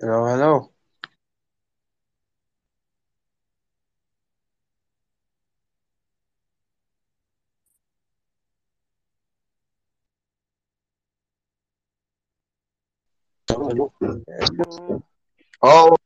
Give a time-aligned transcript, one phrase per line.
[0.00, 0.72] Hello, hello.
[13.50, 13.92] Hello.
[15.62, 15.96] Oh,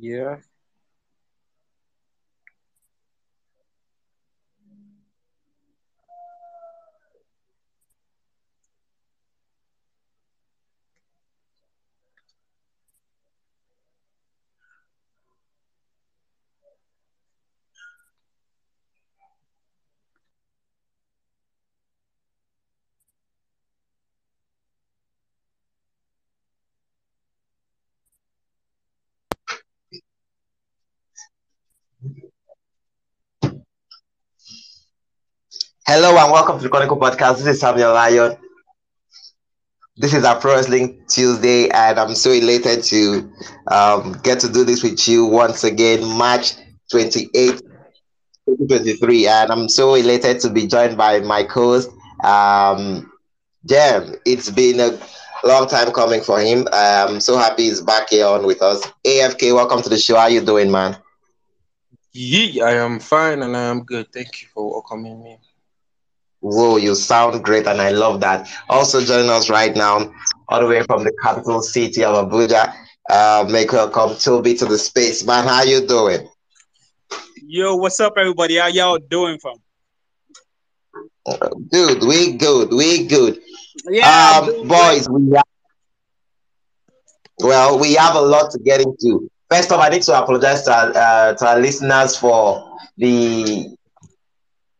[0.00, 0.38] Yeah.
[35.94, 37.36] Hello and welcome to the Chronicle Podcast.
[37.36, 38.38] This is Samuel Lion.
[39.98, 43.30] This is our Pro Wrestling Tuesday, and I'm so elated to
[43.66, 46.54] um, get to do this with you once again, March
[46.90, 49.26] 28th, 2023.
[49.26, 51.90] And I'm so elated to be joined by my co host,
[52.24, 53.12] um,
[53.66, 54.14] Jem.
[54.24, 54.98] It's been a
[55.46, 56.66] long time coming for him.
[56.72, 58.82] I'm so happy he's back here on with us.
[59.06, 60.16] AFK, welcome to the show.
[60.16, 60.96] How you doing, man?
[62.12, 64.10] Yeah, I am fine and I am good.
[64.10, 65.38] Thank you for welcoming me.
[66.42, 68.48] Whoa, you sound great, and I love that.
[68.68, 70.12] Also joining us right now,
[70.48, 72.74] all the way from the capital city of Abuja.
[73.08, 75.46] Uh, make welcome Tobi to the space, man.
[75.46, 76.28] How you doing?
[77.46, 78.56] Yo, what's up, everybody?
[78.56, 79.56] How y'all doing from?
[81.70, 83.38] Dude, we good, we good.
[83.88, 85.44] Yeah, Um, boys, we have,
[87.38, 89.30] well, we have a lot to get into.
[89.48, 93.76] First off, I need to apologize to our, uh, to our listeners for the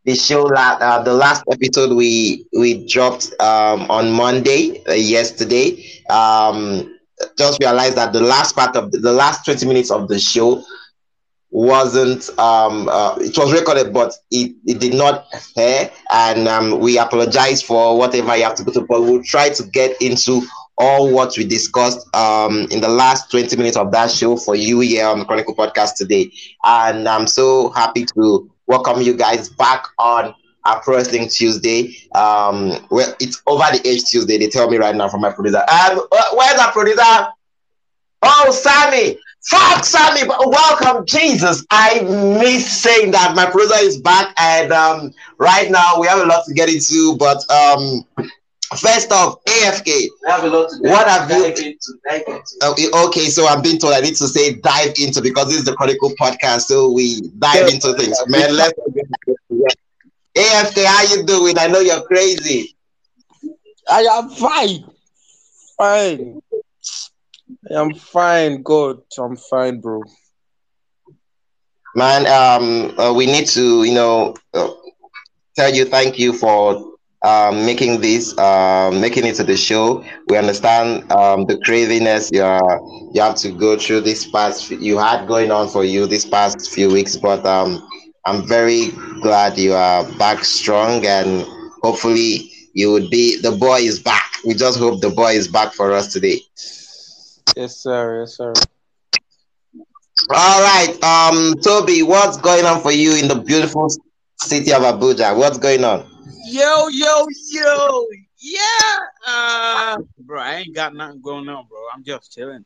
[0.05, 5.85] the show la- uh, the last episode we we dropped um, on Monday uh, yesterday.
[6.11, 6.97] Um,
[7.39, 10.63] just realized that the last part of the, the last twenty minutes of the show
[11.51, 15.27] wasn't um uh, it was recorded but it, it did not
[15.57, 19.49] air and um, we apologize for whatever you have to go to but we'll try
[19.49, 20.41] to get into
[20.79, 24.81] all what we discussed um in the last 20 minutes of that show for you
[24.81, 26.31] here on the chronicle podcast today
[26.65, 30.35] and i'm so happy to welcome you guys back on
[30.83, 31.95] Pro Wrestling Tuesday.
[32.15, 34.39] Um, well, it's over the age Tuesday.
[34.39, 35.59] They tell me right now from my producer.
[35.59, 37.03] Um, uh, where's our producer?
[38.23, 39.19] Oh, Sammy!
[39.43, 40.27] Fuck Sammy!
[40.27, 41.67] But welcome, Jesus!
[41.71, 42.01] I
[42.41, 46.47] miss saying that my producer is back, and um, right now we have a lot
[46.47, 47.15] to get into.
[47.19, 48.07] But um,
[48.79, 50.09] first off, AFK.
[50.27, 52.43] Have a lot to What have you- dive into, dive into.
[52.71, 55.65] Okay, okay, so I'm being told I need to say dive into because this is
[55.65, 58.17] the Chronicle podcast, so we dive into things.
[58.29, 58.73] Man, let's
[60.37, 61.59] AFK, how you doing?
[61.59, 62.75] I know you're crazy.
[63.89, 64.85] I am fine.
[65.77, 66.41] Fine.
[67.71, 68.63] I am fine.
[68.63, 69.03] Good.
[69.19, 70.03] I'm fine, bro.
[71.95, 74.71] Man, um, uh, we need to, you know, uh,
[75.57, 76.92] tell you thank you for
[77.25, 80.05] um, making this, uh, making it to the show.
[80.29, 82.81] We understand um, the craziness you are,
[83.13, 86.71] you have to go through this past you had going on for you this past
[86.71, 87.87] few weeks, but um,
[88.27, 88.91] I'm very
[89.21, 91.45] glad you are back strong and
[91.83, 94.31] hopefully you would be the boy is back.
[94.45, 96.41] We just hope the boy is back for us today.
[97.57, 98.21] Yes, sir.
[98.21, 98.53] Yes, sir.
[100.31, 103.89] All right, um, Tobi, what's going on for you in the beautiful
[104.41, 105.37] city of Abuja?
[105.37, 106.12] What's going on?
[106.45, 108.07] Yo, yo, yo,
[108.39, 108.97] yeah.
[109.27, 111.79] Uh, bro, I ain't got nothing going on, bro.
[111.95, 112.65] I'm just chilling.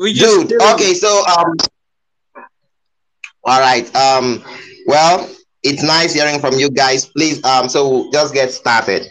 [0.00, 0.74] We just Dude, chilling.
[0.74, 1.54] okay, so um,
[3.44, 4.44] all right, um,
[4.86, 5.28] well,
[5.62, 7.06] it's nice hearing from you guys.
[7.06, 9.06] Please, um, so just get started.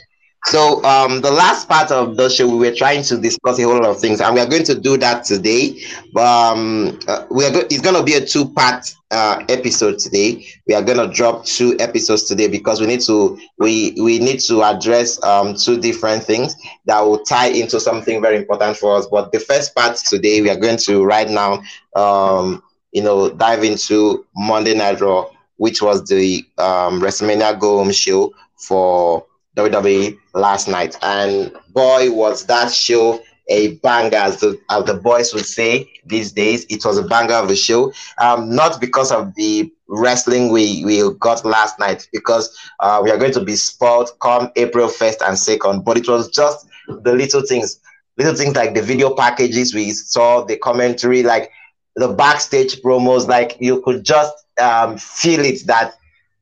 [0.45, 3.74] So um, the last part of the show, we were trying to discuss a whole
[3.75, 5.80] lot of things, and we are going to do that today.
[6.18, 10.45] Um, uh, we are go- it's going to be a two-part uh, episode today.
[10.65, 14.39] We are going to drop two episodes today because we need to we we need
[14.41, 16.56] to address um, two different things
[16.86, 19.07] that will tie into something very important for us.
[19.07, 21.62] But the first part today, we are going to right now,
[21.95, 25.27] um, you know, dive into Monday Night Raw,
[25.57, 29.25] which was the um, WrestleMania Go Home show for
[29.57, 35.34] WWE last night, and boy, was that show a banger, as the, as the boys
[35.34, 36.66] would say these days.
[36.69, 41.01] It was a banger of a show, um, not because of the wrestling we, we
[41.19, 45.38] got last night, because uh, we are going to be spoiled come April 1st and
[45.38, 47.80] 2nd, but it was just the little things,
[48.18, 51.51] little things like the video packages we saw, the commentary, like
[51.96, 55.94] the backstage promos, like you could just um, feel it that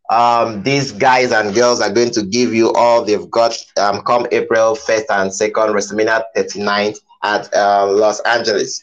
[0.10, 4.26] um, these guys and girls are going to give you all they've got um, come
[4.32, 6.94] April 1st and 2nd, WrestleMania 39
[7.24, 8.82] at uh, Los Angeles.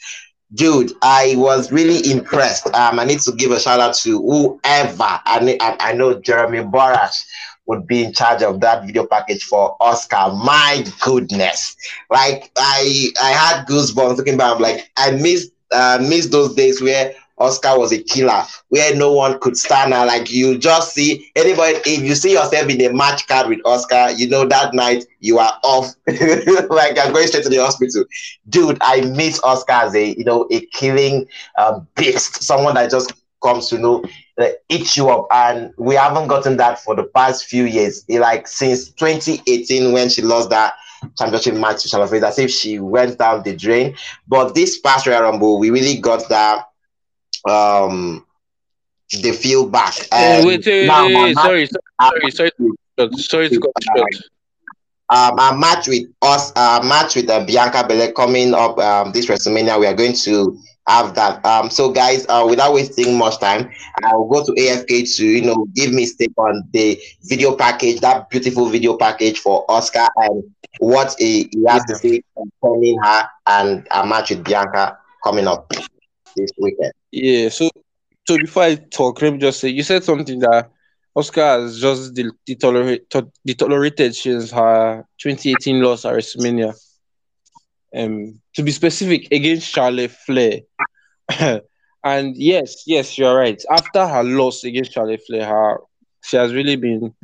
[0.55, 2.67] Dude, I was really impressed.
[2.75, 5.03] Um, I need to give a shout out to whoever.
[5.03, 7.25] I, I, I know Jeremy Borash
[7.67, 10.37] would be in charge of that video package for Asuka.
[10.45, 11.77] My goodness.
[12.11, 14.55] Like I I had goosebumps looking back.
[14.55, 19.13] I'm like, I missed uh missed those days where Asuka was a killer, where no
[19.13, 20.07] one could stand her.
[20.07, 24.19] Like you just see anybody, if you see yourself in a match card with Asuka,
[24.19, 25.95] you know that night you are off.
[26.07, 28.05] like I'm going straight to the hospital.
[28.49, 31.27] Dude, I miss Asuka as a you know a killing
[31.59, 34.05] um, beast, someone that just comes to know
[34.39, 38.05] uh, eat you up, and we haven't gotten that for the past few years.
[38.09, 40.75] Like since 2018 when she lost that
[41.19, 43.97] championship match to Charlotte Flair, as if she went down the drain.
[44.27, 46.67] But this past Royal Rumble, we really got that
[47.49, 48.25] um
[49.23, 49.95] the feel back.
[50.13, 52.51] Uh, And wait, wait, now wait, wait, sorry, sorry, sorry, sorry,
[52.99, 54.09] to- sorry to cut short.
[55.11, 59.27] um, our match with us, our match with uh, Bianca Belair coming up um, this
[59.27, 59.79] WrestleMania.
[59.79, 61.45] We are going to have that.
[61.45, 63.71] Um, so guys, uh, without wasting much time,
[64.05, 68.31] I'll go to AFK to you know give me stake on the video package, that
[68.31, 70.43] beautiful video package for Asuka and
[70.81, 75.71] what he, he has to say concerning her and a match with Bianca coming up
[76.37, 76.93] this weekend.
[77.15, 77.71] Yeah, so
[78.27, 80.69] so before I talk, let me just say you said something that
[81.17, 86.75] Asuka has just de- detolerate, to- since her 2018 loss at WrestleMania.
[87.97, 90.63] Um, to be specific, against Charlotte Flair.
[92.05, 93.63] and yes, yes, you're right.
[93.71, 95.79] After her loss against Charlotte Flair, her
[96.25, 97.15] she has really been.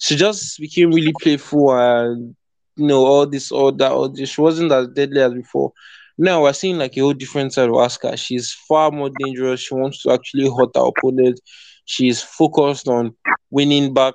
[0.00, 2.34] She just became really playful and
[2.74, 4.30] you know all this, all that, all this.
[4.30, 5.72] She wasn't as deadly as before.
[6.18, 8.16] Now we're seeing like a whole different side of Asuka.
[8.18, 9.60] She's far more dangerous.
[9.60, 11.40] She wants to actually hurt her opponent.
[11.84, 13.14] She's focused on
[13.50, 14.14] winning back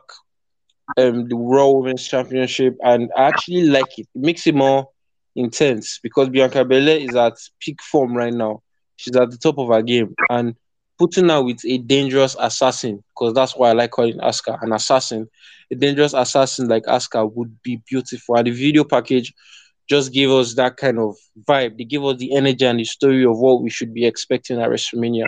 [0.98, 4.08] um the Raw Women's Championship, and I actually like it.
[4.13, 4.89] It makes it more
[5.36, 8.62] intense because Bianca Belair is at peak form right now.
[8.98, 10.55] She's at the top of her game, and
[11.00, 15.27] putting her with a dangerous assassin, because that's why I like calling Asuka an assassin.
[15.72, 18.36] A dangerous assassin like Asuka would be beautiful.
[18.36, 19.34] And the video package
[19.91, 21.17] just gave us that kind of
[21.50, 21.77] vibe.
[21.77, 24.69] They gave us the energy and the story of what we should be expecting at
[24.69, 25.27] WrestleMania.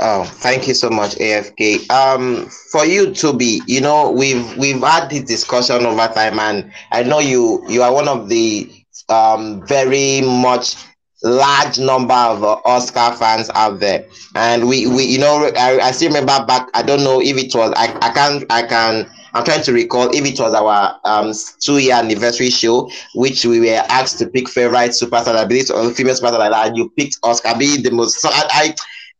[0.00, 1.90] Oh, thank you so much, AFK.
[1.90, 6.70] Um, for you to be, you know, we've we've had this discussion over time, and
[6.92, 8.70] I know you you are one of the
[9.08, 10.76] um very much
[11.24, 14.04] large number of uh, Asuka fans out there,
[14.36, 16.68] and we we you know I, I still remember back.
[16.74, 19.10] I don't know if it was I I can't I can.
[19.38, 23.60] I'm trying to recall if it was our um two year anniversary show, which we
[23.60, 26.90] were asked to pick favorite superstar, I believe, or female superstar like that, and you
[26.96, 28.20] picked Asuka being the most.
[28.20, 28.74] So I, I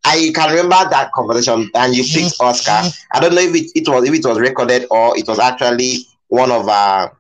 [0.05, 2.91] I can remember that conversation, and you picked Asuka.
[3.13, 6.07] I don't know if it, it was if it was recorded or it was actually
[6.29, 7.17] one of our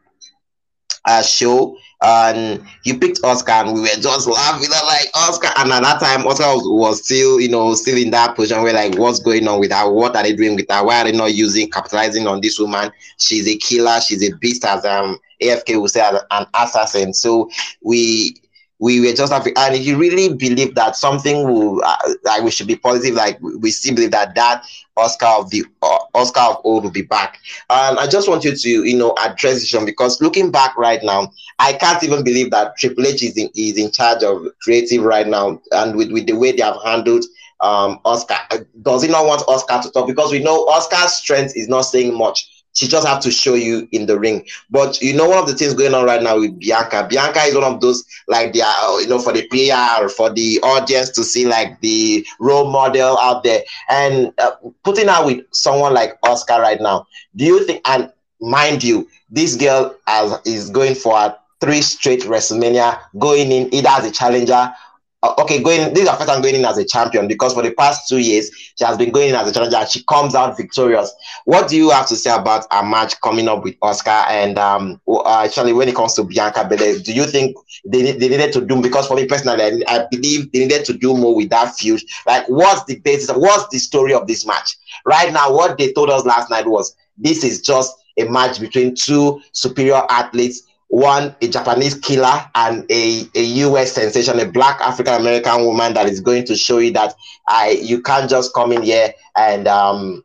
[1.06, 1.76] our show.
[2.00, 5.52] And you picked Asuka, and we were just laughing I'm like Asuka.
[5.58, 8.72] And at that time, Asuka was, was still, you know, still in that position where
[8.72, 9.90] like, what's going on with her?
[9.90, 10.84] What are they doing with her?
[10.84, 12.92] Why are they not using capitalizing on this woman?
[13.18, 14.00] She's a killer.
[14.00, 17.14] She's a beast, as um AFK would say, as an assassin.
[17.14, 17.50] So
[17.82, 18.36] we
[18.78, 22.50] we were just having, and if you really believe that something will, uh, like we
[22.50, 24.64] should be positive, like we- still believe that that
[24.96, 27.38] Asuka of the uh, Asuka of old will be back.
[27.70, 31.00] And I just want you to, you know, address this one because looking back right
[31.02, 35.02] now, I can't even believe that Triple H is in, is in charge of creative
[35.02, 37.24] right now, and with, with the way they have handled
[37.60, 38.36] um Asuka.
[38.50, 40.06] Uh, Does he not want Asuka to talk?
[40.06, 42.57] Because we know Asuka's strength is not saying much.
[42.78, 44.46] She just have to show you in the ring.
[44.70, 47.08] But you know, one of the things going on right now with Bianca.
[47.10, 50.60] Bianca is one of those like they are, you know, for the PR, for the
[50.62, 54.52] audience to see like the role model out there, and uh,
[54.84, 57.06] putting her with someone like Asuka right now.
[57.34, 57.80] Do you think?
[57.84, 63.74] And mind you, this girl has, is going for a three straight WrestleMania, going in
[63.74, 64.72] either as a challenger.
[65.22, 65.92] Uh, Okay, going.
[65.94, 68.18] This is her first time going in as a champion because for the past two
[68.18, 69.84] years she has been going in as a challenger.
[69.86, 71.12] She comes out victorious.
[71.44, 75.00] What do you have to say about a match coming up with Asuka and um
[75.08, 76.98] uh, actually when it comes to Bianca Belair?
[77.00, 80.52] Do you think they, they needed to do because for me personally, I, I believe
[80.52, 82.00] they needed to do more with that feud.
[82.26, 83.30] Like, what's the basis?
[83.30, 84.76] Of, What's the story of this match?
[85.04, 88.94] Right now, what they told us last night was this is just a match between
[88.94, 90.62] two superior athletes.
[90.88, 96.06] One, a Japanese killer, and a, a US sensation, a black African American woman that
[96.08, 97.14] is going to show you that
[97.48, 100.24] I you can't just come in here and um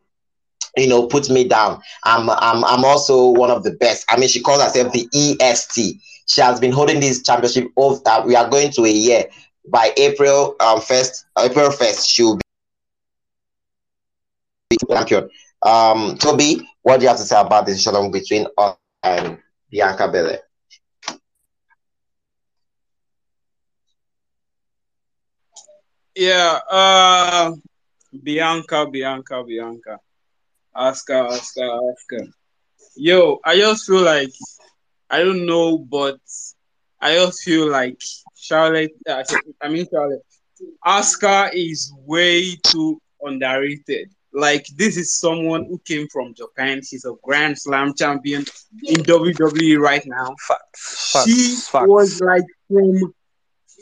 [0.77, 1.81] you know put me down.
[2.05, 4.05] I'm I'm I'm also one of the best.
[4.09, 5.99] I mean, she calls herself the EST.
[6.27, 9.25] She has been holding this championship over that we are going to a year.
[9.67, 12.37] by April um, first, April first, she'll
[14.69, 15.29] be champion.
[15.61, 19.39] Um, Tobi, what do you have to say about this showdown between us and
[19.71, 20.42] Bianca Belair?
[26.15, 27.51] Yeah, uh,
[28.21, 29.99] Bianca, Bianca, Bianca,
[30.75, 32.33] Asuka, Asuka, Asuka.
[32.95, 34.33] Yo, I just feel like
[35.09, 36.19] I don't know, but
[37.01, 37.99] I just feel like
[38.35, 38.91] Charlotte.
[39.07, 39.23] Uh,
[39.61, 40.23] I mean Charlotte.
[40.85, 44.11] Asuka is way too underrated.
[44.31, 46.81] Like this is someone who came from Japan.
[46.83, 48.45] She's a Grand Slam champion
[48.83, 50.35] in WWE right now.
[50.47, 51.23] Facts.
[51.25, 51.69] she Facts.
[51.69, 51.87] Facts.
[51.87, 53.13] was like from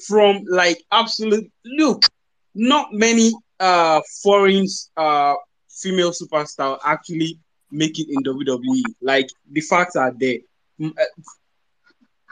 [0.08, 2.04] from like absolute look.
[2.54, 4.66] Not many uh foreign
[4.98, 5.36] uh
[5.70, 7.40] female superstar actually
[7.72, 8.84] make it in WWE.
[9.02, 10.40] Like the facts are there.
[10.84, 10.90] Uh,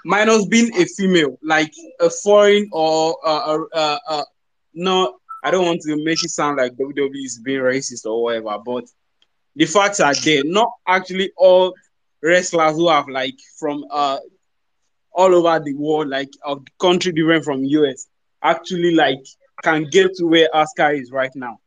[0.05, 4.23] Minus being a female, like a foreign or uh, uh, uh, uh
[4.73, 8.57] no, I don't want to make it sound like WWE is being racist or whatever,
[8.65, 8.85] but
[9.55, 10.43] the facts are there.
[10.45, 11.73] Not actually all
[12.23, 14.19] wrestlers who have like from uh
[15.11, 18.07] all over the world, like a country different from US,
[18.41, 19.23] actually like
[19.63, 21.59] can get to where Asuka is right now.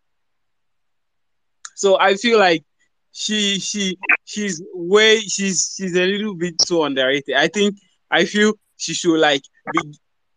[1.74, 2.64] So I feel like
[3.12, 7.34] she she she's way she's she's a little bit too underrated.
[7.36, 7.76] I think
[8.10, 9.82] I feel she should like be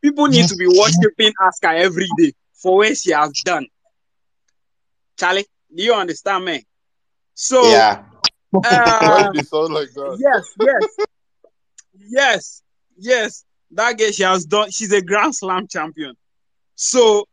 [0.02, 3.68] people need to be worshiping Asuka every day for what she has done.
[5.18, 6.66] Charlie, do you understand me?
[7.34, 8.04] So Yeah,
[8.64, 10.18] uh, sound like that?
[10.20, 10.98] yes, yes,
[11.98, 12.62] yes,
[12.98, 13.46] yes.
[13.72, 14.72] That girl, she has done.
[14.72, 16.16] She's a Grand Slam champion.
[16.76, 17.26] So,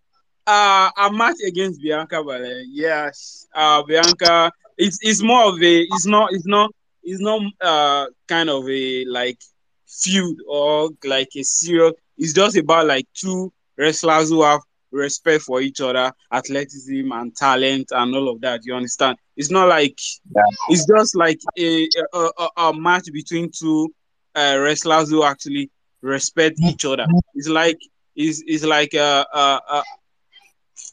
[0.46, 2.60] uh, a match against Bianca Belair.
[2.68, 4.50] Yes, uh, Bianca.
[4.76, 5.80] It's it's more of a.
[5.82, 6.32] It's not.
[6.32, 6.70] It's not.
[7.02, 7.42] It's not.
[7.60, 9.38] Uh, kind of a like
[9.86, 11.92] feud or like a serious.
[12.18, 17.88] It's just about like two wrestlers who have respect for each other, athleticism and talent
[17.92, 18.60] and all of that.
[18.64, 19.16] You understand?
[19.36, 19.98] It's not like
[20.34, 20.42] Yeah.
[20.68, 23.92] it's just like a a, a, a match between two
[24.34, 25.70] uh, wrestlers who actually
[26.00, 27.06] respect each other.
[27.34, 27.78] It's like
[28.14, 29.60] it's, it's like uh, uh,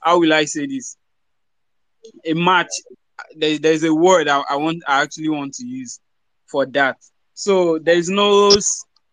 [0.01, 0.97] how will I say this?
[2.25, 2.69] A match.
[3.35, 4.83] There, there's a word I, I want.
[4.87, 5.99] I actually want to use
[6.47, 6.97] for that.
[7.33, 8.57] So there's no.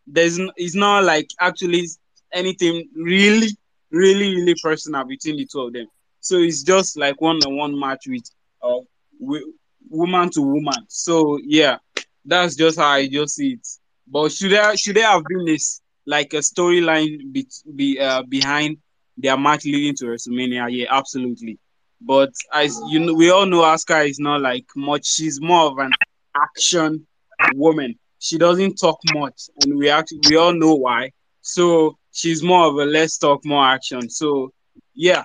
[0.07, 0.39] There's.
[0.57, 1.87] It's not like actually
[2.33, 3.49] anything really,
[3.91, 5.87] really, really personal between the two of them.
[6.21, 8.25] So it's just like one-on-one match with
[8.63, 8.81] uh,
[9.21, 9.51] wi-
[9.89, 10.85] woman to woman.
[10.89, 11.79] So yeah,
[12.25, 13.67] that's just how I just see it.
[14.07, 18.79] But should there should there have been this like a storyline be, be uh, behind
[19.17, 20.67] their match leading to WrestleMania?
[20.71, 21.59] Yeah, absolutely.
[22.01, 25.07] But as you know, we all know Asuka is not like much.
[25.07, 25.93] She's more of an
[26.37, 27.07] action
[27.55, 27.99] woman.
[28.19, 31.11] She doesn't talk much, and we actually we all know why.
[31.43, 34.09] So she's more of a let's talk more action.
[34.11, 34.53] So
[34.95, 35.25] yeah,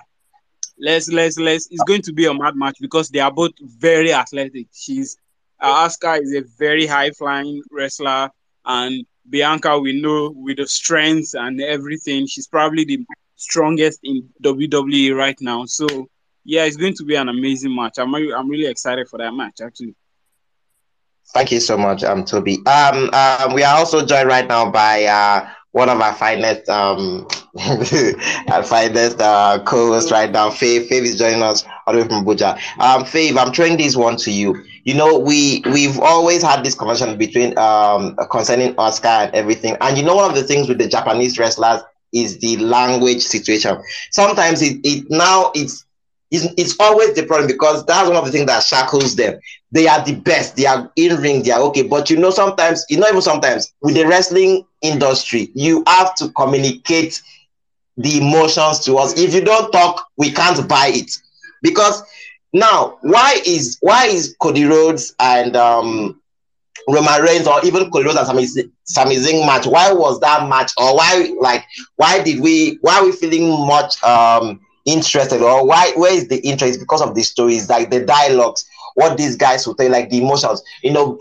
[0.78, 1.68] let's let's let's.
[1.70, 4.68] It's going to be a mad match because they are both very athletic.
[4.72, 5.16] She's
[5.60, 8.30] uh, Asuka is a very high flying wrestler,
[8.64, 12.26] and Bianca we know with the strength and everything.
[12.26, 13.04] She's probably the
[13.42, 15.64] strongest in WWE right now.
[15.66, 15.86] So
[16.44, 17.98] yeah, it's going to be an amazing match.
[17.98, 19.94] I'm I'm really excited for that match actually.
[21.34, 22.58] thank you so much, um, Tobi.
[22.66, 27.26] Um, um, we are also joined right now by uh one of our finest um
[28.52, 30.50] our finest uh co-hosts right now.
[30.50, 32.58] Faith, Faith is joining us all the way from Buja.
[32.78, 34.62] Um, Faith, I'm throwing this one to you.
[34.84, 39.96] You know, we we've always had this conversation between um concerning Asuka and everything, and
[39.96, 43.76] you know, one of the things with the Japanese wrestlers is the language situation.
[44.10, 45.84] Sometimes it, it now it's
[46.30, 49.38] it's, it's always the problem because that's one of the things that shackles them.
[49.70, 50.56] They are the best.
[50.56, 51.42] They are in ring.
[51.42, 51.82] They are okay.
[51.82, 56.30] But you know, sometimes, you know, even sometimes with the wrestling industry, you have to
[56.30, 57.20] communicate
[57.96, 59.18] the emotions to us.
[59.18, 61.10] If you don't talk, we can't buy it.
[61.62, 62.02] Because
[62.52, 66.21] now, why is why is Cody Rhodes and um
[66.88, 68.46] Roman Reigns or even Cody Rhodes and Sami,
[68.84, 69.66] Sami Zayn match?
[69.66, 70.72] Why was that match?
[70.76, 71.64] Or why like
[71.96, 76.38] why did we why are we feeling much um interested or why where is the
[76.46, 80.18] interest because of the stories like the dialogues what these guys will tell like the
[80.18, 81.18] emotions you know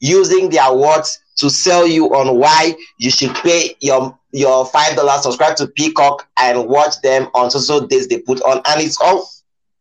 [0.00, 5.22] using their words to sell you on why you should pay your your five dollars
[5.22, 9.28] subscribe to peacock and watch them on social days they put on and it's all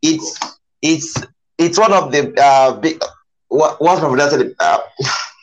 [0.02, 0.38] it's
[0.82, 1.16] it's
[1.58, 3.02] it's one of the uh big
[3.54, 4.80] what what from that uh,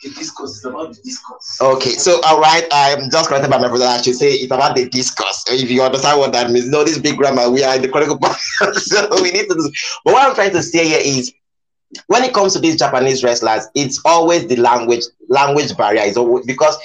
[0.03, 1.61] The discourse is about the discourse.
[1.61, 3.85] Okay, so all right, I'm just corrected by my brother.
[3.85, 5.45] I should say it's about the discourse.
[5.47, 7.49] If you understand what that means, no, this big grammar.
[7.49, 8.35] We are in the critical part,
[8.75, 9.55] so we need to.
[9.55, 9.71] Do,
[10.03, 11.33] but what I'm trying to say here is,
[12.07, 16.01] when it comes to these Japanese wrestlers, it's always the language language barrier.
[16.01, 16.77] Is always because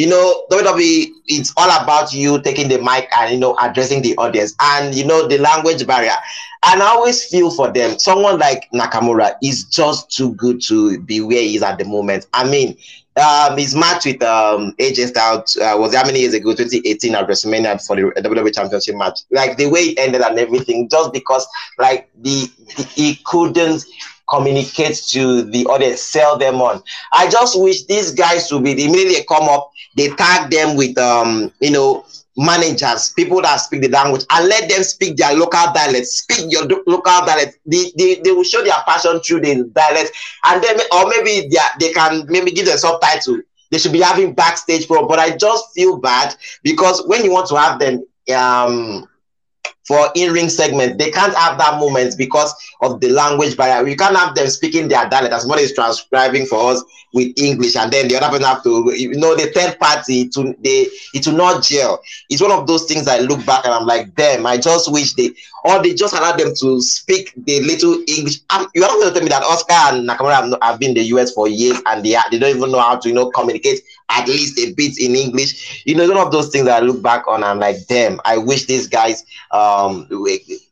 [0.00, 4.16] you know, WWE, it's all about you taking the mic and, you know, addressing the
[4.16, 6.14] audience and, you know, the language barrier.
[6.62, 11.20] And I always feel for them, someone like Nakamura is just too good to be
[11.20, 12.26] where he is at the moment.
[12.34, 12.76] I mean,
[13.16, 16.54] um, his match with um, AJ Styles uh, was how many years ago?
[16.54, 19.20] 2018 at WrestleMania for the WWE Championship match.
[19.30, 21.46] Like the way it ended and everything, just because
[21.78, 23.84] like the, the he couldn't
[24.28, 26.82] communicate to the audience, sell them on.
[27.12, 31.52] I just wish these guys would be immediately come up, they tag them with um,
[31.60, 36.06] you know, managers, people that speak the language, and let them speak their local dialect.
[36.06, 37.58] Speak your local dialect.
[37.66, 40.12] They, they, they will show their passion through the dialect,
[40.44, 43.40] and then or maybe they, they can maybe give them subtitle.
[43.70, 47.48] They should be having backstage pro, but I just feel bad because when you want
[47.48, 49.06] to have them um
[49.90, 53.82] for in-ring segment, they can't have that moment because of the language barrier.
[53.84, 57.74] We can't have them speaking their dialect as somebody is transcribing for us with English,
[57.74, 61.26] and then the other person have to, you know, the third party to they it
[61.26, 62.00] will not gel.
[62.28, 65.14] It's one of those things I look back and I'm like, damn, I just wish
[65.14, 65.32] they
[65.64, 68.38] or they just allow them to speak the little English.
[68.50, 70.94] Um, you're not going to tell me that Asuka and Nakamura have, have been in
[70.94, 73.80] the US for years and they they don't even know how to you know communicate
[74.10, 75.82] at least a bit in English.
[75.86, 77.42] You know, one of those things that I look back on.
[77.44, 80.06] I'm like, damn, I wish these guys um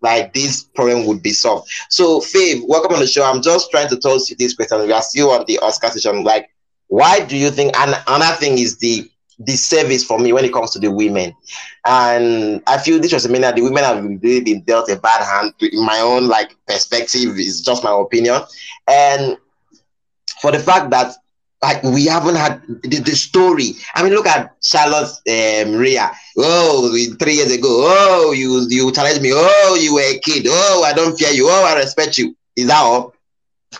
[0.02, 1.70] like this problem would be solved.
[1.88, 3.24] So, Faith, welcome on the show.
[3.24, 4.80] I'm just trying to toss you this question.
[4.80, 6.24] We are still on the Asuka session.
[6.24, 6.50] Like,
[6.88, 7.76] why do you think?
[7.78, 11.34] And another thing is the the service for me when it comes to the women.
[11.84, 15.22] And I feel this was a minute the women have really been dealt a bad
[15.24, 18.40] hand in my own like perspective, is just my opinion.
[18.88, 19.36] And
[20.40, 21.14] for the fact that
[21.62, 23.72] like we haven't had the, the story.
[23.94, 26.10] I mean, look at Charlotte um, Rhea.
[26.36, 27.68] Oh, three years ago.
[27.68, 29.30] Oh, you you challenged me.
[29.34, 30.46] Oh, you were a kid.
[30.48, 31.48] Oh, I don't fear you.
[31.48, 32.36] Oh, I respect you.
[32.56, 33.14] Is that all?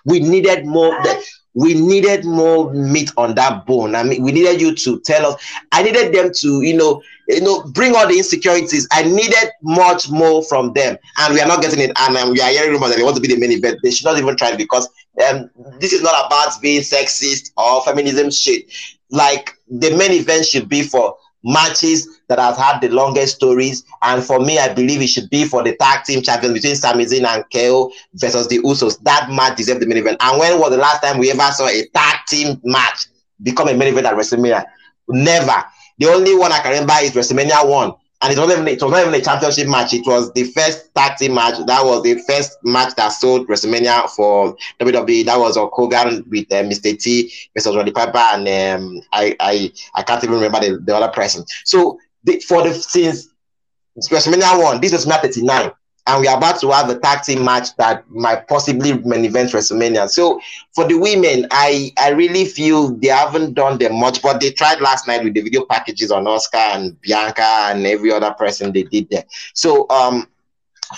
[0.05, 1.01] We needed more.
[1.03, 1.25] the-
[1.59, 3.97] We needed more meat on that bone.
[3.97, 5.43] I mean, we needed you to tell us.
[5.73, 8.87] I needed them to, you know, you know, bring all the insecurities.
[8.93, 11.91] I needed much more from them, and we are not getting it.
[11.99, 13.81] And um, we are hearing rumors that they want to be the main event.
[13.83, 14.89] They should not even try it because
[15.29, 18.73] um, this is not about being sexist or feminism shit.
[19.11, 23.85] Like the main event should be for matches that have had the longest stories.
[24.03, 27.05] And for me, I believe it should be for the tag team champions between Sami
[27.05, 29.01] Zayn and KO versus the Usos.
[29.03, 30.19] That match deserves the main event.
[30.21, 33.07] And when was the last time we ever saw a tag team match
[33.43, 34.65] become a main event at WrestleMania?
[35.09, 35.65] Never.
[35.99, 37.93] The only one I can remember is WrestleMania 1.
[38.21, 39.95] And it wasn't even, it was not even a championship match.
[39.95, 41.55] It was the first tag team match.
[41.67, 45.25] That was the first match that sold WrestleMania for WWE.
[45.27, 46.99] That was Hogan with uh, Mr.
[46.99, 51.13] T versus Roddy Piper, and um, I, I I can't even remember the, the other
[51.13, 51.45] person.
[51.65, 53.29] So the, for the since
[53.97, 55.71] WrestleMania one, this was WrestleMania 39,
[56.09, 59.51] and we are about to have a tag team match that might possibly main event
[59.51, 60.09] WrestleMania.
[60.09, 60.41] So
[60.75, 64.81] for the women, I I really feel they haven't done them much, but they tried
[64.81, 68.85] last night with the video packages on Asuka and Bianca and every other person they
[68.85, 69.25] did there.
[69.55, 70.29] So um.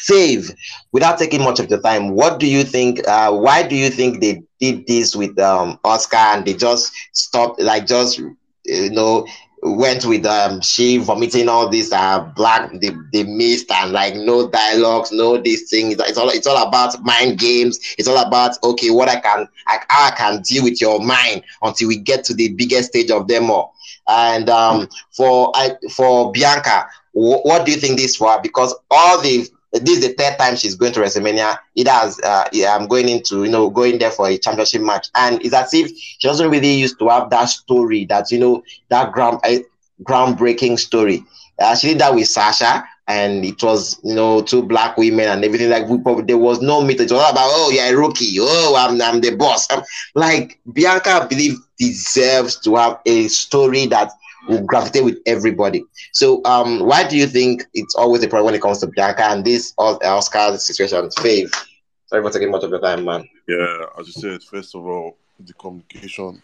[0.08, 0.54] Fav,
[0.92, 3.06] without taking much of the time, what do you think?
[3.08, 7.60] Uh, why do you think they did this with um, Asuka and they just stopped,
[7.60, 8.20] like just
[8.64, 9.26] you know,
[9.62, 14.48] went with um she vomiting all this uh black the, the mist and like no
[14.48, 15.96] dialogues, no these things.
[15.98, 17.78] It's all it's all about mind games.
[17.98, 21.42] It's all about okay, what I can I, how I can deal with your mind
[21.62, 23.74] until we get to the biggest stage of all.
[24.08, 28.40] And um for I for Bianca, wh- what do you think this for?
[28.42, 31.58] Because all the this is the third time she's going to WrestleMania.
[31.76, 35.08] It has, uh, yeah, I'm going into, you know, going there for a championship match,
[35.14, 38.62] and it's as if she doesn't really used to have that story, that you know,
[38.88, 39.58] that ground, uh,
[40.02, 41.22] groundbreaking story.
[41.58, 45.44] Uh, she did that with Sasha, and it was, you know, two black women and
[45.44, 45.68] everything.
[45.68, 47.00] Like we probably, there was no meet.
[47.00, 48.36] It was all about, oh, a rookie.
[48.40, 49.70] Oh, I'm, I'm the boss.
[49.70, 49.82] Um,
[50.14, 54.12] like Bianca, I believe, deserves to have a story that
[54.48, 55.84] will gravitate with everybody.
[56.12, 59.24] So, um, why do you think it's always a problem when it comes to Bianca
[59.24, 61.08] and this Os- Asuka situation?
[61.10, 61.66] Fav.
[62.06, 63.28] Sorry for taking much of your time, man.
[63.46, 66.42] Yeah, as you said, first of all, the communication,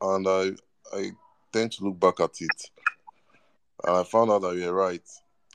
[0.00, 0.50] and I
[0.92, 1.10] I
[1.52, 2.70] tend to look back at it,
[3.84, 5.02] and I found out that you're right.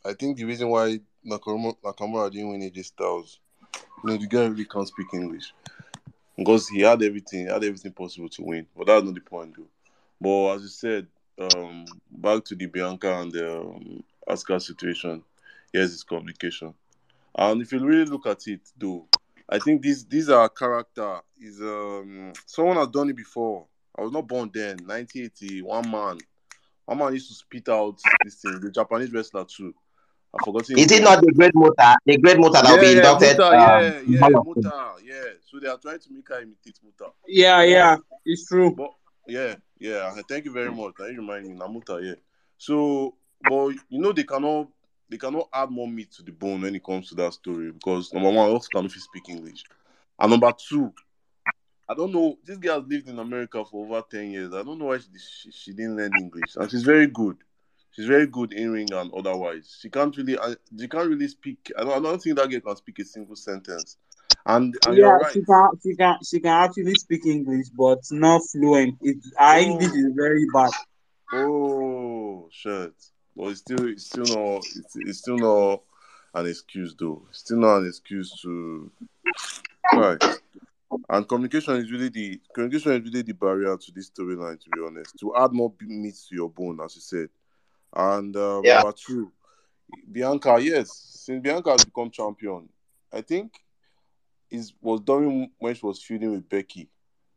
[0.05, 3.39] I think the reason why Nakamura, Nakamura didn't win AJ Styles,
[4.03, 5.53] you know, the guy really can't speak English
[6.37, 9.55] because he had everything, he had everything possible to win, but that's not the point,
[9.55, 9.67] though.
[10.19, 11.07] But as you said,
[11.41, 15.23] um, back to the Bianca and the um, Asuka situation,
[15.73, 16.73] yes, it's communication,
[17.35, 19.07] and if you really look at it, though.
[19.49, 23.65] I think this these are character is um someone has done it before.
[23.97, 24.77] I was not born then.
[24.85, 26.17] 1980, one man,
[26.85, 28.61] one man used to spit out this thing.
[28.61, 29.73] The Japanese wrestler too.
[30.33, 30.67] I forgot.
[30.67, 31.97] his Is it not the great Muta?
[32.05, 33.37] The great Muta that will be yeah, inducted.
[33.37, 34.43] Muta, um, yeah, yeah, Hall?
[34.45, 35.33] Muta, yeah.
[35.45, 37.11] So they are trying to make her imitate Muta.
[37.27, 38.73] Yeah, yeah, it's true.
[38.73, 38.91] But
[39.27, 40.93] yeah, Yeah, thank you very much.
[40.99, 41.99] Now you remind me, Namuta.
[42.07, 42.13] Yeah.
[42.59, 44.67] So, but you know they cannot
[45.09, 48.13] they cannot add more meat to the bone when it comes to that story because
[48.13, 49.63] number one, also cannot speak English,
[50.19, 50.93] and number two,
[51.89, 52.37] I don't know.
[52.45, 54.53] This girl has lived in America for over ten years.
[54.53, 57.37] I don't know why she she, she didn't learn English, and she's very good.
[57.89, 59.79] She's very good in ring and otherwise.
[59.81, 61.71] She can't really uh, she can't really speak.
[61.75, 63.97] I don't, I don't think that girl can speak a single sentence.
[64.45, 65.33] And, and yeah, you're right.
[65.33, 68.97] she can she can she can actually speak English, but not fluent.
[69.01, 70.71] It her English is very bad.
[71.33, 72.93] Oh shit!
[73.35, 75.81] But it's still it's still not it's, it's still not
[76.33, 77.23] an excuse though.
[77.29, 78.91] It's still not an excuse to
[79.95, 80.23] right.
[81.09, 84.59] And communication is really the communication is really the barrier to this storyline.
[84.61, 87.29] To be honest, to add more meat to your bone, as you said.
[87.93, 88.75] And um, Yeah.
[88.75, 89.31] number two,
[90.11, 90.57] Bianca.
[90.61, 92.69] Yes, since Bianca has become champion,
[93.11, 93.53] I think
[94.51, 96.89] it was during when she was feuding with Becky,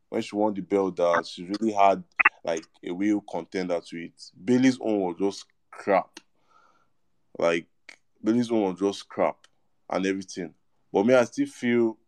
[0.08, 2.02] when she won the belt that she really had
[2.44, 4.12] like a real contender to it.
[4.44, 6.20] Bayley's own was just crap.
[7.38, 7.66] Like
[8.22, 9.36] Bayley's own was just crap
[9.88, 10.52] and everything.
[10.92, 11.98] But me, I still feel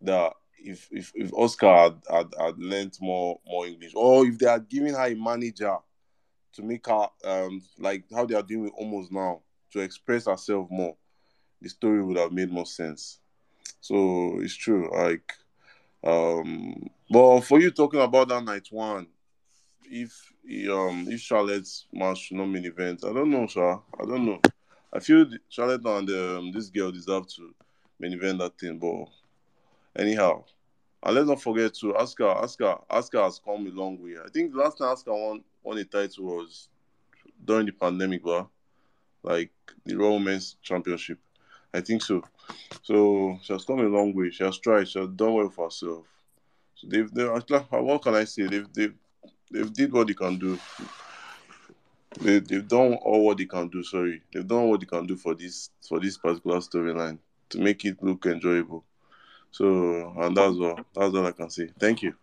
[0.00, 4.46] that if if, if Asuka had, had, had learned more more English, or if they
[4.46, 5.76] had given her a manager
[6.52, 9.40] to make her um like how they are doing with Omos now
[9.72, 10.96] to express herself more,
[11.60, 13.20] the story would have made more sense.
[13.80, 14.90] So it's true.
[14.92, 15.32] Like
[16.04, 19.06] um but for you talking about that night one,
[19.84, 20.32] if
[20.70, 23.78] um if Charlotte's match not main event, I don't know, sir.
[24.00, 24.40] I don't know.
[24.92, 27.54] I feel Charlotte and um, this girl deserve to
[28.00, 29.06] main event that thing, but
[30.00, 30.44] anyhow.
[31.02, 32.42] And let's not forget to Asuka.
[32.42, 34.16] Asuka, Asuka has come a long way.
[34.22, 36.68] I think last time Asuka won won a title was
[37.44, 38.48] during the pandemic, but
[39.22, 39.50] like
[39.86, 41.18] the Raw Women's Championship.
[41.72, 42.22] I think so.
[42.82, 44.30] So she has come a long way.
[44.30, 44.88] She has tried.
[44.88, 46.06] She has done well for herself.
[46.74, 48.46] So they've, they what can I say?
[48.46, 48.94] They've, they've,
[49.50, 50.58] they've did what they can do.
[52.20, 53.84] They, they've done all what they can do.
[53.84, 57.18] Sorry, they've done what they can do for this for this particular storyline
[57.50, 58.84] to make it look enjoyable.
[59.52, 60.80] So, and that's all.
[60.94, 61.70] That's all I can say.
[61.78, 62.14] Thank you.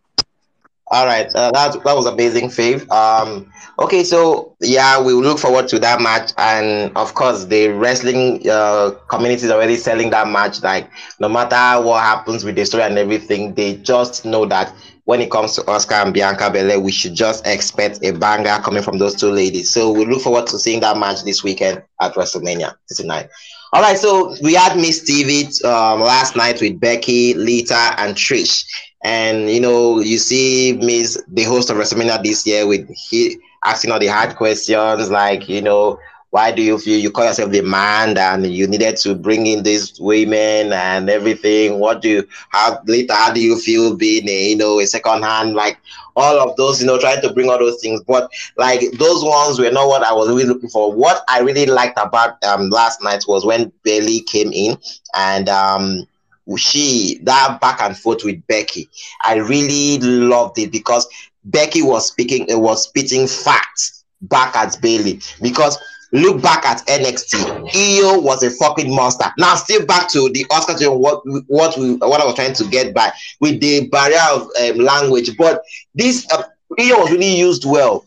[0.89, 2.89] All right, uh, that that was amazing, Fav.
[2.89, 8.50] Um, okay, so yeah, we look forward to that match, and of course, the wrestling
[8.50, 10.63] uh, community is already selling that match.
[10.63, 14.73] Like, no matter what happens with the story and everything, they just know that
[15.04, 18.84] when it comes to Asuka and Bianca Belair, we should just expect a banger coming
[18.84, 19.69] from those two ladies.
[19.69, 23.28] So we look forward to seeing that match this weekend at WrestleMania 69.
[23.73, 28.65] All right, so we had Miz TV um, last night with Becky, Lita, and Trish.
[29.03, 33.91] And you know, you see Miz the host of WrestleMania this year with he asking
[33.91, 37.62] all the hard questions like, you know, why do you feel you call yourself the
[37.62, 41.79] man and you needed to bring in these women and everything?
[41.79, 45.23] What do you how later how do you feel being a you know a second
[45.23, 45.77] hand like
[46.15, 48.01] all of those, you know, trying to bring all those things.
[48.07, 50.91] But like those ones were not what I was really looking for.
[50.91, 54.77] What I really liked about um last night was when Bayley came in
[55.15, 56.07] and um
[56.55, 58.89] she that back and forth with Becky.
[59.23, 61.07] I really loved it because
[61.43, 65.19] Becky was speaking, it was spitting facts back at Bayley.
[65.41, 65.77] Because
[66.12, 67.36] look back at NXT,
[67.75, 69.25] Io was a fucking monster.
[69.38, 72.93] Now, still back to the Asuka what what we what I was trying to get
[72.93, 75.62] by with the barrier of um, language, but
[75.95, 76.43] this uh,
[76.79, 78.05] Io was really used well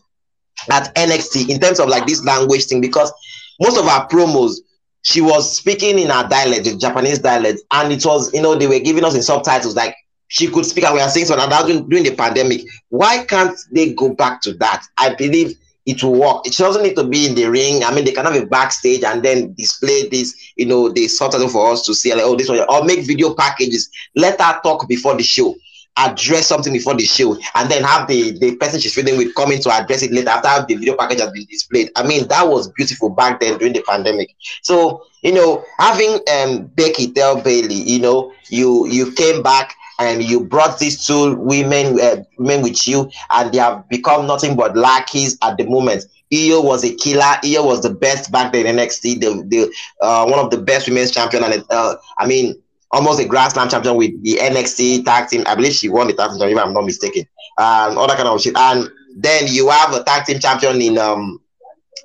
[0.69, 3.11] at NXT in terms of like this language thing because
[3.59, 4.57] most of our promos
[5.03, 8.67] she was speaking in our dialect, the Japanese dialect, and it was, you know, they
[8.67, 9.95] were giving us in subtitles like
[10.27, 12.61] she could speak and we are saying so now during, during the pandemic.
[12.89, 14.85] Why can't they go back to that?
[14.97, 16.45] I believe it will work.
[16.45, 17.83] It doesn't need to be in the ring.
[17.83, 21.49] I mean, they can have a backstage and then display this, you know, the subtitle
[21.49, 23.89] for us to see, like, oh, this one, or make video packages.
[24.15, 25.55] Let her talk before the show
[25.97, 29.59] address something before the show and then have the the person she's feeling with coming
[29.61, 32.69] to address it later after the video package has been displayed i mean that was
[32.71, 34.29] beautiful back then during the pandemic
[34.61, 40.23] so you know having um becky tell bayley you know you you came back and
[40.23, 45.37] you brought these two women uh, with you and they have become nothing but lackeys
[45.41, 47.35] at the moment Io was a killer.
[47.43, 49.19] Io was the best back then in NXT.
[49.19, 52.55] The, the uh, one of the best women's champion, and uh, I mean,
[52.91, 55.43] almost a Grand Slam champion with the NXT tag team.
[55.45, 57.25] I believe she won the tag team, if I'm not mistaken.
[57.57, 58.57] Um, all that kind of shit.
[58.57, 61.40] And then you have a tag team champion in um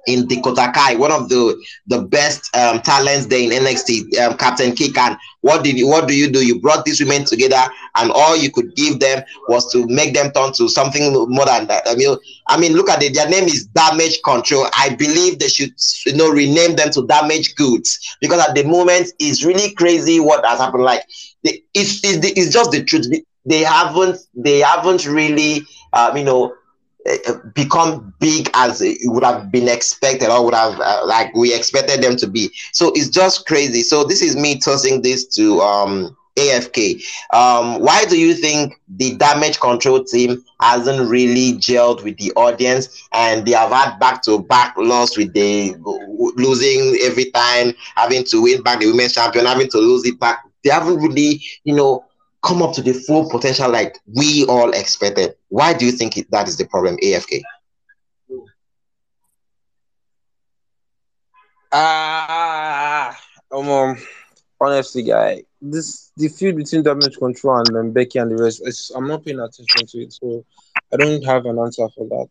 [0.07, 4.75] in Dakota Kai, one of the the best um, talents there in NXT, um, Captain
[4.75, 4.97] Kick.
[4.97, 6.45] And what did you what do you do?
[6.45, 7.63] You brought these women together,
[7.97, 11.67] and all you could give them was to make them turn to something more than
[11.69, 11.85] that.
[11.87, 12.17] I mean,
[12.49, 13.15] I mean, look at it.
[13.15, 14.67] Their name is Damage Control.
[14.75, 15.73] I believe they should,
[16.07, 20.45] you know, rename them to Damage Goods because at the moment it's really crazy what
[20.45, 20.85] has happened.
[20.85, 21.03] Like,
[21.43, 23.07] it's, it's, it's just the truth.
[23.45, 26.55] They haven't they haven't really, um, you know,
[27.55, 32.03] become big as it would have been expected or would have uh, like we expected
[32.03, 32.51] them to be.
[32.73, 33.83] So it's just crazy.
[33.83, 37.03] So this is me tossing this to um AFK.
[37.33, 43.09] Um, why do you think the damage control team hasn't really gelled with the audience
[43.12, 45.75] and they have had back to back loss with the
[46.37, 50.45] losing every time, having to win back the women's champion, having to lose it back?
[50.64, 52.06] They haven't really, you know,
[52.47, 55.35] come up to the full potential like we all expected.
[55.49, 57.43] Why do you think it, that is the problem, AFK?
[61.73, 63.19] Ah,
[63.51, 63.97] um, um,
[64.61, 68.63] honestly, guy, this the feud between damage control and um, Becky and the rest.
[68.65, 70.45] Is, I'm not paying attention to it, so
[70.93, 72.29] I don't have an answer for that.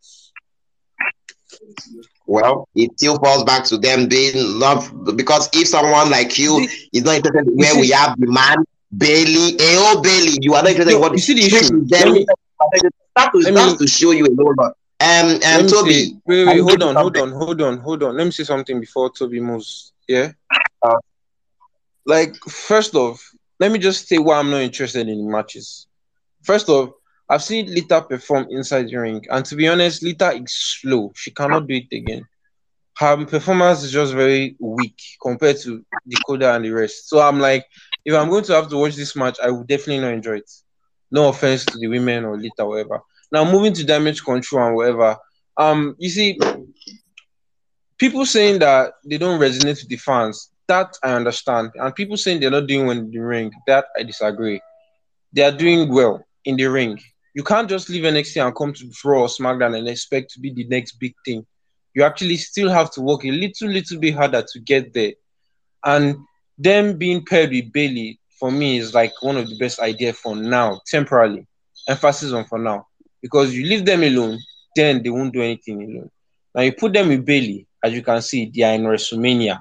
[2.26, 7.04] Well, it still falls back to them being love because if someone like you is
[7.04, 8.65] not interested in where we have the man
[8.98, 11.86] Bayley, oh Bayley, you are not interested in what you see the issue.
[11.90, 12.26] Let me,
[13.16, 14.78] that to, show you a whole lot.
[15.00, 18.18] Um, um, Tobi, say, wait, wait, hold on, hold on, hold on, hold on.
[18.18, 19.94] Let me say something before Tobi moves.
[20.08, 20.32] Yeah.
[20.82, 20.96] Uh.
[22.06, 25.88] like first off, let me just say why I'm not interested in matches.
[26.44, 26.92] First off,
[27.28, 31.12] I've seen Lita perform inside the ring, and to be honest, Lita is slow.
[31.16, 32.26] She cannot do it again.
[32.98, 37.10] Her performance is just very weak compared to Dakota and the rest.
[37.10, 37.66] So I'm like,
[38.06, 40.52] if I'm going to have to watch this match, I will definitely not enjoy it.
[41.12, 43.02] No offense to the women or Lita, or whatever.
[43.32, 45.18] Now moving to damage control and whatever.
[45.58, 46.38] Um, you see,
[47.98, 51.72] people saying that they don't resonate with the fans, that I understand.
[51.76, 54.62] And people saying they're not doing well in the ring, that I disagree.
[55.34, 57.00] They are doing well in the ring.
[57.34, 60.54] You can't just leave NXT and come to Raw or SmackDown and expect to be
[60.54, 61.46] the next big thing.
[61.94, 65.14] You actually still have to work a little, little bit harder to get there.
[65.84, 66.18] And
[66.58, 70.36] them being paired with Bayley, for me, is like one of the best ideas for
[70.36, 71.48] now, temporarily.
[71.88, 72.88] Emphasis on for now.
[73.22, 74.40] Because you leave them alone,
[74.76, 76.12] then they won't do anything alone.
[76.54, 79.60] Now you put them with Bayley, as you can see, they are in WrestleMania.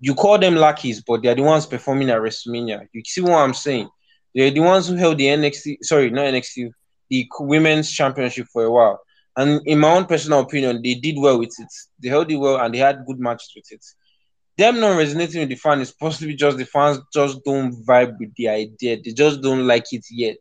[0.00, 2.86] You call them lackeys, but they are the ones performing at WrestleMania.
[2.92, 3.88] You see what I'm saying?
[4.34, 6.70] They're the ones who held the NXT, sorry, not NXT,
[7.10, 9.00] the women's championship for a while.
[9.36, 11.72] And in my own personal opinion, they did well with it.
[12.02, 13.84] They held it well and they had good matches with it.
[14.58, 18.34] Them not resonating with the fan is possibly just the fans just don't vibe with
[18.34, 19.00] the idea.
[19.00, 20.38] They just don't like it yet.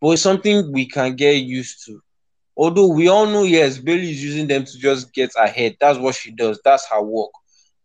[0.00, 2.02] But it's something we can get used to.
[2.54, 5.76] Although we all know, yes, Bayley is using them to just get ahead.
[5.80, 6.60] That's what she does.
[6.62, 7.30] That's her work.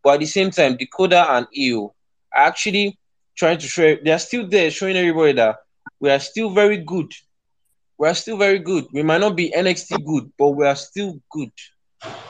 [0.03, 1.95] But at the same time, Dakota and Io
[2.35, 2.99] are actually
[3.37, 5.55] trying to show they are still there, showing everybody that
[6.01, 7.09] we are still very good.
[7.97, 8.87] We are still very good.
[8.91, 11.51] We might not be NXT good, but we are still good.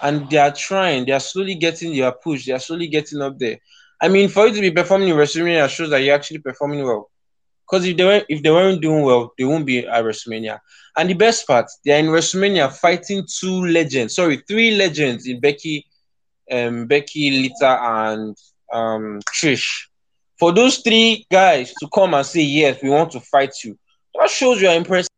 [0.01, 3.37] And they are trying, they are slowly getting their push, they are slowly getting up
[3.37, 3.57] there.
[4.01, 7.09] I mean, for you to be performing in WrestleMania shows that you're actually performing well.
[7.69, 10.59] Because if they weren't if they weren't doing well, they won't be at WrestleMania.
[10.95, 15.39] And the best part, they are in WrestleMania fighting two legends, sorry, three legends in
[15.41, 15.85] Becky,
[16.51, 18.37] um, Becky, Lita, and
[18.71, 19.87] um Trish.
[20.39, 23.77] For those three guys to come and say yes, we want to fight you,
[24.15, 25.09] that shows you are impressive.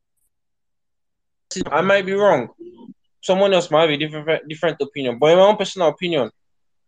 [1.72, 2.50] I might be wrong.
[3.22, 6.32] Someone else might have a different different opinion, but in my own personal opinion,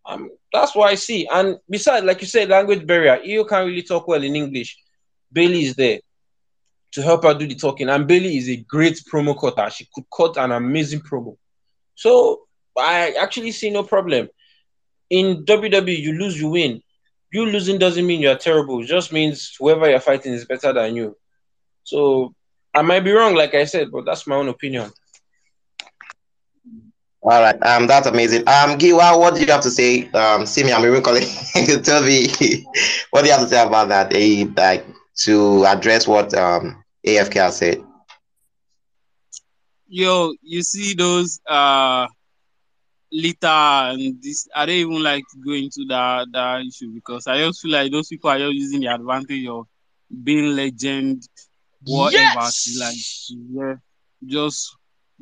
[0.06, 1.28] um, that's what I see.
[1.28, 3.20] And besides, like you said, language barrier.
[3.26, 4.78] Io can't really talk well in English.
[5.32, 6.00] Bayley is there
[6.91, 9.70] to help her do the talking, and Bayley is a great promo cutter.
[9.70, 11.38] She could cut an amazing promo.
[11.96, 12.41] So
[12.78, 14.30] I actually see no problem.
[15.10, 16.82] In WWE, you lose, you win.
[17.32, 18.82] You losing doesn't mean you're terrible.
[18.82, 21.17] It just means whoever you're fighting is better than you.
[21.84, 22.34] So
[22.74, 24.91] I might be wrong, like I said, but that's my own opinion.
[27.23, 28.41] All right, um, that's amazing.
[28.47, 30.10] Um, Giwa, what do you have to say?
[30.10, 31.23] Um, see me, I'm even calling.
[31.84, 32.27] Tell me,
[33.12, 34.13] what do you have to say about that?
[34.15, 34.86] A like
[35.17, 37.84] to address what um AFK has said.
[39.88, 42.07] Yo, you see those uh
[43.12, 47.27] Lita and this I don't even like going to go into that that issue because
[47.27, 49.67] I just feel like those people are just using the advantage of
[50.23, 51.23] being legend,
[51.86, 53.75] whatever to like yeah,
[54.25, 54.75] just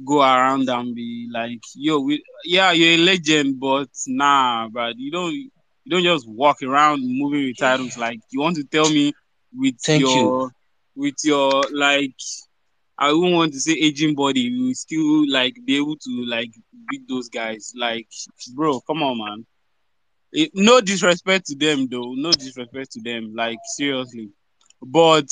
[0.05, 5.11] go around and be like, yo, we, yeah, you're a legend, but nah, but you
[5.11, 5.49] don't you
[5.89, 9.13] don't just walk around moving with titles like you want to tell me
[9.53, 10.51] with Thank your you.
[10.95, 12.15] with your like
[12.97, 16.51] I wouldn't want to say aging body, you still like be able to like
[16.89, 17.73] beat those guys.
[17.75, 18.07] Like,
[18.55, 19.45] bro, come on, man.
[20.31, 22.13] It, no disrespect to them, though.
[22.15, 23.33] No disrespect to them.
[23.35, 24.29] Like, seriously.
[24.81, 25.27] But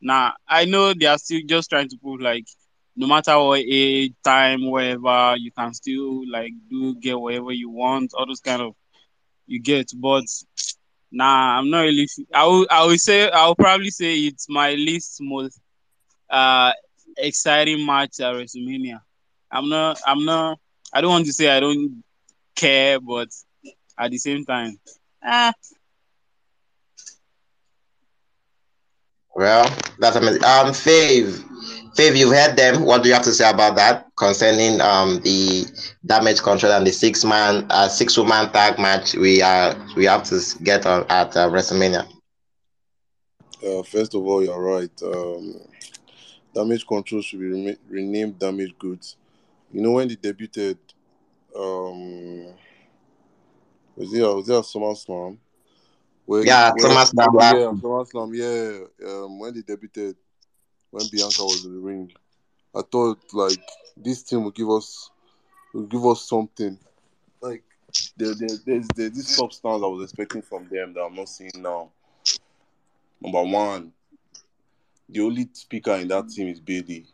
[0.00, 2.46] nah, I know they are still just trying to prove like
[2.98, 8.12] no matter what age, time, whatever, you can still like do get whatever you want,
[8.14, 8.74] all those kind of
[9.46, 9.92] you get.
[9.96, 10.24] But
[11.12, 12.08] nah, I'm not really.
[12.34, 12.66] I will.
[12.70, 13.30] I will say.
[13.30, 15.60] I will probably say it's my least most
[16.28, 16.72] uh
[17.18, 19.00] exciting match at WrestleMania.
[19.50, 20.00] I'm not.
[20.04, 20.58] I'm not.
[20.92, 22.02] I don't want to say I don't
[22.56, 23.28] care, but
[23.96, 24.76] at the same time,
[25.22, 25.52] ah,
[29.34, 30.42] Well, that's amazing.
[30.42, 31.47] Um, Fav,
[31.96, 32.84] Fav, you've heard them.
[32.84, 35.66] What do you have to say about that concerning um the
[36.06, 40.24] damage control and the six man, uh, six woman tag match we are we have
[40.24, 42.06] to get on at uh, WrestleMania?
[43.64, 45.02] Uh, first of all, you're right.
[45.02, 45.60] Um,
[46.54, 49.16] damage control should be rema- renamed damage goods.
[49.72, 50.78] You know when they debuted,
[51.56, 52.54] um,
[53.96, 55.38] was it was it a SummerSlam?
[56.24, 57.28] Where, Yeah, where, SummerSlam.
[57.40, 57.72] yeah, Yeah.
[57.72, 59.08] SummerSlam, yeah.
[59.08, 60.14] Um, when they debuted,
[60.90, 62.12] when Bianca was in the ring,
[62.74, 63.58] I thought like
[63.96, 65.10] this team will give us
[65.72, 66.78] will give us something.
[67.40, 67.62] Like
[68.16, 71.50] there, there, there's, there's this substance I was expecting from them that I'm not seeing
[71.56, 71.90] now.
[73.20, 73.92] Number one,
[75.08, 77.06] the only speaker in that team is Bayley.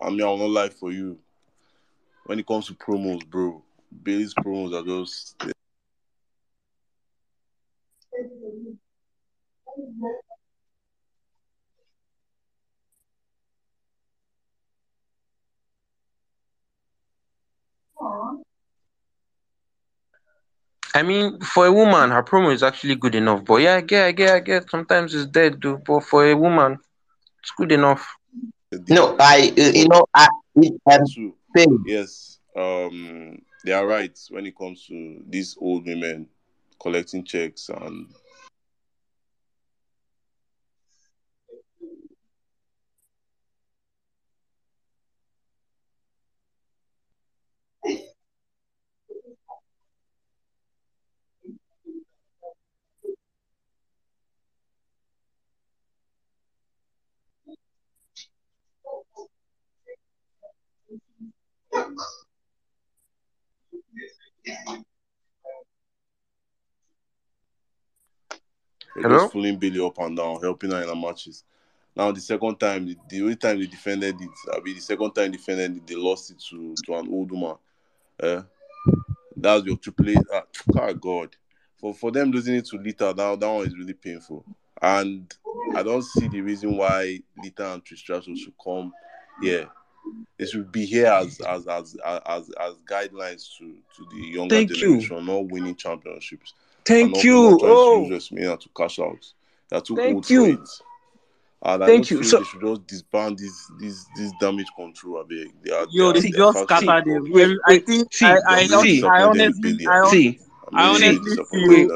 [0.00, 1.18] I mean, I will not lie for you.
[2.26, 3.62] When it comes to promos, bro,
[4.02, 5.36] Bayley's promos are just
[20.94, 23.44] I mean, for a woman, her promo is actually good enough.
[23.44, 24.70] But yeah, I get, I get, I get.
[24.70, 25.80] Sometimes it's dead, though.
[25.84, 26.78] But for a woman,
[27.40, 28.14] it's good enough.
[28.88, 30.28] No, I uh, you know I
[30.90, 31.34] um, True.
[31.56, 36.28] Fav, Yes, um, they are right when it comes to these old women
[36.80, 38.08] collecting checks and
[69.04, 69.18] Hello?
[69.18, 71.44] just fooling Bayley up and down, helping her in her matches.
[71.94, 75.12] Now the second time, the, the only time they defended it, I mean the second
[75.12, 77.56] time they defended it, they lost it to, to an old woman.
[78.22, 78.40] Eh?
[79.36, 80.16] That's your triple A.
[80.32, 80.42] Ah,
[80.78, 81.36] oh God.
[81.76, 84.42] For for them losing it to Lita, that, that one is really painful.
[84.80, 85.32] And
[85.74, 88.90] I don't see the reason why Lita and Trish Stratus should come
[89.42, 89.68] here.
[90.38, 94.70] They should be here as as as as, as guidelines to, to the younger Thank
[94.70, 94.76] you.
[94.76, 96.54] generation, not winning championships.
[96.88, 97.58] And Thank not, you.
[97.62, 99.24] Oh, to use WrestleMania to cash out.
[99.70, 100.56] They're too Thank old you.
[100.56, 100.68] for it.
[101.62, 102.18] And I Thank just you.
[102.18, 105.20] feel So- they should just disband this this this damage control.
[105.20, 105.54] I beg.
[105.62, 107.24] They are, yo, they they are, See, they just scatter them.
[107.24, 107.32] God.
[107.32, 110.40] wait, I think See, I I, I'm see, I disappointed honestly I, hon- see.
[110.68, 111.88] I'm I really, See, really honestly feel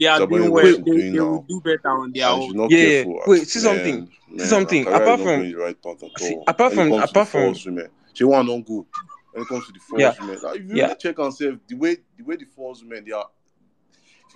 [0.00, 0.62] they are Disappointed doing well.
[0.64, 2.70] what They, doing they will do better on their And own.
[2.70, 2.88] yeah, yeah.
[3.04, 3.22] careful.
[3.26, 4.10] Wait, see something.
[4.30, 4.86] Man, See something.
[4.86, 5.76] Apart from, right
[6.16, 8.86] see, apart from, comes to the apart from, women, she want don't go.
[9.32, 10.84] When it comes to the yeah, women, like, if you yeah.
[10.84, 13.26] really check and say the way the way the false women they are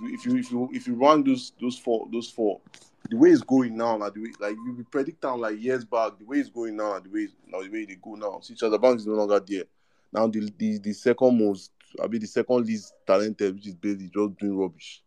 [0.02, 2.60] if you if you if you, run those those four those four
[3.08, 6.18] the way it's going now like the way like you predict them like years back
[6.18, 8.40] the way it's going now the way now the way they go now.
[8.40, 9.64] See Chelsea Bank is no longer there.
[10.12, 11.70] Now the the, the second most
[12.02, 15.02] I mean the second least talented which is Bayley just doing rubbish.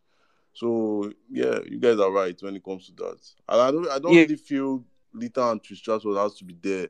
[0.54, 3.20] So yeah you guys are right when it comes to that.
[3.50, 4.84] And I don't I don't Yeah, really feel
[5.14, 6.88] Lita and Trish Stratus has to be there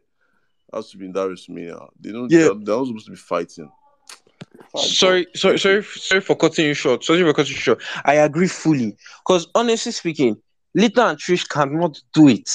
[0.72, 1.89] has to be in that WrestleMania.
[2.00, 2.39] They don't yeah.
[2.39, 3.72] they're, they're not supposed to be fighting
[4.76, 7.03] Sorry, sorry, sorry, sorry for cutting you short.
[7.03, 7.82] Sorry for cutting you short.
[8.05, 8.95] I agree fully.
[9.26, 10.38] Because honestly speaking,
[10.76, 12.49] Lita and Trish cannot do it.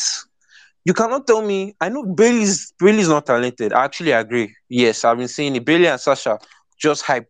[0.84, 1.74] You cannot tell me.
[1.80, 3.72] I know Bayley's Bayley's not talented.
[3.72, 4.54] I actually agree.
[4.68, 5.64] Yes, I've been saying it.
[5.64, 6.38] Bayley and Sasha
[6.78, 7.28] just hype.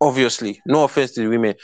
[0.00, 1.54] Obviously, no offense to the women,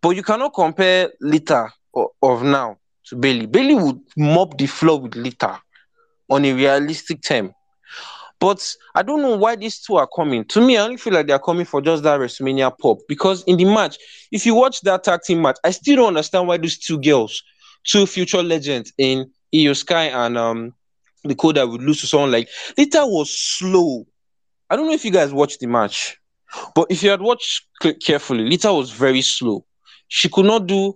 [0.00, 2.76] but you cannot compare Lita o- of now
[3.06, 3.46] to Bayley.
[3.46, 5.60] Bayley would mop the floor with Lita
[6.30, 7.52] on a realistic term.
[8.40, 10.44] But I don't know why these two are coming.
[10.46, 12.98] To me, I only feel like they're coming for just that WrestleMania pop.
[13.08, 13.98] Because in the match,
[14.30, 17.42] if you watch that tag team match, I still don't understand why these two girls,
[17.84, 20.74] two future legends in Iyo Sky and um
[21.26, 24.06] Dakota would lose to someone like Lita was slow.
[24.70, 26.16] I don't know if you guys watched the match,
[26.74, 27.66] but if you had watched
[28.04, 29.64] carefully, Lita was very slow.
[30.06, 30.94] She could not do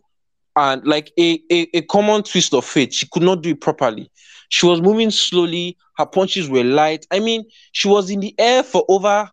[0.55, 2.93] and like a, a, a common twist of fate.
[2.93, 4.11] She could not do it properly.
[4.53, 5.78] She was moving slowly.
[5.96, 7.07] Her punches were light.
[7.11, 9.30] I mean, she was in the air for over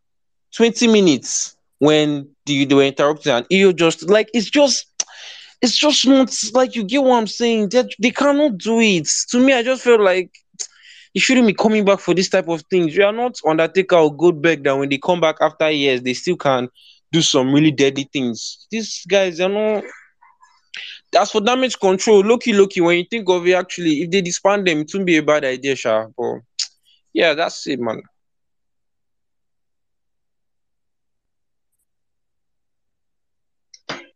[0.56, 4.86] 20 minutes when the, they were interrupted, and Iyo just like it's just
[5.62, 7.68] it's just not like you get what I'm saying.
[7.68, 9.10] They, they cannot do it.
[9.32, 10.32] To me, I just feel like
[11.14, 12.96] you shouldn't be coming back for this type of things.
[12.96, 16.38] You are not Undertaker or Goldberg that when they come back after years, they still
[16.38, 16.70] can
[17.12, 18.68] do some really deadly things.
[18.72, 19.84] These guys are not.
[21.16, 22.82] As for damage control, Lucky, lucky.
[22.82, 25.46] when you think of it, actually, if they disband them, it wouldn't be a bad
[25.46, 26.08] idea, Sha.
[26.18, 26.42] But
[27.14, 28.02] yeah, that's it, man.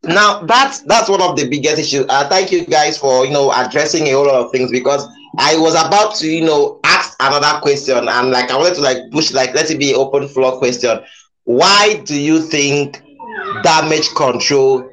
[0.04, 2.06] Now that's that's one of the biggest issues.
[2.10, 5.08] Uh, thank you guys for you know addressing a whole lot of things because
[5.40, 8.98] I was about to you know ask another question and like I wanted to like
[9.12, 11.00] push like let it be open floor question.
[11.46, 13.02] Why do you think
[13.64, 14.90] damage control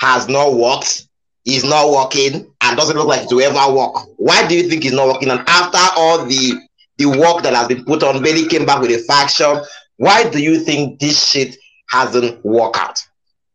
[0.00, 1.07] has not worked
[1.48, 4.06] is not working and doesn't look like it will ever work.
[4.18, 5.30] Why do you think it's not working?
[5.30, 6.52] And after all the
[6.98, 9.60] the work that has been put on, Bayley came back with a faction.
[9.96, 11.56] Why do you think this shit
[11.90, 13.02] hasn't worked out?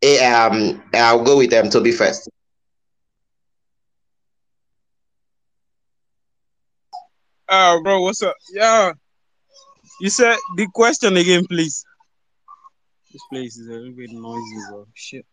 [0.02, 1.68] Eh, um, I'll go with them.
[1.68, 2.30] Tobi first.
[7.48, 8.36] Uh, bro, what's up?
[8.54, 8.94] Yeah.
[10.02, 11.86] You said the question again, please.
[13.12, 14.88] This place is a little bit noisy, bro.
[14.96, 15.26] Shit.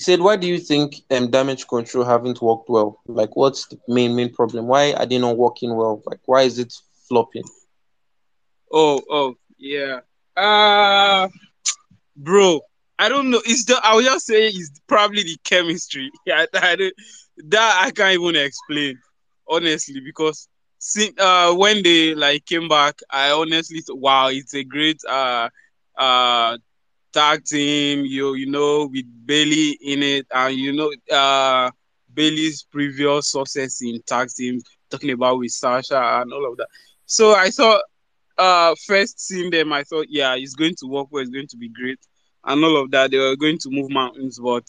[0.00, 3.00] He said, "Why do you think um, damage control haven't worked well?
[3.06, 4.66] Like, what's the main main problem?
[4.66, 6.02] Why are they not working well?
[6.06, 6.72] Like, why is it
[7.08, 7.44] flopping?"
[8.72, 10.00] Oh, oh, yeah.
[10.36, 11.28] Uh
[12.16, 12.60] bro,
[12.98, 13.40] I don't know.
[13.44, 16.10] It's the I will just say it's probably the chemistry.
[16.26, 16.94] Yeah, I, don't-
[17.48, 18.98] that I can't even explain
[19.48, 20.48] honestly because
[20.78, 25.48] since uh when they like came back, I honestly wow, it's a great uh
[25.96, 26.58] uh
[27.12, 28.04] tag team.
[28.04, 31.70] You you know with Bayley in it, and you know uh
[32.12, 36.68] Bayley's previous success in tag team, talking about with Sasha and all of that.
[37.06, 37.82] So I thought
[38.38, 41.56] uh first seeing them, I thought, yeah, it's going to work well, it's going to
[41.56, 41.98] be great,
[42.44, 43.10] and all of that.
[43.10, 44.64] They were going to move mountains, but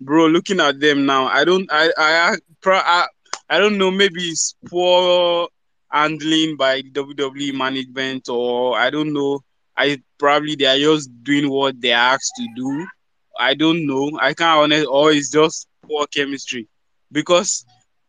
[0.00, 3.06] bro, looking at them now, I don't, I, I, I,
[3.48, 3.90] I don't know.
[3.90, 5.48] Maybe it's poor
[5.90, 9.40] handling by WWE management, or I don't know.
[9.76, 12.86] I probably they are just doing what they are asked to do.
[13.38, 14.18] I don't know.
[14.20, 16.68] I can't honest, or it's just poor chemistry,
[17.12, 17.64] because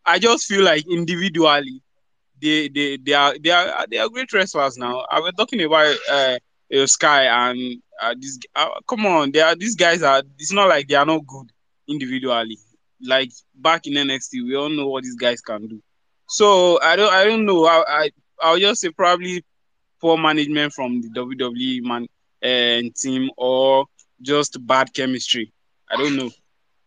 [0.05, 1.82] I just feel like individually
[2.41, 5.05] they they they are they are they are great wrestlers now.
[5.10, 6.38] I was talking about uh,
[6.74, 8.39] uh Sky and uh, this.
[8.55, 10.24] Uh, come on, they are these guys are.
[10.38, 11.51] It's not like they are not good
[11.88, 12.58] individually.
[13.01, 15.82] Like back in NXT, we all know what these guys can do.
[16.28, 17.66] So I don't I don't know.
[17.66, 19.43] I I I'll just say probably
[20.00, 22.08] poor management from the WWE man
[22.41, 23.86] and team or
[24.22, 25.52] just bad chemistry.
[25.91, 26.32] I don't know.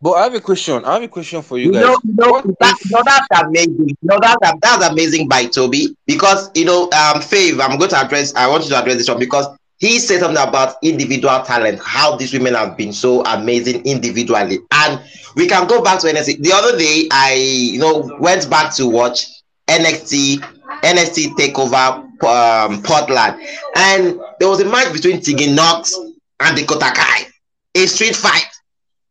[0.02, 0.84] But I have a question.
[0.84, 1.82] I have a question for you You guys.
[1.82, 3.88] know, you know, that, if you that's amazing.
[3.88, 7.60] You know that's that's amazing by Tobi because you know, um, Fav.
[7.60, 8.34] I'm going to address.
[8.34, 9.46] I want you to address this one because
[9.76, 15.00] he said something about individual talent, how these women have been so amazing individually, and
[15.36, 16.42] we can go back to NXT.
[16.42, 19.26] The other day, I you know went back to watch
[19.68, 20.38] NXT
[20.82, 23.40] NXT Takeover um, Portland,
[23.76, 25.94] and there was a match between Tegan Nox
[26.40, 27.26] and Dakota Kai,
[27.74, 28.48] a street fight,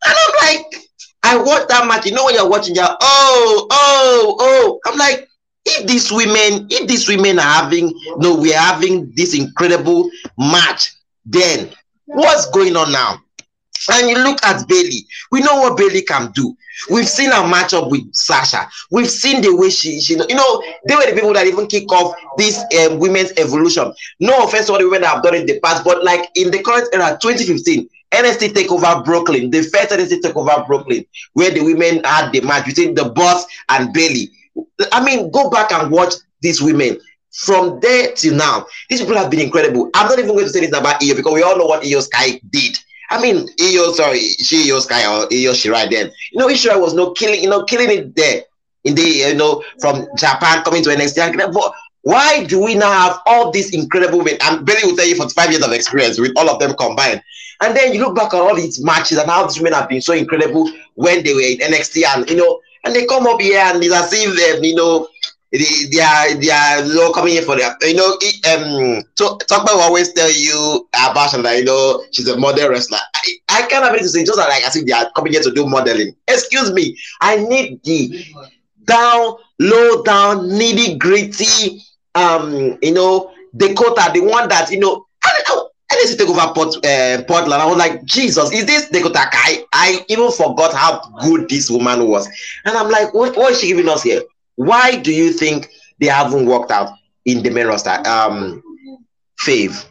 [0.05, 0.65] and I'm like.
[1.21, 2.05] I watched that match.
[2.05, 4.79] You know when you're watching, you're oh, oh, oh.
[4.85, 5.27] I'm like,
[5.65, 10.93] if these women, if these women are having, no, we're having this incredible match,
[11.25, 11.69] then
[12.05, 13.19] what's going on now?
[13.91, 15.05] And you look at Bayley.
[15.31, 16.55] We know what Bayley can do.
[16.89, 18.67] We've seen her match up with Sasha.
[18.91, 21.91] We've seen the way she, she you know, they were the people that even kick
[21.91, 23.93] off this um, women's evolution.
[24.19, 26.87] No offense to the women have done in the past, but like in the current
[26.93, 32.41] era, 2015, NXT Takeover Brooklyn, the first NXT Takeover Brooklyn, where the women had the
[32.41, 34.29] match between the boss and Bayley.
[34.91, 36.99] I mean, go back and watch these women.
[37.31, 39.89] From there till now, these people have been incredible.
[39.93, 42.01] I'm not even going to say this about Iyo because we all know what Iyo
[42.01, 42.75] Sky did.
[43.09, 46.11] I mean, Iyo, sorry, she Iyo Sky or Iyo Shirai then.
[46.31, 48.43] You know, Shirai was no killing, you know, killing it there
[48.83, 51.53] in the, you know, from Japan coming to NXT.
[51.53, 54.37] But why do we now have all these incredible women?
[54.41, 57.21] And Billy will tell you 45 years of experience with all of them combined.
[57.61, 60.01] And then you look back at all these matches and how these women have been
[60.01, 63.59] so incredible when they were in NXT and you know, and they come up here
[63.59, 65.07] and it's as if them, you know,
[65.51, 69.73] they, are they are you coming here for their you know it, um so Talkman
[69.73, 72.99] will always tell you about that you know she's a model wrestler.
[73.15, 75.41] I, I can't have it to say just like I if they are coming here
[75.41, 76.15] to do modeling.
[76.27, 78.23] Excuse me, I need the
[78.85, 81.81] down, low down, nitty gritty,
[82.15, 85.05] um, you know, Dakota, the one that you know.
[85.23, 87.61] I, I, I need to take over Port, uh, Portland.
[87.61, 89.63] I was like, Jesus, is this Dakota Kai?
[89.73, 92.27] I even forgot how good this woman was.
[92.63, 94.21] And I'm like, what, what is she giving us here?
[94.59, 96.89] Why do you think they haven't worked out
[97.23, 97.97] in the main roster?
[98.05, 98.61] Um,
[99.41, 99.85] Fav.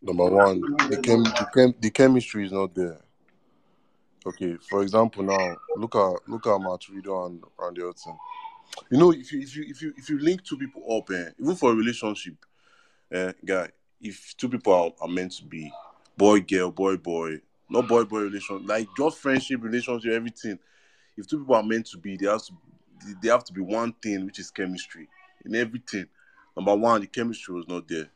[0.00, 3.02] Number one, the chem, the, chem, the chemistry is not there.
[4.24, 8.16] Okay, for example, now look at look at Matt Riddle and Randy Orton.
[8.90, 11.28] You know, if you if you if you if you link two people up, eh,
[11.38, 12.36] even for a relationship,
[13.12, 13.68] eh, guy,
[14.00, 15.70] if two people are, are meant to be
[16.16, 20.58] boy girl, boy boy, not boy boy relation, like just friendship, relationship, everything.
[21.18, 22.52] If two people are meant to be, they have to
[23.22, 25.08] they have to be one thing, which is chemistry
[25.44, 26.06] in everything.
[26.56, 28.08] Number one, the chemistry was not there.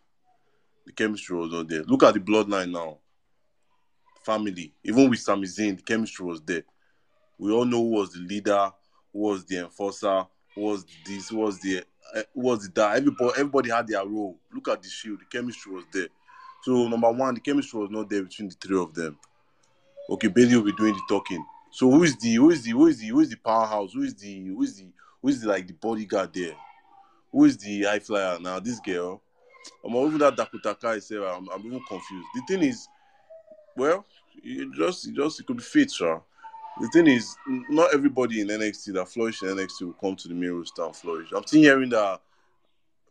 [0.87, 1.83] the chemistry was not there.
[1.83, 2.99] Look at the bloodline now.
[4.25, 6.63] Family, even with Sami Zayn, the chemistry was there.
[7.39, 8.71] We all know who was the leader,
[9.13, 10.25] who was the enforcer,
[10.55, 11.83] who was this, who was the
[12.15, 12.99] uh, who was the that.
[12.99, 14.39] Everybody, everybody had their role.
[14.53, 16.09] Look at the shield, the chemistry was there.
[16.63, 19.19] So number one, the chemistry was not there between the three of them.
[20.09, 21.45] Okay, Bayley will be doing the talking.
[21.73, 23.95] So who is the who is the who is the who is the powerhouse?
[23.95, 24.87] Who is the who is the
[25.23, 26.55] who is the like the bodyguard there?
[27.33, 28.61] Who is the high flyer now?
[28.61, 29.23] This girl.
[29.85, 32.27] I'm even that Dakota Kai I'm, I'm even confused.
[32.35, 32.87] The thing is,
[33.77, 34.05] well,
[34.43, 35.93] it just it just it could be fate.
[36.81, 37.37] The thing is,
[37.68, 40.97] not everybody in NXT that flourish in NXT will come to the main roster and
[40.97, 41.29] flourish.
[41.35, 42.20] I'm still hearing that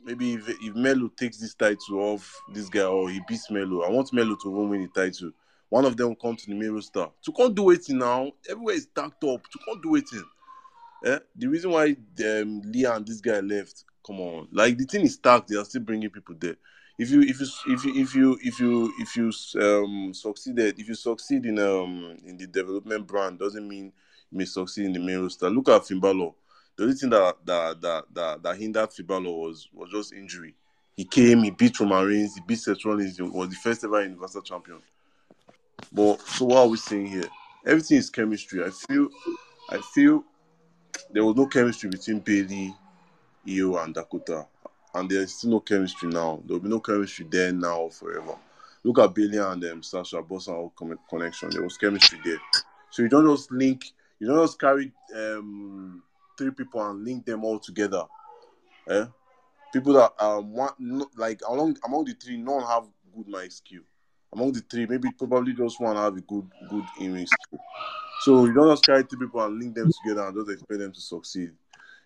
[0.04, 3.90] maybe if, if Melo takes this title off this guy or he beats Melo, I
[3.90, 5.32] want Melo to win the title.
[5.72, 7.08] One of them will come to the main roster.
[7.24, 8.34] To can't do it now.
[8.50, 9.42] Everywhere is stacked up.
[9.50, 10.04] To can't do it.
[11.06, 11.20] Eh?
[11.34, 11.96] The reason why
[12.26, 15.48] um, Leah and this guy left, come on, like the thing is stacked.
[15.48, 16.58] They are still bringing people there.
[17.00, 20.90] If you if you if you if you if you if you um succeeded if
[20.90, 23.94] you succeed in um in the development brand doesn't mean
[24.30, 25.50] you may succeed in the main roster.
[25.50, 26.32] Look at Finn Balor.
[26.76, 30.54] The only thing that that that that, that hindered Finn Balor was was just injury.
[30.98, 34.04] He came, he beat Roman Reigns, he beat Seth Rollins, he was the first ever
[34.04, 34.82] Universal Champion.
[35.92, 37.30] But so what are we saying here?
[37.66, 38.64] Everything is chemistry.
[38.64, 39.10] I feel
[39.70, 40.24] I feel
[41.12, 42.74] there was no chemistry between Bayley,
[43.48, 44.48] Iyo, and Dakota.
[44.94, 46.42] And there's still no chemistry now.
[46.46, 48.36] There will be no chemistry there now or forever.
[48.84, 51.50] Look at Bayley and um, Sasha Boss and com- connection.
[51.52, 52.40] There was chemistry there.
[52.90, 53.86] So you don't just link,
[54.20, 56.04] you don't just carry um,
[56.38, 58.04] three people and link them all together.
[58.90, 59.06] Eh?
[59.72, 60.76] People that um want
[61.18, 63.82] like along among the three, none have good mic skill.
[64.34, 67.60] Among the three, maybe probably just one have a good good skill.
[68.22, 70.92] So you don't just carry three people and link them together and just expect them
[70.94, 71.52] to succeed.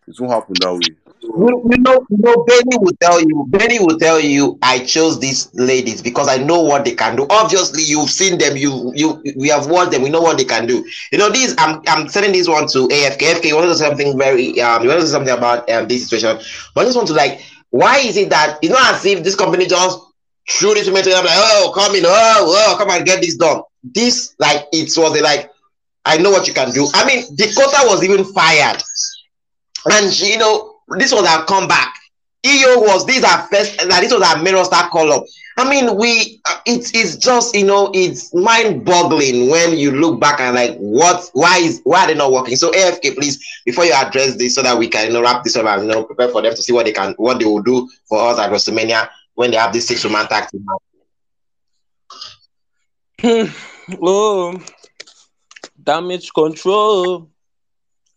[0.07, 0.95] It won't happen that way.
[1.19, 5.19] So, You, know, you know, Benny will tell you, Benny will tell you, I chose
[5.19, 7.26] these ladies because I know what they can do.
[7.30, 10.67] Obviously, you've seen them, you you we have watched them, we know what they can
[10.67, 10.86] do.
[11.11, 13.17] You know, these I'm I'm sending this one to AFK.
[13.17, 15.88] AFK, you want to say something very um you want to say something about um
[15.88, 16.39] this situation,
[16.76, 19.36] but I just want to like, why is it that it's not as if this
[19.36, 19.99] company just
[20.50, 23.62] threw this women together like, oh come in, oh, oh come and get this done.
[23.84, 25.52] This like it was a, like
[26.06, 26.88] I know what you can do.
[26.93, 28.82] I mean, Dakota was even fired.
[29.91, 31.93] And she, you know, this was our comeback.
[32.46, 35.24] EO was this our first like this was our mirror star call up.
[35.58, 40.20] I mean, we uh, it's it's just you know it's mind boggling when you look
[40.20, 42.56] back and like what why is why are they not working?
[42.56, 45.56] So AFK, please before you address this so that we can you know wrap this
[45.56, 47.64] up and you know prepare for them to see what they can what they will
[47.64, 50.66] do for us at WrestleMania when they have this six woman tag team.
[54.02, 54.60] oh,
[55.82, 57.30] damage control.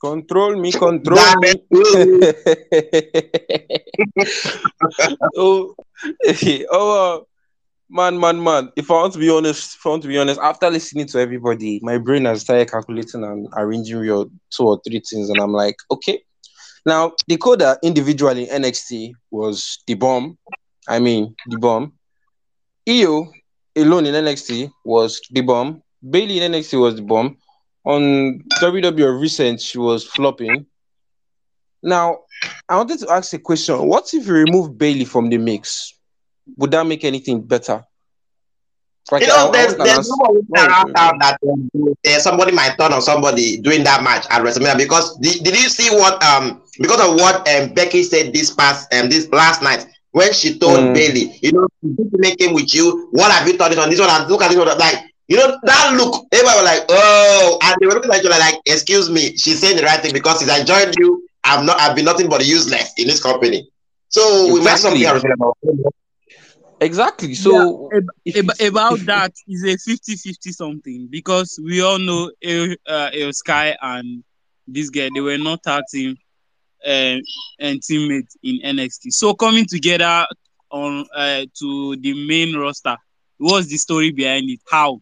[0.01, 1.55] Control me, control me.
[5.37, 5.75] oh,
[6.71, 7.27] oh,
[7.91, 8.71] man, man, man.
[8.77, 11.19] If I want to be honest, if I want to be honest, after listening to
[11.19, 15.53] everybody, my brain has started calculating and arranging your two or three things, and I'm
[15.53, 16.23] like, okay.
[16.87, 20.39] Now, Dakota individually NXT was the bomb.
[20.89, 21.93] I mean, the bomb.
[22.87, 23.29] Iyo
[23.77, 25.83] alone in NXT was the bomb.
[26.03, 27.37] Bayley in NXT was the bomb.
[27.85, 30.67] On WWE recent, she was flopping.
[31.83, 32.19] Now,
[32.69, 33.87] I wanted to ask a question.
[33.87, 35.95] What if you remove Bayley from the mix?
[36.57, 37.85] Would that make anything better?
[39.11, 41.39] Like, You know, I there's there's no around that
[42.05, 45.69] there's somebody might turn on somebody doing that match at WrestleMania because did, did you
[45.69, 49.87] see what um because of what um Becky said this past um this last night
[50.13, 50.95] when she told Mm.
[50.95, 51.67] Bayley, you know,
[52.13, 54.59] making with you, what have you done it on this one and look at this
[54.59, 54.99] one like
[55.29, 58.39] you know that look everybody was like oh and they were looking at each other
[58.39, 61.79] like excuse me she's saying the right thing because since I joined you I've not
[61.81, 63.69] I've been nothing but useless in this company
[64.09, 64.79] so we might Exactly.
[64.79, 65.53] something at WrestleMania.
[66.81, 67.35] Exactly.
[67.35, 73.11] So, Ab- ab- about that is a 50-50 something because we all know El, uh,
[73.13, 74.23] El Sky and
[74.67, 75.85] this guy they were not tag
[76.87, 77.17] uh,
[77.59, 79.11] and teammates in NXT.
[79.11, 80.27] So coming together
[80.71, 82.97] on uh, to the main roster,
[83.39, 84.61] what's the story behind it?
[84.71, 85.01] How?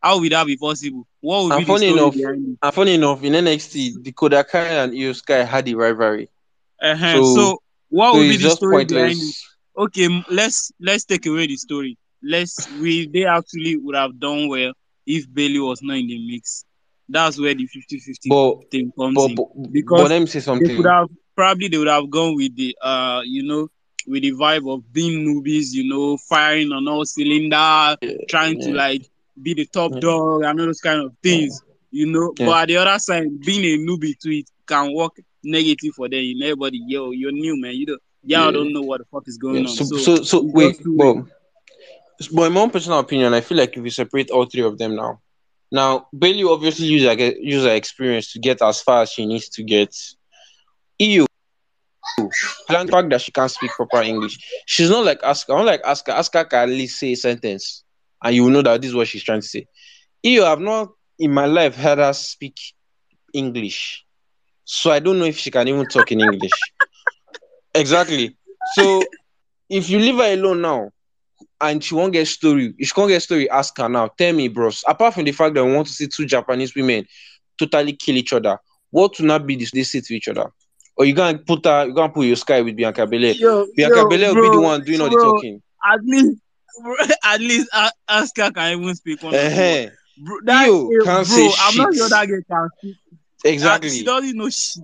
[0.00, 1.06] How would that be possible?
[1.20, 2.14] What would And be the funny story enough,
[2.62, 6.28] and funny enough, in NXT, Dakota Kai and Iyo Sky had the rivalry.
[6.82, 7.22] Uh-huh.
[7.22, 7.58] So- So,
[7.88, 9.36] what so would be the story behind it?
[9.76, 14.72] okay let's let's take away the story let's we they actually would have done well
[15.06, 16.64] if bayley was not in the mix
[17.08, 18.38] that's where the 50-50
[18.70, 19.40] thing comes but, in
[19.70, 20.76] Because but let me say they something.
[20.76, 23.68] could have probably they would have gone with the uh you know
[24.06, 27.96] with the vibe of being newbies you know firing on all cylinder
[28.28, 29.02] trying to like
[29.42, 30.00] be the top Yeah.
[30.00, 32.46] dog and all those kind of things you know Yeah.
[32.46, 36.20] but at the other side being a newbie to it can work negative for them
[36.20, 38.52] you know everybody yo you're new man you don't y'all Yeah.
[38.52, 39.80] don't know what the fuck is going Yeah, on.
[39.84, 41.16] so, So, so, so, wait, but,
[42.32, 44.78] but in my own personal opinion, I feel like if you separate all three of
[44.78, 45.20] them now,
[45.70, 49.26] now Bayley obviously use her ge- use her experience to get as far as she
[49.26, 49.94] needs to get.
[51.00, 51.24] EU,
[52.18, 55.50] the fact that she can't speak proper English, she's not like Asuka.
[55.50, 56.14] Not like Asuka.
[56.16, 57.84] Asuka can at least say a sentence,
[58.22, 59.66] and you will know that this is what she's trying to say.
[60.22, 60.88] EU, I've not
[61.18, 62.56] in my life heard her speak
[63.32, 64.04] English,
[64.64, 66.58] so I don't know if she can even talk in English.
[67.74, 68.36] Exactly.
[68.74, 69.04] So
[69.68, 70.90] if you leave her alone now
[71.60, 74.08] and she won't get story, if she can't get story, ask her now.
[74.08, 74.84] Tell me, bros.
[74.86, 77.06] Apart from the fact that we want to see two Japanese women
[77.58, 78.58] totally kill each other,
[78.90, 80.50] what will not be this they say to each other?
[80.96, 83.32] Or you gonna put her, you gonna put your sky with Bianca Belair.
[83.34, 85.62] Yo, Bianca yo, Belair will be the one doing all the talking.
[85.84, 86.38] At least,
[86.82, 89.34] bro, at least A- Asuka can even speak one.
[89.34, 89.90] Uh-huh.
[90.16, 92.96] Bro, that, Yo, can't bro, say I'm not sure that girl can speak.
[93.12, 93.90] Uh, Exactly.
[93.90, 94.82] she doesn't know shit.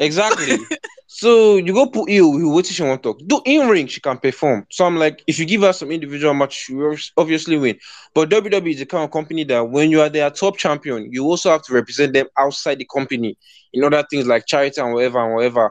[0.00, 0.58] Exactly.
[1.16, 3.20] so you go put you who what she want to talk.
[3.24, 4.66] Do in ring she can perform.
[4.68, 7.78] So I'm like, if you give her some individual match, she will obviously win.
[8.12, 11.22] But WWE is the kind of company that when you are their top champion, you
[11.24, 13.38] also have to represent them outside the company
[13.72, 15.70] in other things like charity and whatever and whatever.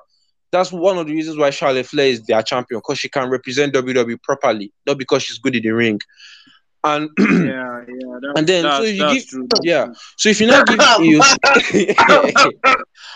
[0.53, 3.73] That's one of the reasons why Charlotte Flair is their champion because she can represent
[3.73, 5.99] WWE properly, not because she's good in the ring.
[6.85, 7.25] And Yeah,
[7.87, 8.19] yeah.
[8.21, 9.47] That, And then, so that's, you give- true.
[9.63, 9.85] yeah.
[9.85, 9.93] true.
[10.17, 11.21] so if you not give you,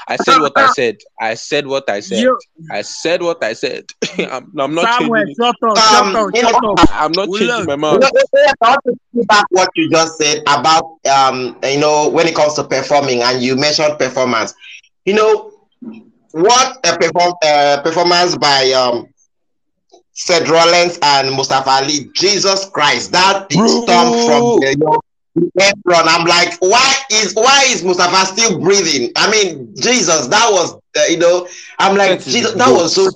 [0.08, 0.98] I said what I said.
[1.20, 2.20] I said what I said.
[2.24, 2.38] Yo,
[2.72, 3.86] I said what I said.
[4.20, 5.36] I'm, I'm not Samuel, changing.
[5.36, 6.90] shut up, Um, shut up, shut up.
[6.94, 8.02] I'm not We changing look- my You mouth.
[8.02, 8.10] know,
[8.62, 12.54] I want to feedback what you just said about um, you know, when it comes
[12.56, 14.54] to performing, and you mentioned performance.
[15.06, 15.52] You know,
[16.32, 19.08] what a perform uh, performance by um
[20.18, 22.10] Seth Rollins and Mustafa Ali.
[22.14, 25.00] Jesus Christ, that big stomp from the,
[25.36, 26.08] the apron.
[26.08, 29.12] I'm like, why is why is Mustafa still breathing?
[29.16, 31.48] I mean, Jesus, that was uh, you know,
[31.78, 33.08] I'm like, Jesus, that was so.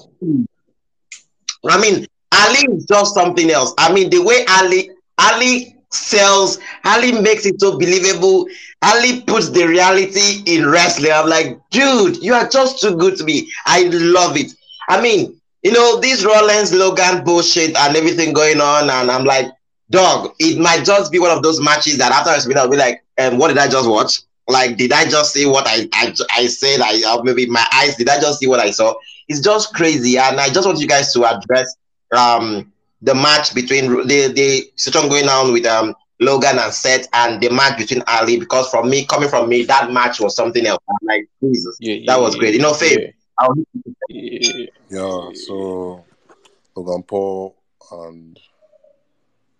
[1.68, 3.74] I mean, Ali is just something else.
[3.80, 8.46] I mean, the way Ali Ali sells, Ali makes it so believable.
[8.84, 11.12] Ali puts the reality in wrestling.
[11.12, 13.52] I'm like, dude, you are just too good to me.
[13.66, 14.52] I love it.
[14.88, 19.48] I mean, you know, this Rollins Logan bullshit and everything going on, and I'm like,
[19.90, 22.78] dog, it might just be one of those matches that after it's been, I'll be
[22.78, 24.22] like, um, what did I just watch?
[24.48, 26.82] Like, did I just see what I I, I said?
[26.82, 27.96] I uh, maybe my eyes.
[27.96, 28.96] Did I just see what I saw?
[29.28, 31.76] It's just crazy, and I just want you guys to address
[32.16, 37.42] um the match between the the situation going on with um Logan and Seth and
[37.42, 40.80] the match between Ali because from me coming from me that match was something else.
[40.90, 42.54] I'm like Jesus, Yeah, that yeah, was great.
[42.54, 43.00] You know, Faith,
[43.42, 43.66] yeah, I'll-
[44.10, 44.66] yeah.
[44.90, 46.06] Yeah, so
[46.76, 47.56] Logan Paul
[47.92, 48.40] and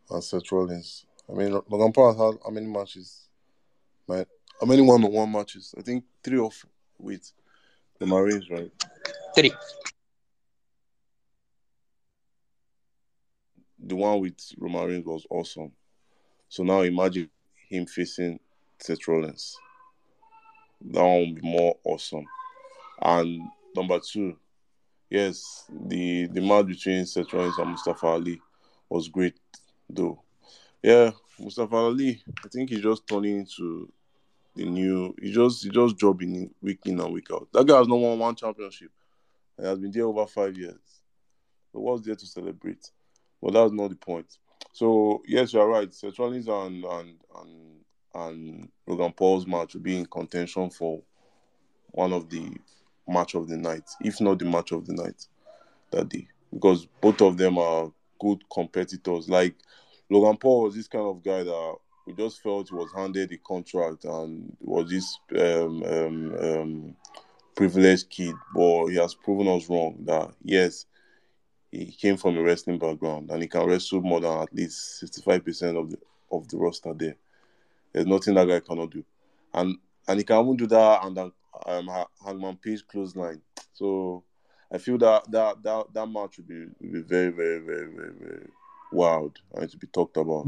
[0.10, 1.06] and Seth Rollins.
[1.30, 3.28] I mean, Logan Paul has had how many matches?
[4.08, 4.28] Right?
[4.60, 5.74] How many one-on-one matches?
[5.78, 6.70] I think three or four
[7.00, 7.32] with
[8.00, 8.72] the Marines, right?
[9.36, 9.54] Three.
[13.80, 15.72] The one with Roman Reigns was awesome.
[16.50, 17.30] So now imagine
[17.70, 18.40] him facing
[18.80, 19.56] Seth Rollins.
[20.82, 22.26] That one will be more awesome.
[23.02, 23.42] And
[23.76, 24.38] number two,
[25.10, 28.42] yes, the the match between Seth Rollins and Mustafa Ali
[28.90, 29.40] was great,
[29.90, 30.22] though.
[30.82, 33.92] Yeah, Mustafa Ali, I think he's just turning into
[34.56, 35.16] the new.
[35.22, 37.48] He just he just in, week in and week out.
[37.54, 38.92] That guy has not won one championship.
[39.58, 41.02] He has been there over five years.
[41.72, 42.92] So what's there to celebrate?
[43.42, 44.38] But that's not the point.
[44.74, 45.94] So yes, you're right.
[45.94, 47.72] Seth Rollins and and and
[48.14, 51.02] and Logan Paul's match will be in contention for
[51.92, 52.52] one of the
[53.12, 55.28] match of the night, if not the match of the night
[55.92, 59.30] that day, because both of them are good competitors.
[59.30, 59.56] Like
[60.10, 61.76] Logan Paul was this kind of guy that
[62.08, 66.96] we just felt was handed a contract and was this um, um, um,
[67.56, 69.98] privileged kid, but he has proven us wrong.
[70.06, 70.86] That yes,
[71.72, 75.46] he came from a wrestling background and he can wrestle more than at least sixty-five
[75.46, 75.98] percent of the
[76.32, 77.16] of the roster there.
[77.94, 79.04] There's nothing that guy cannot do,
[79.54, 81.32] and and he can even do that and then
[81.66, 83.42] um, Ha- Hangman Page clothesline.
[83.74, 84.24] So
[84.72, 88.48] I feel that that that that match will be be very very very very very
[88.92, 90.48] wild and to be talked about.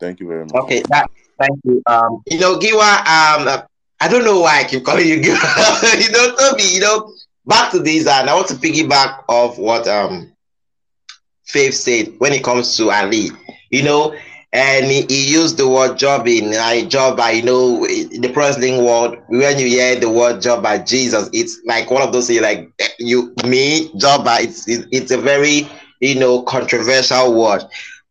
[0.00, 0.64] Thank you very much.
[0.64, 1.82] okay, that thank you.
[1.86, 3.62] Um, you know, Giwa, um,
[4.00, 6.00] I don't know why I keep calling you Giwa.
[6.00, 7.12] you know, Tobi, you know,
[7.46, 10.32] back to this, and I want to piggyback off what um
[11.44, 13.30] Faith said when it comes to Ali.
[13.70, 14.14] You know,
[14.52, 16.54] and he, he used the word "job" jobbing.
[16.54, 19.16] I job I know in the wrestling world.
[19.28, 22.70] When you hear the word job by Jesus, it's like one of those things like
[22.98, 25.68] you me job by it's it's, it's a very
[26.00, 27.62] you know controversial word.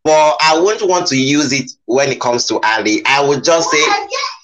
[0.03, 3.03] But I wouldn't want to use it when it comes to Ali.
[3.05, 3.83] I would just say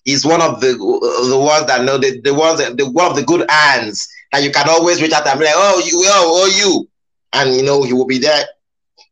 [0.06, 3.16] he's one of the the ones that know the, the ones that the one of
[3.16, 6.44] the good hands that you can always reach out and be like, oh you oh,
[6.44, 6.90] oh you
[7.34, 8.46] and you know he will be there.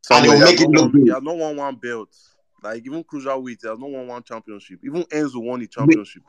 [0.04, 1.10] Samuel, will he will make it look good.
[1.16, 2.10] has not won one belt.
[2.66, 4.80] Like even cruiserweight, he has not won one championship.
[4.84, 6.24] Even Enzo won the championship.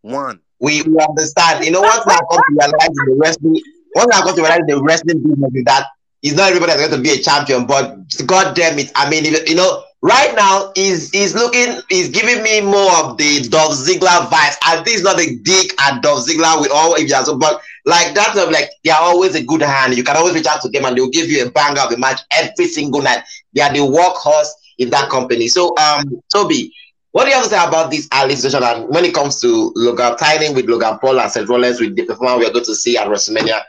[0.00, 0.38] One.
[0.60, 1.64] We, we understand.
[1.64, 3.60] You know, once I come to realize in the wrestling,
[3.96, 5.86] once I come to realize the wrestling business is that
[6.22, 8.92] it's not everybody that's going to be a champion, but god damn it.
[8.94, 13.48] I mean, you know, right now he's he's looking, he's giving me more of the
[13.48, 14.54] Dolph Ziggler vibes.
[14.68, 18.14] And this is not a dig at Dolph Ziggler with all if you but like
[18.14, 19.96] that's of like they are always a good hand.
[19.96, 21.96] You can always reach out to them and they'll give you a banger of a
[21.96, 23.24] match every single night.
[23.52, 24.46] They are the workhorse
[24.78, 25.48] in that company.
[25.48, 26.70] So um Tobi,
[27.12, 28.62] what do you have to say about this early situation?
[28.66, 32.04] And when it comes to Logan timing with Logan Paul and Seth Rollins with the
[32.04, 33.60] performance we are going to see at WrestleMania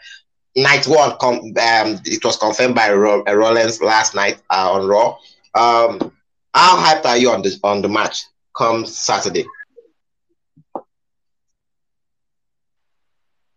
[0.55, 4.87] night one, com- um, it was confirmed by Ro- uh, Rollins last night uh, on
[4.87, 5.17] Raw.
[5.55, 6.11] Um,
[6.53, 8.23] how hyped are you on the on the match
[8.55, 9.45] come Saturday?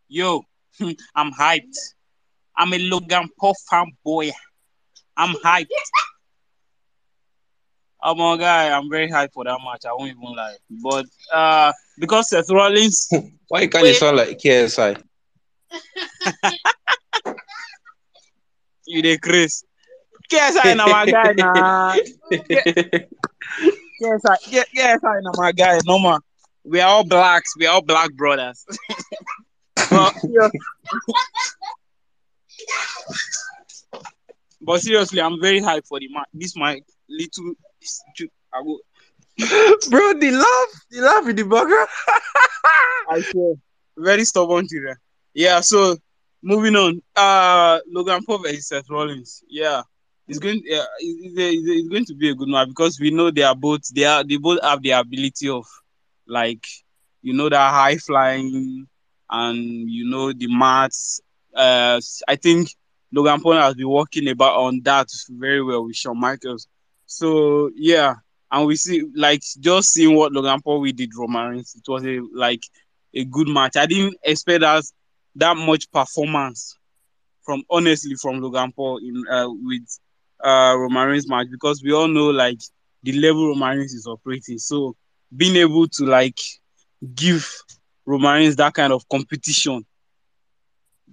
[0.08, 0.42] Yo,
[1.14, 1.76] I'm hyped.
[2.56, 4.32] I'm a Logan Paul fanboy.
[5.16, 5.66] I'm hyped.
[8.02, 8.70] Oh my guy.
[8.76, 9.84] I'm very hyped for that match.
[9.86, 10.56] I won't even lie.
[10.70, 13.08] But uh because Seth Rollins
[13.48, 15.02] Why can't you sound like KSI?
[18.86, 19.64] you the Chris.
[20.30, 21.96] KSI na my guy nah.
[24.02, 24.36] KSI,
[24.74, 25.78] KSI na my guy.
[25.86, 26.18] No man.
[26.64, 27.54] We are all blacks.
[27.56, 28.66] We are all black brothers.
[29.90, 30.14] but,
[34.60, 36.26] but seriously, I'm very hyped for the match.
[36.34, 37.54] This my little
[38.52, 38.62] I
[39.90, 41.88] Bro, the laugh, the laugh in the background.
[43.10, 43.54] I swear.
[43.96, 44.96] Very stubborn children.
[45.34, 45.96] Yeah, so
[46.42, 47.02] moving on.
[47.14, 49.42] Uh Logan Paul versus Seth Rollins.
[49.48, 49.82] Yeah.
[50.28, 53.30] It's going yeah, it's, it's, it's going to be a good match because we know
[53.30, 55.64] they are both they are they both have the ability of
[56.26, 56.66] like
[57.22, 58.86] you know that high flying
[59.30, 61.20] and you know the maths.
[61.54, 62.70] Uh I think
[63.12, 66.66] Logan Paul has been working about on that very well with Shawn Michaels.
[67.06, 68.14] So yeah,
[68.50, 72.20] and we see like just seeing what Logan Paul we did Roman It was a
[72.34, 72.62] like
[73.14, 73.76] a good match.
[73.76, 74.84] I didn't expect that
[75.36, 76.76] that much performance
[77.44, 79.98] from honestly from Logan Paul in uh, with
[80.44, 82.60] uh Roman Reigns match because we all know like
[83.02, 84.58] the level Roman is operating.
[84.58, 84.96] So
[85.34, 86.38] being able to like
[87.14, 87.48] give
[88.04, 89.84] Roman that kind of competition,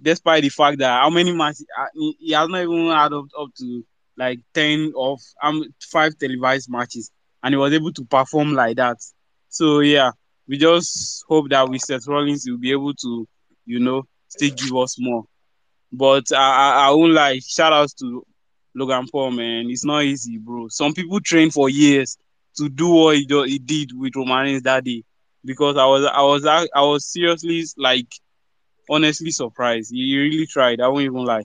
[0.00, 3.48] despite the fact that how many matches he, he has not even had up, up
[3.58, 3.84] to
[4.16, 7.10] like ten of um five televised matches,
[7.42, 8.96] and he was able to perform like that.
[9.48, 10.12] So yeah,
[10.48, 13.26] we just hope that with Seth Rollins he'll be able to,
[13.66, 15.24] you know, still give us more.
[15.92, 18.24] But I, I, I won't lie, shout outs to
[18.74, 19.70] Logan Paul, man.
[19.70, 20.68] It's not easy, bro.
[20.68, 22.16] Some people train for years
[22.56, 25.04] to do what he, do, he did with Roman Reigns that day.
[25.44, 28.08] Because I was I was I was seriously like
[28.88, 29.90] honestly surprised.
[29.92, 30.80] He really tried.
[30.80, 31.44] I won't even lie.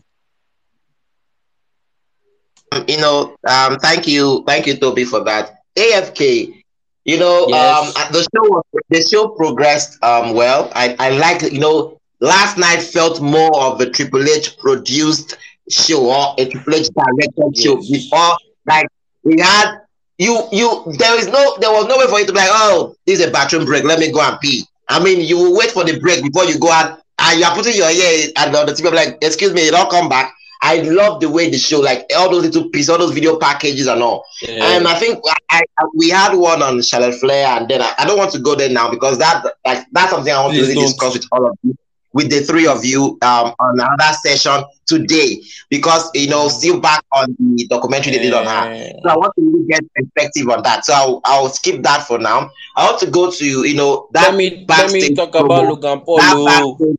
[2.88, 5.58] You know, um, thank you, thank you, Tobi, for that.
[5.78, 6.64] AFK,
[7.06, 7.96] you know, Yes.
[7.98, 10.72] um, the show the show progressed um well.
[10.76, 15.36] I I like you know last night felt more of a Triple H produced
[15.70, 18.86] show or a Triple H directed show before like
[19.24, 19.80] we had
[20.18, 22.94] you you there is no there was no way for you to be like oh
[23.06, 24.64] this is a bathroom break let me go and pee.
[24.90, 27.56] I mean you will wait for the break before you go out and you are
[27.56, 30.34] putting your ear and the TV like excuse me you don't come back.
[30.62, 33.88] I love the way the show like all those little pieces all those video packages
[33.88, 34.26] and all.
[34.47, 38.05] And I think I, I we had one on Charlotte Flair, and then I, I
[38.05, 40.62] don't want to go there now because that like that's something I want Please to
[40.64, 40.84] really don't.
[40.86, 41.78] discuss with all of you,
[42.14, 47.05] with the three of you, um, on another session today because you know still back
[47.14, 48.91] on the documentary they did on her.
[49.03, 50.84] So I want to really get perspective on that.
[50.84, 52.51] So I'll, I'll skip that for now.
[52.76, 55.70] I want to go to you know that let me let me talk about promo.
[55.70, 56.97] Logan Paul.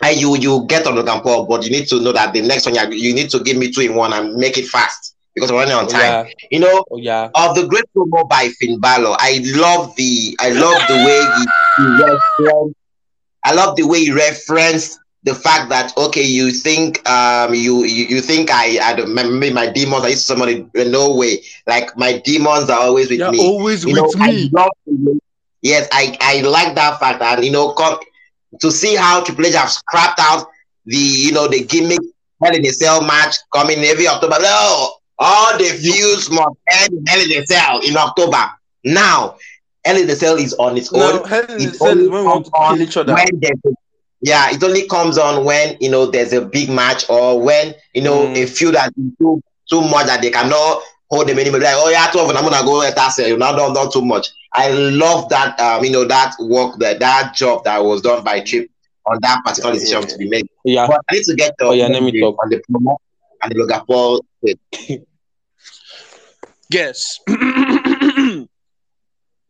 [0.00, 2.32] That backstage- and you you get on Logan Paul, but you need to know that
[2.32, 4.66] the next one you, you need to give me two in one and make it
[4.66, 6.22] fast because we're running on Oh, time.
[6.22, 7.30] yeah, You know, oh yeah.
[7.34, 9.16] of the great promo by Finn Balor.
[9.18, 12.76] I love the I love the way he, he referenced.
[13.44, 18.06] I love the way he referenced the fact that okay, you think um you you,
[18.06, 20.04] you think I I don't- maybe my demons.
[20.04, 21.42] I used to somebody no way.
[21.66, 23.38] Like my demons are always with You're me.
[23.38, 24.50] always You with know, I me.
[24.52, 25.18] love the way-
[25.62, 27.98] yes, I I like that fact, and you know, come
[28.60, 30.46] to see how Triple H have scrapped out
[30.86, 32.00] the you know the gimmick
[32.42, 34.36] Hell in a Cell match coming every October.
[34.40, 38.50] No, all the feuds must end in Hell in a Cell in October.
[38.84, 39.36] Now,
[39.84, 41.28] Hell in a Cell is on its No, own.
[41.28, 43.14] hell in It cell is when we want comes to on kill each other.
[43.14, 43.50] when a,
[44.20, 48.02] yeah, it only comes on when you know there's a big match or when you
[48.02, 48.36] know Mm.
[48.42, 51.60] a feud has been too too much that they cannot hold them anymore.
[51.60, 53.92] Like, oh yeah, 12 and I'm gonna go let us say you now don't not
[53.92, 54.28] too much.
[54.54, 58.40] I love that um, you know, that work that that job that was done by
[58.40, 58.70] Chip
[59.06, 60.46] on that particular decision to be made.
[60.64, 60.86] Yeah.
[60.86, 62.36] But I need to get your Oh, yeah, let me the- talk.
[62.42, 62.96] on the promo.
[63.42, 64.24] and the Logan Paul.
[66.70, 67.20] Yes.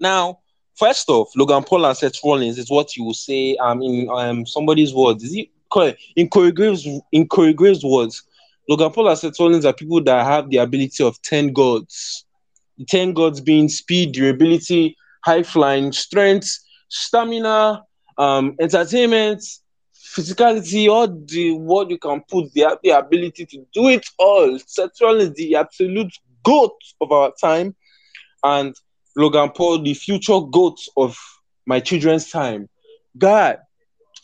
[0.00, 0.40] now,
[0.76, 4.44] first off, Logan Paul and Seth Rollins is what you will say um, in um,
[4.46, 5.22] somebody's words.
[5.24, 5.48] Is it?
[6.16, 8.22] In Corey Graves, in Corey Graves' words,
[8.68, 12.23] Logan Paul and Seth Rollins are people that have the ability of 10 gods.
[12.78, 16.58] The 10 gods being speed, durability, high flying, strength,
[16.88, 17.82] stamina,
[18.18, 19.42] um, entertainment,
[19.94, 24.58] physicality, all the what you can put, they have the ability to do it all.
[24.66, 26.12] Seth Rollins, the absolute
[26.44, 27.74] goat of our time,
[28.42, 28.74] and
[29.16, 31.16] Logan Paul, the future goat of
[31.66, 32.68] my children's time.
[33.16, 33.58] God,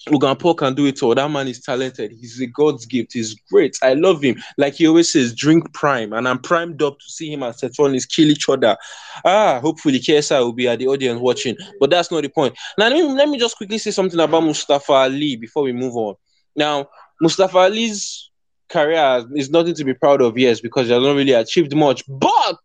[0.09, 1.14] Logan Paul can do it all.
[1.14, 2.12] That man is talented.
[2.12, 3.12] He's a God's gift.
[3.12, 3.76] He's great.
[3.82, 4.42] I love him.
[4.57, 6.12] Like he always says, drink prime.
[6.12, 8.76] And I'm primed up to see him and Seth Rollins kill each other.
[9.24, 11.57] Ah, hopefully KSI will be at the audience watching.
[11.78, 12.57] But that's not the point.
[12.78, 15.94] Now, let me, let me just quickly say something about Mustafa Ali before we move
[15.96, 16.14] on.
[16.57, 16.88] Now,
[17.20, 18.30] Mustafa Ali's
[18.70, 22.05] career is nothing to be proud of, yes, because he has not really achieved much.
[22.09, 22.59] But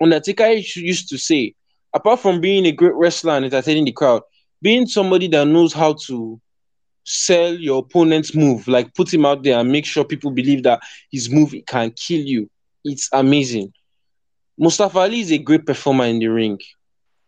[0.00, 1.54] Undertaker used to say,
[1.92, 4.22] apart from being a great wrestler and entertaining the crowd,
[4.66, 6.40] being somebody that knows how to
[7.04, 10.80] sell your opponent's move, like put him out there and make sure people believe that
[11.08, 12.50] his move can kill you.
[12.82, 13.72] It's amazing.
[14.58, 16.58] Mustafa Ali is a great performer in the ring.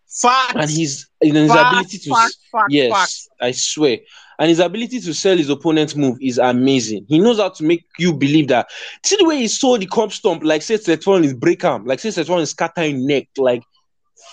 [0.08, 0.54] Facts.
[0.56, 3.40] And his, his Fact, ability to fact, fact, yes, fact.
[3.40, 3.98] I swear.
[4.40, 7.06] And his ability to sell his opponent's move is amazing.
[7.08, 8.68] He knows how to make you believe that.
[9.04, 12.00] See the way he saw the comp stomp, like say Seth Rollins break arm, like
[12.00, 13.62] say Seth Rollins scatter his neck, like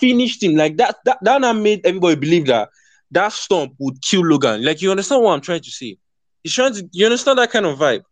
[0.00, 0.56] finished him.
[0.56, 2.68] Like that, that, that made everybody believe that
[3.10, 4.64] that stomp would kill Logan.
[4.64, 5.96] Like you understand what I'm trying to say?
[6.42, 8.02] He's trying to you understand that kind of vibe.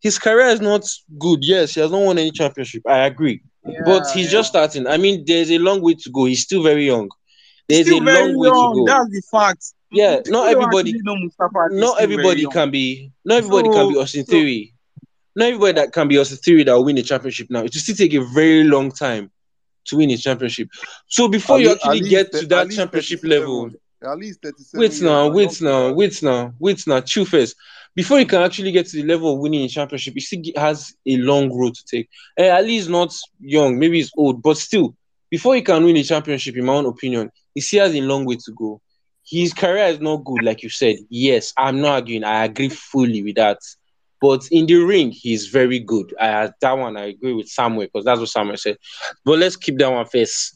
[0.00, 0.84] His career is not
[1.18, 1.40] good.
[1.42, 2.82] Yes, he has not won any championship.
[2.86, 3.42] I agree.
[3.86, 4.32] but he's yeah.
[4.32, 4.86] just starting.
[4.86, 6.24] I mean, there's a long way to go.
[6.24, 7.08] He's still very young.
[7.68, 8.74] There's Still a very long way young.
[8.74, 8.86] to go.
[8.86, 9.64] That's the fact.
[9.92, 13.68] Yeah, People not everybody- actually know Mustafa Ali is not everybody can be not everybody
[13.68, 14.74] can be Austin so- Theory.
[15.36, 17.60] Not everybody that can be Austin Theory that will win the championship now.
[17.60, 19.30] It will still take a very long time
[19.86, 20.68] to win a championship.
[21.06, 23.30] So before you Ali- actually Ali get to that championship 37.
[23.30, 23.70] level,
[24.02, 27.56] At least 37 wait now, wait now, wait now, wait now, chill first.
[27.94, 30.94] Before you can actually get to the level of winning a championship, he still has
[31.06, 32.08] a long road to take.
[32.38, 34.94] Eh, Ali is not young, maybe he's old, but still,
[35.30, 38.24] before he can win a championship, in my own opinion, he still has a long
[38.24, 38.80] way to go.
[39.24, 40.96] His career is not good, like you said.
[41.08, 42.24] Yes, I'm not arguing.
[42.24, 43.58] I agree fully with that.
[44.20, 46.14] But in the ring, he's very good.
[46.20, 48.76] I that one I agree with Samuel because that's what Samuel said.
[49.24, 50.54] But let's keep that one first.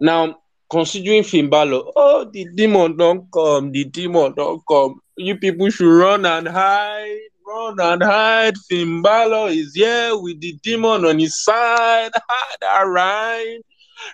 [0.00, 0.36] Now,
[0.70, 5.00] considering Finn Balor, oh, the demon don't come, the demon don't come.
[5.16, 8.56] You people should run and hide, run and hide.
[8.68, 12.10] Finn Balor is here with the demon on his side.
[12.20, 13.60] Ah, hide, alright.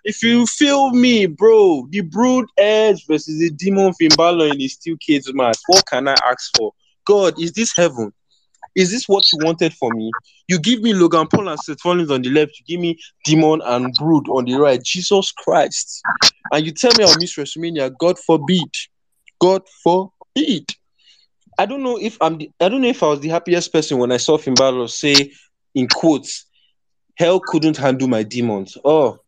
[0.04, 4.68] If you feel me, bro, the Brood Edge versus the Demon Finn Balor in the
[4.68, 5.58] Steel Cage match.
[5.66, 6.72] What can I ask for?
[7.04, 8.12] God, is this heaven?
[8.74, 10.16] Is this what you wanted for me?
[10.48, 12.58] You give me Logan Paul and Seth Rollins on the left.
[12.58, 14.82] You give me Demon and Brood on the right.
[14.82, 16.04] Jesus Christ!
[16.50, 17.96] And you tell me I'll miss WrestleMania.
[17.98, 18.70] God forbid.
[19.40, 20.70] God forbid.
[21.58, 22.38] I don't know if I'm.
[22.38, 24.88] The, I don't know if I was the happiest person when I saw Finn Balor
[24.88, 25.32] say,
[25.74, 26.46] in quotes,
[27.16, 29.18] "Hell couldn't handle my demons." Oh,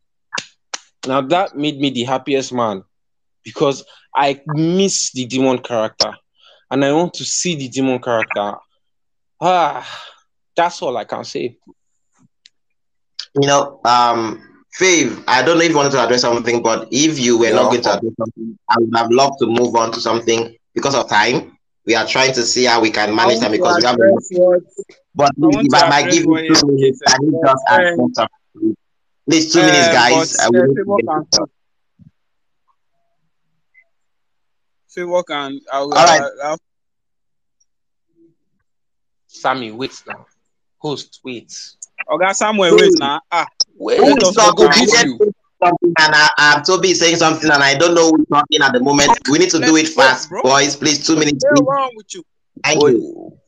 [1.06, 2.82] now that made me the happiest man
[3.44, 3.84] because
[4.14, 6.12] I miss the demon character
[6.70, 8.54] and I want to see the demon character.
[9.40, 9.86] Ah,
[10.56, 11.58] that's all I can say.
[13.40, 14.42] You know, um,
[14.78, 17.52] Fav, I don't know if you wanted to address something, but if you were Yeah,
[17.56, 20.56] not going to I'll- address something, I would have loved to move on to something
[20.74, 21.56] because of time.
[21.84, 24.02] We are trying to see how we can manage want time because we have a
[24.02, 24.62] address what
[25.14, 28.76] But I if I might give you two minutes, I need just add um, something.
[29.28, 30.32] Please, two minutes, um, guys.
[30.32, 31.50] but, I uh, will Favor can talk.
[34.88, 35.60] Favor can.
[35.72, 36.20] I'll, All right.
[36.20, 36.58] I'll, I'll,
[39.40, 40.26] Sammy, wait now.
[40.78, 41.48] Host, wait.
[42.08, 43.20] Oga Samuel, wait now.
[43.30, 44.68] Ah, Wait, Who Let is us I talk go talking?
[44.68, 44.82] now.
[44.82, 45.32] I beat heard you.
[45.62, 48.72] something and I, um, Tobi is saying something and I don't know who's talking at
[48.72, 49.10] the moment.
[49.30, 50.42] We need to do Let's it fast, bro.
[50.42, 50.76] boys.
[50.76, 51.44] Please, two minutes.
[51.44, 51.66] What's Please.
[51.68, 52.22] wrong with you?
[52.64, 52.92] Thank Wait.
[52.92, 53.38] you.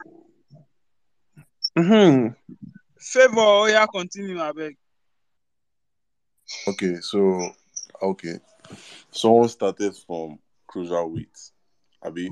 [1.79, 2.57] Mm-hmm.
[2.99, 4.77] Favor, oh yeah, continue, I beg.
[6.67, 7.51] Okay, so
[8.03, 8.39] okay,
[9.11, 11.51] someone started from cruiserweight,
[12.03, 12.29] Abi.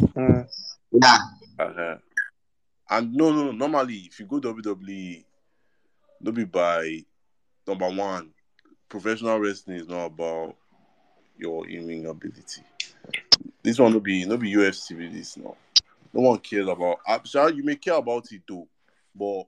[0.00, 0.48] Mm.
[0.92, 1.18] Yeah.
[1.58, 1.96] Uh-huh.
[2.90, 3.52] And no, no, no.
[3.52, 5.24] Normally, if you go WWE,
[6.20, 7.04] no be by
[7.66, 8.30] number one.
[8.88, 10.56] Professional wrestling is not about
[11.38, 12.62] your in-ring ability.
[13.62, 15.56] This one will be no be UFC this now.
[16.12, 16.98] No one cares about.
[17.24, 18.66] Sure you may care about it too,
[19.14, 19.44] but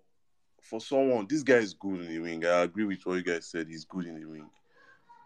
[0.62, 2.46] for someone, this guy is good in the ring.
[2.46, 3.66] I agree with what you guys said.
[3.66, 4.48] He's good in the ring.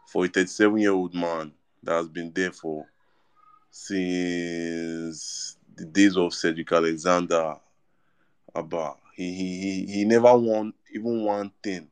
[0.07, 1.53] For a 37 year old man
[1.83, 2.87] that has been there for
[3.71, 7.57] since the days of Cedric Alexander,
[8.57, 11.88] Abba, he, he he he never won even one thing.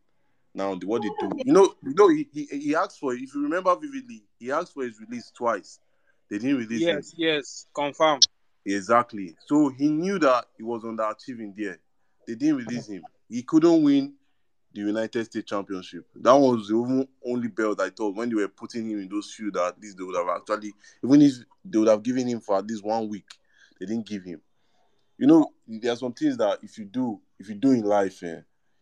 [0.54, 3.12] Now what they do, you know, you know, he, he he asked for.
[3.12, 5.78] If you remember vividly, he asked for his release twice.
[6.30, 6.96] They didn't release him.
[6.96, 8.20] Yes, yes, confirm.
[8.64, 9.36] Exactly.
[9.46, 11.78] So he knew that he was underachieving there.
[12.26, 13.04] They didn't release him.
[13.28, 14.14] He couldn't win
[14.72, 16.06] the United States Championship.
[16.16, 19.30] That was the only- only belt I thought when they were putting him in those
[19.30, 20.72] shoes that at least they would have actually,
[21.04, 21.34] even if
[21.64, 23.26] they would have given him for at least one week,
[23.78, 24.40] they didn't give him.
[25.18, 28.22] You know, there are some things that if you do, if you do in life,
[28.22, 28.40] eh,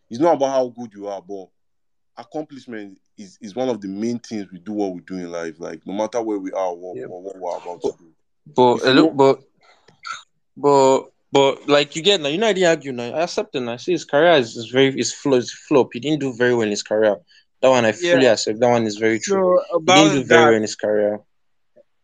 [0.09, 1.47] it's not about how good you are, but
[2.17, 5.59] accomplishment is, is one of the main things we do what we do in life.
[5.59, 7.07] Like no matter where we are, what, Yep.
[7.09, 8.11] what, what we're about to do.
[8.55, 9.39] But If look, but
[10.57, 13.13] but but like you get now, you know I didn't argue now.
[13.13, 13.73] I accept it now.
[13.73, 15.39] I see his career is, is very is flop.
[15.39, 15.89] Is flop.
[15.93, 17.17] He didn't do very well in his career.
[17.61, 18.59] That one I fully accept.
[18.59, 19.57] That one is very true.
[19.71, 21.19] So He didn't do about very well in his career.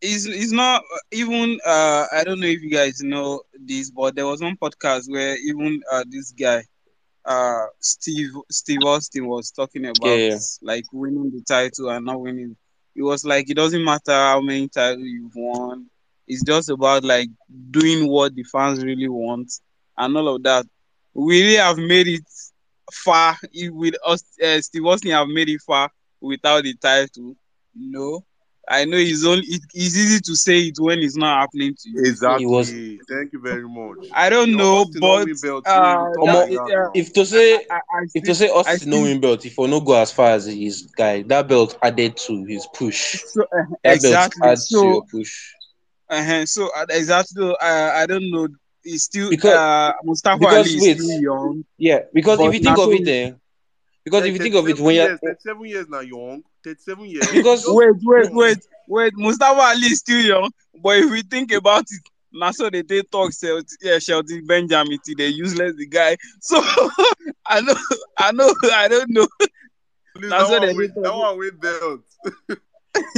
[0.02, 4.26] It's, it's not even uh I don't know if you guys know this, but there
[4.28, 6.64] was one podcast where even uh this guy
[7.26, 10.40] uh Steve Steve Austin was talking about Yeah, yeah.
[10.62, 12.56] like winning the title and not winning.
[12.96, 15.88] It was like it doesn't matter how many titles you've won.
[16.28, 17.30] It's just about like
[17.72, 19.52] doing what the fans really want
[19.98, 20.66] and all of that.
[21.14, 22.24] We really have made it
[22.92, 23.38] far
[23.72, 24.24] with us.
[24.44, 25.90] Uh, Steve Austin have made it far
[26.22, 27.36] without the title.
[27.76, 28.24] No,
[28.70, 31.90] I know it's only it, it's easy to say it when it's not happening to
[31.90, 32.04] you.
[32.06, 32.46] Exactly.
[32.46, 32.72] was-
[33.10, 34.00] Thank you very much.
[34.12, 36.92] I don't The know, but belt, uh, we will that- talk about yeah, that now.
[36.94, 39.68] If to say I, I if to still, say I Austin no belt, if will
[39.68, 43.24] not go as far as his guy, that belt added to his push.
[43.26, 44.02] so, uh, That exactly.
[44.02, 45.54] belt adds to So your push.
[46.10, 46.46] uh huh.
[46.46, 47.44] so uh, exactly.
[47.62, 48.48] Uh, I don't know.
[48.84, 50.98] He's still Because- uh, Mustafa because Ali is wait.
[50.98, 51.64] still young.
[51.78, 53.32] Yeah, because if you think of it, eh,
[54.04, 56.44] because if you think of it, when you're years, 37 years now, young.
[56.64, 57.28] 37 years.
[57.34, 58.58] Because- Wait, wait, wait,
[58.88, 59.14] wait.
[59.16, 60.52] Mustafa Ali is still young,
[60.84, 62.02] but if we think about it,
[62.32, 66.16] now so they take talk Shelton, yeah, Shelton Benjamin, till they useless the guy.
[66.42, 66.62] So
[67.46, 67.76] I know,
[68.18, 69.28] I know, I don't know.
[70.16, 71.04] Please, That's that, what one they win, did.
[71.04, 72.60] that one win belt.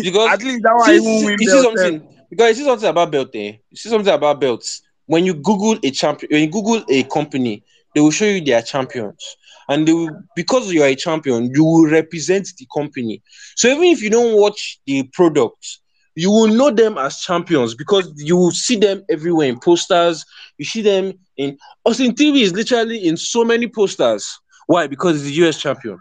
[0.03, 1.63] because At least that one see, even see, win you see belt.
[1.77, 3.53] something because you see something about belt eh?
[3.69, 4.81] You see something about belts.
[5.05, 7.63] When you Google a champion, when you Google a company,
[7.93, 9.35] they will show you their champions,
[9.71, 13.21] and they will because you are a champion, you will represent the company.
[13.55, 15.79] So even if you don't watch the product,
[16.13, 20.25] you will know them as champions because you will see them everywhere in posters.
[20.57, 24.39] You see them in Austin Theory is literally in so many posters.
[24.67, 24.87] Why?
[24.87, 25.97] Because he's the US champion.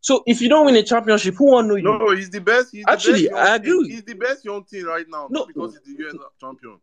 [0.00, 1.82] So if you don't win a championship, who will know you?
[1.82, 2.68] No, he's the best.
[2.70, 5.26] He's Actually, the best young I agree He's the best young team right now.
[5.28, 5.46] No.
[5.46, 6.78] Because he's the US champion.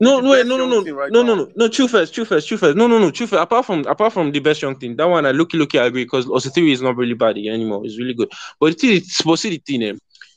[0.00, 1.68] No, no, wait, no, no, no, right no, no, no, no.
[1.68, 2.76] True first, true first, true first.
[2.76, 3.42] No, no, no, true first.
[3.42, 6.04] Apart from, apart from the best young thing, that one I look, look, I agree
[6.04, 7.84] because Austin Theory is not really bad anymore.
[7.84, 8.32] It's really good.
[8.58, 9.58] But thing is, supposed to eh,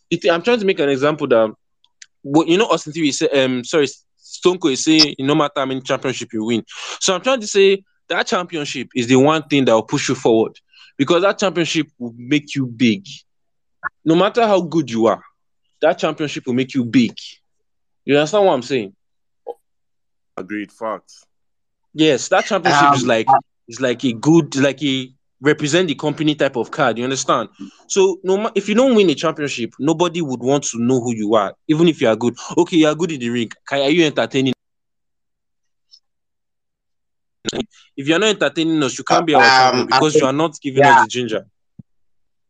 [0.10, 1.54] the thing- I'm trying to make an example that,
[2.26, 3.88] but you know, Austin Theory say, um, sorry,
[4.18, 6.64] Stone Cold is saying, no matter how many championship you win.
[7.00, 10.16] So I'm trying to say that championship is the one thing that will push you
[10.16, 10.60] forward
[10.98, 13.06] because that championship will make you big.
[14.04, 15.24] No matter how good you are,
[15.82, 17.16] that championship will make you big.
[18.06, 18.94] You understand what I'm saying?
[20.38, 20.72] Agreed.
[20.72, 21.26] Facts.
[21.94, 23.28] Yes, that championship is Um, like
[23.68, 26.98] is like a good, like a represent the company type of card.
[26.98, 27.50] You understand?
[27.88, 31.36] So no, if you don't win a championship, nobody would want to know who you
[31.36, 32.36] are, even if you are good.
[32.58, 33.52] Okay, you are good in the ring.
[33.68, 34.54] Can, are you entertaining?
[37.96, 40.26] If you are not entertaining us, you can't be our Um, champion I because you
[40.26, 40.96] are not giving yeah.
[41.00, 41.46] us the ginger.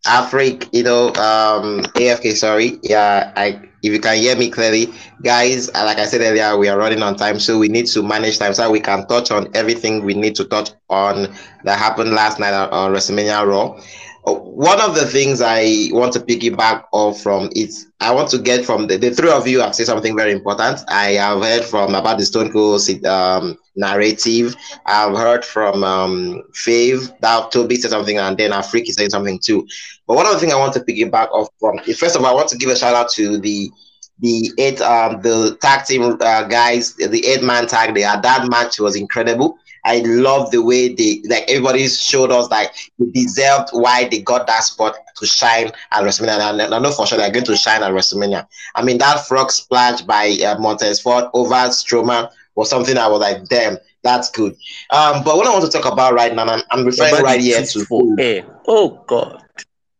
[0.05, 2.77] Afrik, you know, um, AFK, sorry.
[2.83, 4.87] Yeah, I if you can hear me clearly,
[5.21, 8.01] guys, uh, like I said earlier, we are running on time, so we need to
[8.03, 11.27] manage time so we can touch on everything we need to touch on
[11.63, 13.77] that happened last night on, WrestleMania Raw.
[14.25, 18.39] Uh, One of the things I want to piggyback off from is I want to
[18.39, 20.81] get from the, the three of you have said something very important.
[20.89, 24.55] I have heard from about the Stone Cold um, narrative.
[24.85, 29.67] I've heard from um, Fav that Tobi said something, and then Afriki saying something too.
[30.07, 32.31] But one of the things I want to piggyback off from is first of all,
[32.31, 33.71] I want to give a shout out to the
[34.19, 37.93] the eight um the tag team uh, guys, the eight man tag.
[37.93, 39.57] They had that match was incredible.
[39.85, 44.47] I love the way they like everybody showed us like they deserved why they got
[44.47, 46.63] that spot to shine at WrestleMania.
[46.63, 48.47] And I know for sure they're going to shine at WrestleMania.
[48.75, 53.21] I mean that frog splash by uh, Montez Ford over Strowman was something I was
[53.21, 54.55] like, damn, that's good.
[54.91, 57.41] Um, but what I want to talk about right now, I'm, I'm referring Nobody right
[57.41, 58.45] here to for air.
[58.67, 59.43] Oh God.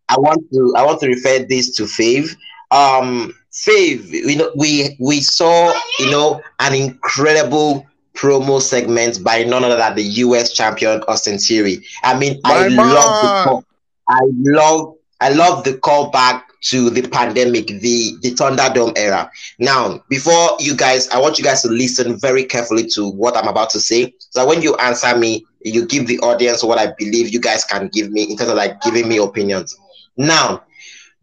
[0.10, 2.36] I want to I want to refer this to Fav.
[2.72, 9.64] Um Fav, you know, we we saw, you know, an incredible promo segment by none
[9.64, 11.84] other than the US champion Austin Theory.
[12.04, 13.64] I mean, I My love the call,
[14.08, 19.30] I love I love the callback to the pandemic, the the Thunderdome era.
[19.60, 23.48] Now, before you guys, I want you guys to listen very carefully to what I'm
[23.48, 24.14] about to say.
[24.30, 27.90] So when you answer me, you give the audience what I believe you guys can
[27.94, 29.78] give me in terms of like giving me opinions.
[30.18, 30.64] Now,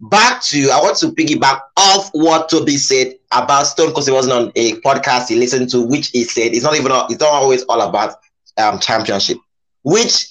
[0.01, 4.35] back to I want to piggyback off what Tobi said about Stone because he wasn't
[4.35, 7.63] on a podcast he listened to, which he said it's not even it's not always
[7.65, 8.17] all about
[8.59, 9.39] um championship.
[9.83, 10.27] Which,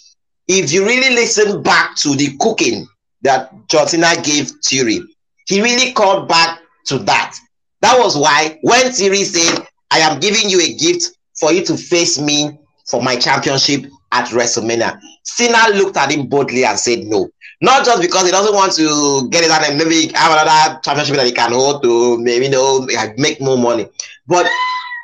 [0.47, 2.87] if you really listen back to the cooking
[3.21, 5.01] that John Cena gave Theory,
[5.47, 7.35] he really called back to that.
[7.81, 11.77] That was why when Theory said, "I am giving you a gift for you to
[11.77, 12.57] face me
[12.89, 17.29] for my championship at WrestleMania," Cena looked at him boldly and said, "No."
[17.61, 21.25] Not just because he doesn't want to get it and maybe have another championship that
[21.25, 23.87] he can hold to maybe you know make more money.
[24.27, 24.47] But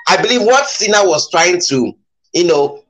[0.07, 1.93] I believe what Cena was trying to,
[2.33, 2.83] you know,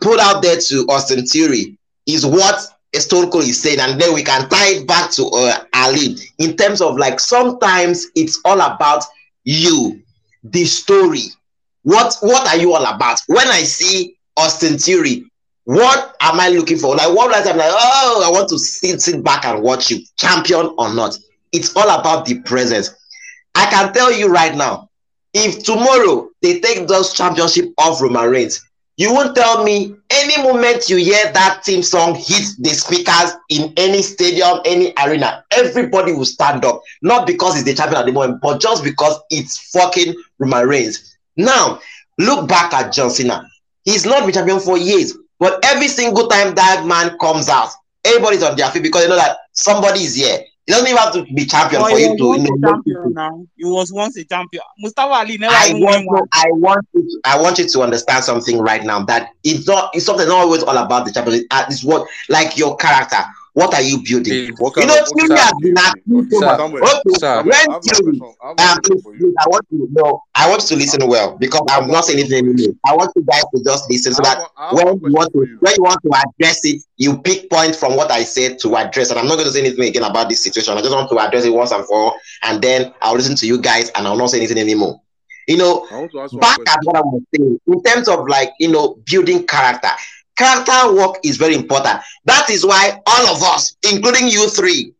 [0.00, 2.60] put out there to Austin Theory is what
[2.94, 6.80] Cold is saying, and then we can tie it back to uh, Ali in terms
[6.80, 9.04] of like sometimes it's all about
[9.44, 10.02] you,
[10.42, 11.24] the story.
[11.82, 13.20] What what are you all about?
[13.26, 15.24] When I see Austin Theory
[15.64, 16.96] what am I looking for?
[16.96, 20.74] Like what I'm like, oh, I want to sit, sit back and watch you, champion
[20.78, 21.16] or not.
[21.52, 22.90] It's all about the presence.
[23.54, 24.88] I can tell you right now,
[25.32, 28.60] if tomorrow they take those championship off Roman Reigns,
[29.00, 33.72] you won't tell me any moment you hear that team song hit the speakers in
[33.78, 36.82] any stadium, any arena, everybody will stand up.
[37.00, 41.16] Not because it's the champion at the moment, but just because it's fucking Roman Reigns.
[41.38, 41.80] Now,
[42.18, 43.48] look back at John Cena.
[43.84, 45.16] He's not been champion for years.
[45.38, 47.70] But every single time that man comes out,
[48.04, 50.40] everybody's on their feet because they know that somebody is here.
[50.70, 52.70] It doesn't even have to be champion But for you to you know.
[52.70, 53.44] champion now.
[53.56, 54.62] He was once a champion.
[54.78, 58.22] Mustafa Ali never I want, won I want, you to, I want you to understand
[58.22, 61.44] something right now that it's not, it's something not always all about the champion.
[61.50, 63.16] It's what, like your character.
[63.52, 64.32] What are you building?
[64.32, 65.76] You know, what has been game?
[65.76, 66.58] accused Okay, so much.
[66.58, 67.18] Samuel, Okay, Sir.
[67.18, 68.20] Samuel, I when Theory.
[68.42, 69.34] I um, please, you.
[69.38, 72.74] I want to know, I want to listen well because I'm not saying anything anymore.
[72.86, 75.32] I want you guys to just listen so that one, I have when you want
[75.32, 78.76] to when you want to address it, you pick point from what I said to
[78.76, 79.10] address.
[79.10, 80.76] And I'm not going to say anything again about this situation.
[80.76, 83.46] I just want to address it once and for all, and then I'll listen to
[83.46, 85.00] you guys and I'll not say anything anymore.
[85.48, 88.08] You know, I want to ask one back at what I was saying in terms
[88.08, 89.90] of like you know building character.
[90.36, 92.00] Character work is very important.
[92.24, 94.94] That is why all of us, including you three,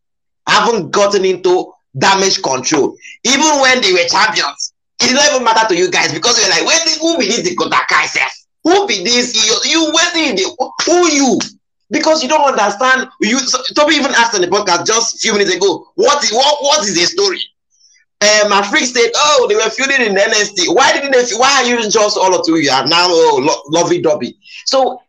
[0.46, 2.96] haven't gotten into damage control.
[3.24, 6.84] Even when they were champions, it not even matter to you guys because you're like,
[6.84, 8.32] did who be this the Dakota Kai self?
[8.64, 9.34] Who be this?
[9.34, 10.44] You, you did they,
[10.84, 11.38] who you?
[11.90, 13.08] Because you don't understand.
[13.20, 13.38] You
[13.74, 16.80] Tobi even asked on the podcast just a few minutes ago, what is what what
[16.86, 17.40] is the story?
[18.22, 20.74] Um, my freak said, "Oh, they were feuding in NXT.
[20.74, 21.24] Why didn't they?
[21.36, 22.58] Why are you just all of two?
[22.60, 24.36] You are now oh, lo- lovey dovey."
[24.66, 25.00] So,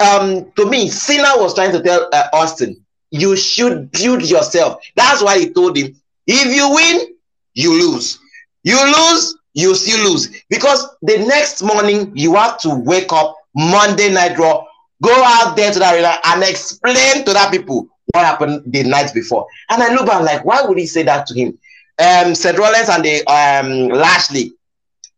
[0.00, 2.76] um, to me, Cena was trying to tell uh, Austin,
[3.10, 5.94] "You should build yourself." That's why he told him,
[6.26, 7.14] "If you win,
[7.54, 8.18] you lose.
[8.62, 14.12] You lose, you still lose." Because the next morning you have to wake up Monday
[14.12, 14.64] Night Raw,
[15.02, 19.12] go out there to that arena and explain to that people what happened the night
[19.14, 19.46] before.
[19.70, 21.58] And I look back like, why would he say that to him?
[21.98, 24.52] um Seth Rollins and the um Lashley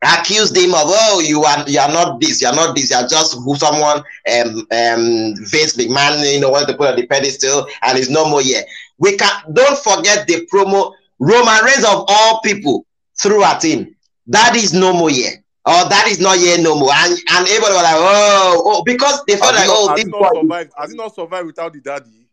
[0.03, 2.97] accused him of oh you are you are not this you are not this you
[2.97, 7.07] are just who someone um um Vince McMahon you know wanted to put on the
[7.07, 8.63] pedestal and it's no more here.
[8.99, 12.87] We can don't forget the promo Roman Reigns of all people
[13.21, 13.95] threw at him.
[14.29, 15.43] That is no more here.
[15.65, 16.93] Oh, that is not here no more.
[16.95, 19.97] And and everybody was like, oh, oh, because they felt Has like, not, oh, has
[19.97, 20.73] this not survived?
[20.77, 22.29] Has he not survived without the daddy?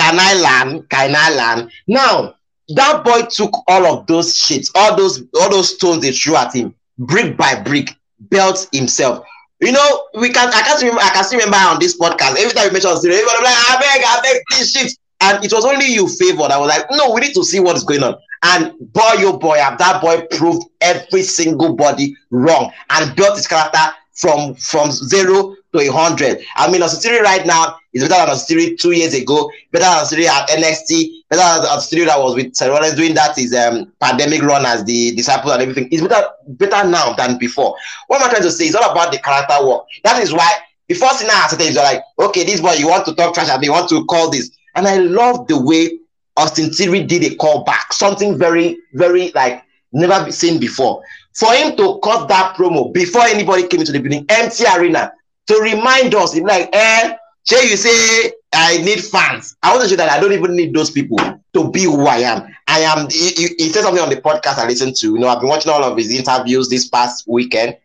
[0.00, 0.82] can I learn?
[0.88, 1.70] Can I learn?
[1.86, 2.34] Now
[2.74, 6.54] that boy took all of those shits, all those all those stones they threw at
[6.54, 7.90] him, brick by brick,
[8.28, 9.24] built himself.
[9.60, 12.36] You know, we can I can't remember I can still remember on this podcast.
[12.38, 14.92] Every time we mention Theory, everybody like, I beg, I beg, please shit.
[15.22, 16.50] And it was only you favored.
[16.50, 18.16] I was like, no, we need to see what is going on.
[18.42, 23.94] And boy, oh boy, that boy proved every single body wrong and built his character
[24.14, 26.42] from from zero to a hundred.
[26.56, 29.84] I mean, Austin Theory right now is better than Austin Theory two years ago, better
[29.84, 33.14] than Austin Theory at NXT, better than Austin Theory that was with Seth Rollins doing
[33.14, 35.88] that is um pandemic run as the disciple and everything.
[35.90, 37.76] It's better better now than before.
[38.08, 38.66] What am I trying to say?
[38.66, 39.84] It's all about the character work.
[40.04, 40.50] That is why
[40.90, 43.70] before has said, you're like, okay, this boy, you want to talk trash and you
[43.70, 44.50] want to call this.
[44.74, 46.00] And I love the way
[46.36, 49.62] Austin Theory did a call back, something very, very like
[49.92, 51.00] never seen before.
[51.36, 55.12] For him to cut that promo before anybody came into the building, empty arena,
[55.46, 57.14] to remind us, he's like, eh,
[57.46, 59.56] Jay, you say I need fans.
[59.62, 62.18] I want to show that I don't even need those people to be who I
[62.18, 62.54] am.
[62.68, 63.08] I am.
[63.10, 65.08] He, he, said something on the podcast I listened to.
[65.08, 67.76] You know, I've been watching all of his interviews this past weekend,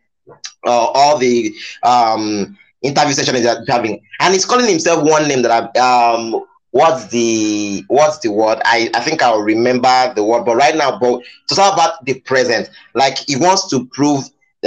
[0.65, 1.53] uh, all the
[1.83, 7.07] um interview session he's having, and he's calling himself one name that I um what's
[7.07, 11.21] the what's the word i i think i'll remember the word but right now but
[11.47, 14.19] to talk about the present like he wants to prove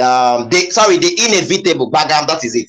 [0.02, 2.66] um the sorry the inevitable background that is it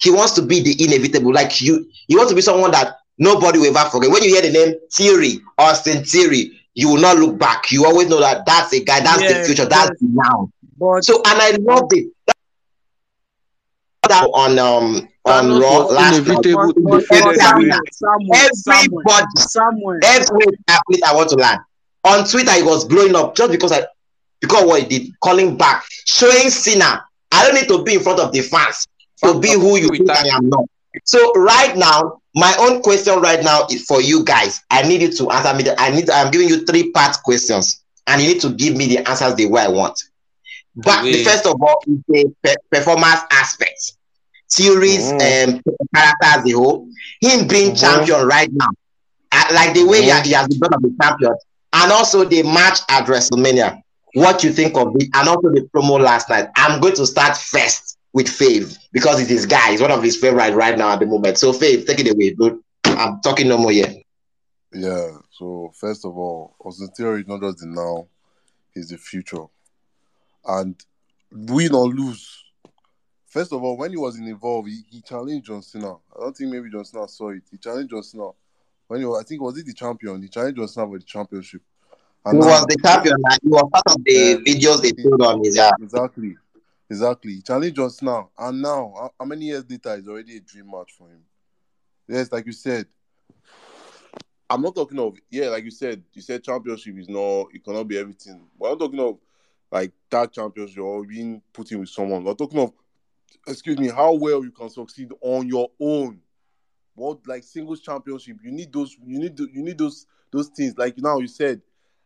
[0.00, 1.32] he wants to be the inevitable.
[1.32, 4.10] Like you, you want to be someone that nobody will ever forget.
[4.10, 7.70] When you hear the name Theory, Austin Theory, you will not look back.
[7.70, 10.00] You always know that that's a guy, that's Yes, the future, that's yes.
[10.00, 10.50] the now.
[10.78, 12.08] But So, and I love it.
[14.08, 16.26] That on um on Thanos Raw last night.
[16.26, 17.78] inevitable to but- be but faded Samuel, away.
[17.92, 19.98] Samuel, Samuel, Everybody, Samuel.
[20.04, 21.58] every athlete I want to learn.
[22.04, 23.84] On Twitter, he was blowing up just because I
[24.40, 27.04] because what he did, calling back, showing Cena.
[27.30, 28.86] I don't need to be in front of the fans
[29.24, 30.64] to be who you think I am not.
[31.04, 34.60] So right now, my own question right now is for you guys.
[34.70, 35.62] I need you to answer me.
[35.64, 36.10] The, I need.
[36.10, 39.46] I'm giving you three part questions, and you need to give me the answers the
[39.46, 39.98] way I want.
[40.76, 43.92] But the first of all is the pe- performance aspect,
[44.52, 45.54] theories, Mm.
[45.56, 45.62] um,
[45.94, 46.86] character as a whole.
[47.20, 47.80] Him being Mhm.
[47.80, 48.68] champion right now,
[49.32, 50.24] uh, like the way he, Mhm.
[50.26, 51.32] he has become the champion,
[51.72, 53.80] and also the match at WrestleMania.
[54.14, 56.48] What you think of it, and also the promo last night.
[56.56, 59.70] I'm going to start first with Fav because it's his guy.
[59.72, 61.38] He's one of his favorite right now at the moment.
[61.38, 62.60] So Fav, take it away, dude.
[62.84, 63.94] I'm talking no more yet.
[64.72, 65.10] Yeah.
[65.30, 68.06] So first of all, Austin Theory is not just the now;
[68.74, 69.44] he's the future.
[70.46, 70.74] And
[71.32, 72.44] win or lose.
[73.28, 75.92] First of all, when he was in Evolve, he, he challenged John Cena.
[75.92, 77.42] I don't think maybe John Cena saw it.
[77.50, 78.30] He challenged John Cena.
[78.88, 80.20] When he was, I think was he the champion?
[80.20, 81.62] He challenged John Cena for the championship.
[82.26, 83.14] He now- was the champion.
[83.22, 84.54] and He was part of the Yeah.
[84.54, 85.70] videos they showed on his yeah.
[85.80, 86.36] Exactly.
[86.90, 87.34] Exactly.
[87.34, 88.24] He challenged John Cena.
[88.36, 91.20] And now, how, many years later, it's already a dream match for him.
[92.08, 92.86] Yes, like you said.
[94.50, 97.86] I'm not talking of, yeah, like you said, you said championship is not, it cannot
[97.86, 98.48] be everything.
[98.58, 99.18] But I'm talking of
[99.70, 102.24] like that championship or being put in with someone.
[102.24, 102.72] We're talking of,
[103.46, 106.18] excuse me, how well you can succeed on your own.
[106.96, 110.74] What like singles championship, you need those, you need, you need those, those things.
[110.76, 111.62] Like now you said,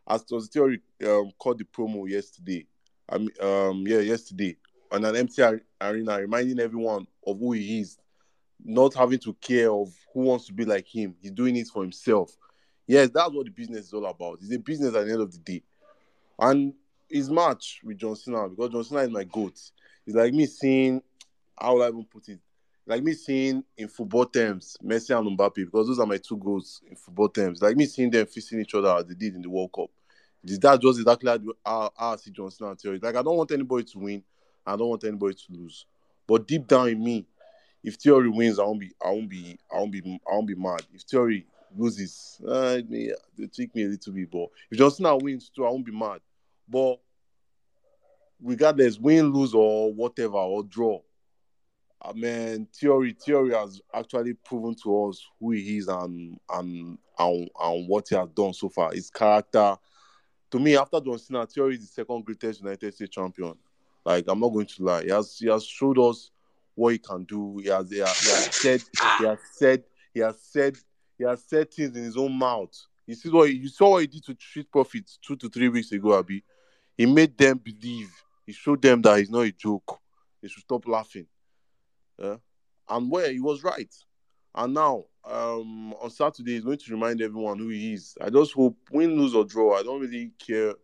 [0.07, 0.21] as
[0.51, 2.67] theory um, called the promo yesterday.
[3.09, 4.57] I mean, um, yeah, yesterday
[4.91, 5.41] on an empty
[5.81, 7.97] arena, reminding everyone of who he is,
[8.63, 11.15] not having to care of who wants to be like him.
[11.21, 12.35] He's doing it for himself.
[12.87, 14.39] Yes, that's what the business is all about.
[14.41, 15.63] It's a business at the end of the day.
[16.39, 16.73] And
[17.09, 19.59] his match with John Cena, because John Cena is my goat.
[20.05, 21.01] It's like me seeing,
[21.57, 22.39] how will I even put it?
[22.87, 26.81] Like me seeing in football terms, Messi and Mbappe, because those are my two goals
[26.87, 27.61] in football terms.
[27.61, 29.89] Like me seeing them facing each other as they did in the World Cup.
[30.43, 31.31] Is that just exactly
[31.65, 32.75] how, I see John Cena?
[33.01, 34.23] Like I don't want anybody to win.
[34.65, 35.85] I don't want anybody to lose.
[36.27, 37.25] But deep down in me,
[37.83, 40.55] if Theory wins, I won't be, I won't be, I won't be, I won't be
[40.55, 40.81] mad.
[40.93, 41.45] If Theory
[41.77, 43.11] loses, uh, it may
[43.53, 44.31] trick me a little bit.
[44.31, 46.21] But if Cena wins too, I won't be mad.
[46.67, 46.99] But
[48.41, 50.99] regardless, win, lose, or whatever, or draw,
[52.01, 57.49] I mean, Theory, Theory has actually proven to us who he is and and and,
[57.59, 58.91] and what he has done so far.
[58.93, 59.77] His character,
[60.51, 63.55] to me, after John Cena, Theory is the second greatest United States champion.
[64.05, 66.31] Like I'm not going to lie, he has he has showed us
[66.75, 67.57] what he can do.
[67.57, 68.83] He has he has, he has said
[69.19, 69.83] he has said
[70.13, 70.77] he has said
[71.17, 72.73] he has said things in his own mouth.
[73.07, 75.91] You see what you saw what he did to Street Profits two to three weeks
[75.91, 76.43] ago, Abi.
[76.97, 78.11] He made them believe.
[78.45, 79.99] He showed them that he's not a joke.
[80.41, 81.25] They should stop laughing.
[82.17, 82.37] Yeah?
[82.87, 83.93] And where he was right.
[84.53, 88.15] And now, um, on Saturday, he's going to remind everyone who he is.
[88.21, 89.77] I just hope, win, lose, or draw.
[89.77, 90.75] I don't really care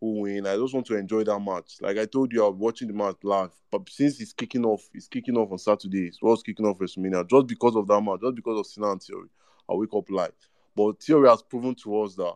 [0.00, 0.46] who win.
[0.46, 1.76] I just want to enjoy that match.
[1.80, 3.52] Like I told you, I'm watching the match live.
[3.70, 6.08] But since it's kicking off, it's kicking off on Saturday.
[6.08, 7.28] It was kicking off WrestleMania.
[7.28, 9.28] Just because of that match, just because of Cena and Theory,
[9.68, 10.32] I wake up live.
[10.74, 12.34] But Theory has proven to us that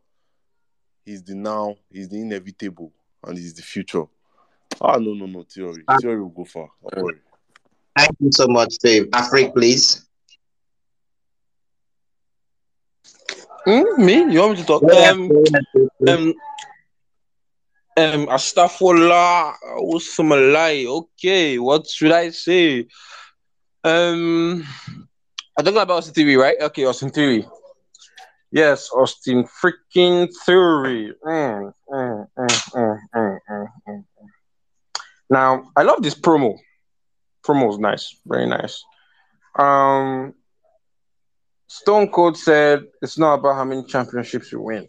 [1.05, 2.93] he's the now, he's the inevitable,
[3.25, 4.05] and he's the future.
[4.81, 5.85] Ah, no, no, no, Theory.
[6.01, 6.69] Theory will go far.
[6.91, 7.19] Don't worry.
[7.97, 9.09] Thank you so much, Dave.
[9.11, 10.07] Afrik, please.
[13.65, 14.05] Hmm?
[14.05, 14.33] Me?
[14.33, 14.83] You want me to talk?
[14.85, 15.31] Um,
[16.09, 16.35] um,
[17.97, 20.87] um, Astaghfirullah, Usumalai.
[20.87, 22.87] Okay, what should I say?
[23.85, 24.65] Um,
[25.57, 26.57] I'm talking about Austin Theory, right?
[26.61, 27.47] Okay, Austin Theory.
[28.53, 31.13] Yes, Austin freaking Theory.
[31.25, 34.05] Mm, mm, mm, mm, mm, mm.
[35.31, 36.59] Now, I love this promo.
[37.47, 38.85] Promo is nice, very nice.
[39.59, 40.35] Um,
[41.69, 44.89] Stone Cold said it's not about how many championships you win.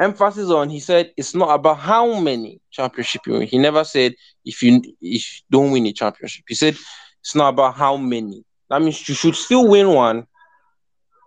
[0.00, 3.46] Emphasis on he said it's not about how many championship you win.
[3.46, 4.14] He never said
[4.46, 6.44] if you if you don't win a championship.
[6.48, 6.74] He said
[7.20, 8.42] it's not about how many.
[8.70, 10.26] That means you should still win one,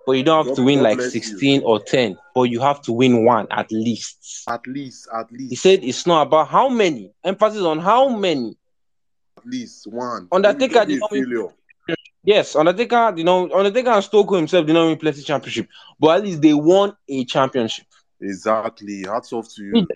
[0.08, 1.22] but you don't have God- to win God like bless you.
[1.22, 4.44] 16 or 10, but you have to win one at least.
[4.50, 5.50] At least, at least.
[5.52, 7.12] He said it's not about how many.
[7.24, 8.58] Emphasis on how many.
[9.38, 10.28] at least one.
[10.32, 11.50] Undertaker did not win-.
[12.24, 15.68] Yes, Undertaker, you know, Undertaker and Cold himself did not win plenty championship,
[16.00, 17.86] but at least they won a championship.
[18.24, 19.04] Exactly.
[19.04, 19.74] Hats off to you.
[19.74, 19.88] Not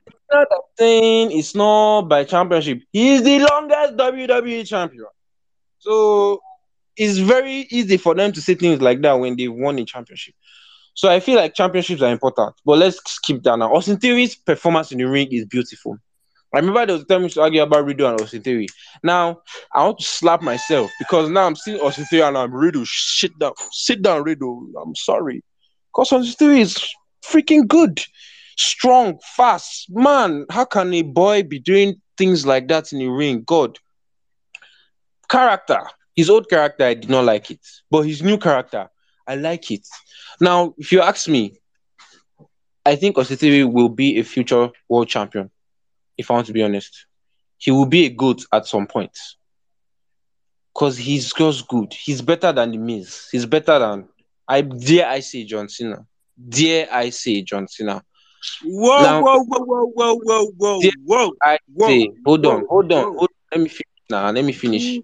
[0.49, 2.81] that saying it's not by championship.
[2.91, 5.05] He's the longest WWE champion.
[5.79, 6.41] So
[6.97, 10.35] it's very easy for them to say things like that when they've won a championship.
[10.93, 12.55] So I feel like championships are important.
[12.65, 13.73] But let's skip that now.
[13.73, 15.97] Austin Theory's performance in the ring is beautiful.
[16.53, 18.67] I remember there was a time we to argue about Riddle and Austin Theory.
[19.03, 19.41] Now
[19.73, 22.85] I want to slap myself because now I'm seeing Austin Theory and I'm Riddle.
[22.85, 24.67] Sit down, sit down, Riddle.
[24.81, 25.43] I'm sorry,
[25.93, 26.77] because Austin Theory is
[27.23, 28.03] freaking good,
[28.57, 29.87] strong, fast.
[29.89, 33.43] Man, how can a boy be doing things like that in the ring?
[33.43, 33.77] God,
[35.29, 35.81] character.
[36.15, 37.59] His old character, I did not like it,
[37.91, 38.89] but his new character,
[39.27, 39.87] I like it.
[40.41, 41.59] Now, if you ask me,
[42.85, 45.51] I think Austin will be a future world champion.
[46.17, 47.05] If I want to be honest,
[47.57, 49.17] he will be a goat at some point
[50.73, 51.91] because he's just good.
[51.93, 53.27] He's better than the Miz.
[53.31, 54.07] He's better than
[54.47, 56.05] I dare I say John Cena.
[56.37, 58.03] Dare I say John Cena?
[58.63, 61.31] Whoa, Now- whoa, whoa, whoa, whoa, whoa, whoa, whoa.
[61.43, 63.27] I Whoa, say, hold on, whoa, hold on, hold on.
[63.51, 64.31] Let me finish now.
[64.31, 64.99] Let me finish.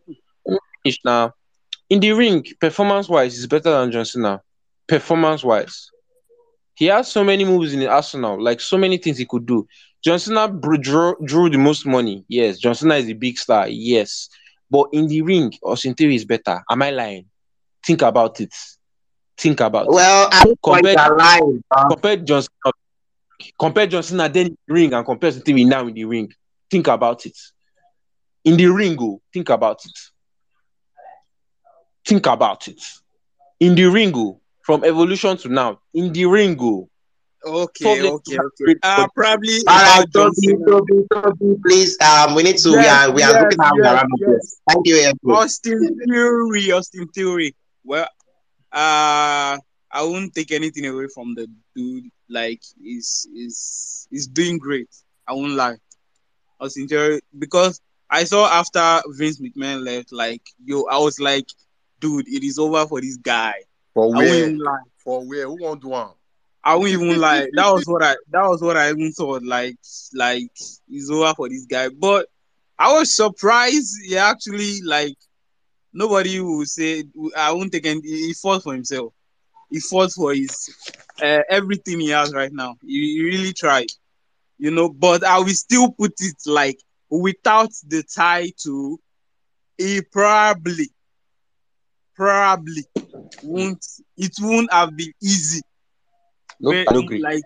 [0.48, 0.58] Mm.
[0.84, 1.34] Finish now.
[1.90, 4.42] In the ring, performance wise, he's better than John Cena.
[4.88, 5.90] Performance wise,
[6.76, 9.68] he has so many moves in the arsenal, like so many things he could do.
[10.04, 12.26] John Cena drew, drew the most money.
[12.28, 13.68] Yes, John Cena is a big star.
[13.68, 14.30] Yes,
[14.70, 16.62] but in the ring, Austin Theory is better.
[16.70, 17.26] Am I lying?
[17.86, 18.54] Think about it.
[19.38, 19.92] Think about it.
[19.92, 21.64] Well, I think Compared- points are lying.
[21.72, 22.74] uh, compare John Cena,
[23.60, 26.32] compare John Cena then in the ring and compare Austin Theory now in the ring.
[26.70, 27.38] Think about it.
[28.46, 30.00] In the ring, oh, think about it.
[32.06, 32.82] Think about it.
[33.60, 36.90] In the ring, oh, from evolution to now, in the ring, oh,
[37.46, 38.76] Okay, Problem- okay, okay.
[38.84, 40.66] Uh, probably All right, about John Tobi, Cena.
[40.66, 41.98] Tobi, Tobi, please.
[42.00, 42.70] Um, we need to.
[42.72, 44.62] we are we are looking at yes, around yes.
[44.70, 47.54] Thank you, Austin Theory, Austin Theory.
[47.84, 48.08] Well,
[48.74, 49.58] uh,
[49.92, 52.10] I won't take anything away from the dude.
[52.30, 54.90] Like, he's is he's doing great.
[55.28, 55.78] I won't lie.
[56.60, 57.80] Austin Theory because
[58.10, 61.46] I saw after Vince McMahon left, like yo, I was like,
[62.00, 63.54] dude, it is over for this guy.
[63.94, 64.46] For I won't where?
[64.46, 64.78] even lie.
[64.98, 65.46] For where?
[65.48, 66.10] Who won't want one?
[66.64, 67.48] I won't even lie.
[67.54, 69.44] That was what I that was what I even thought.
[69.44, 69.78] Like
[70.14, 70.52] like
[70.90, 71.90] it's over for this guy.
[71.90, 72.28] But
[72.80, 75.18] I was surprised he actually like
[75.94, 77.04] nobody will say
[77.38, 79.14] I won't take any he fought for himself.
[79.70, 80.70] He fought for his
[81.22, 82.76] uh, everything he has right now.
[82.82, 83.88] He, he really tried.
[84.58, 86.80] You know, but I will still put it like
[87.10, 89.00] without the title,
[89.78, 90.90] he probably
[92.16, 92.84] probably
[93.42, 93.84] won't
[94.18, 95.62] it won't have been easy
[96.60, 97.20] nope, I don't agree.
[97.20, 97.44] like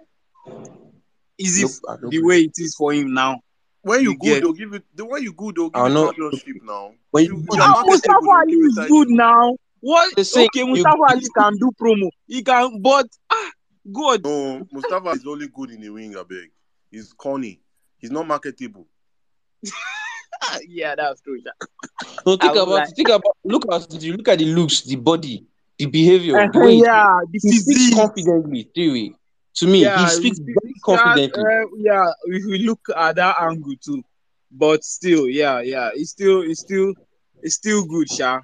[1.37, 2.27] easy Nope, I don't the agree.
[2.27, 3.39] way it is for him now.
[3.81, 5.87] When you You good, get- they'll give you the way you good, they'll give I
[5.87, 6.05] you know.
[6.11, 6.91] championship now.
[7.11, 8.97] When You- you- you are Ah, Mustafa they'll Ali give you is title.
[9.05, 9.55] good now.
[9.79, 10.15] What?
[10.15, 12.09] They say Okay, you- Mustafa Ali can do promo.
[12.27, 13.51] He can, but ah,
[13.91, 14.23] good.
[14.25, 16.51] No, Mustafa is only good in the ring, I beg.
[16.91, 17.61] He's corny.
[17.99, 18.87] He's not marketable.
[20.39, 21.39] Ah, yeah, that's true.
[21.43, 21.51] yeah.
[22.25, 25.47] No, think about like- Think about look at you look at the looks, the body,
[25.79, 27.95] the behavior, the way yeah, the he speaks physique.
[27.95, 28.69] confidently.
[28.75, 29.15] Theory
[29.55, 30.39] to me, Yeah, he speaks
[30.95, 31.43] confidently.
[31.43, 34.03] Uh, yeah, if we look at that angle too,
[34.51, 36.93] but still, yeah, yeah, it's still, it's still,
[37.41, 38.39] it's still good, Sha.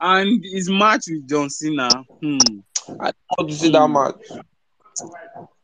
[0.00, 1.88] And his match with John Cena.
[2.20, 2.38] Hmm.
[3.00, 4.14] I don't want to see that match.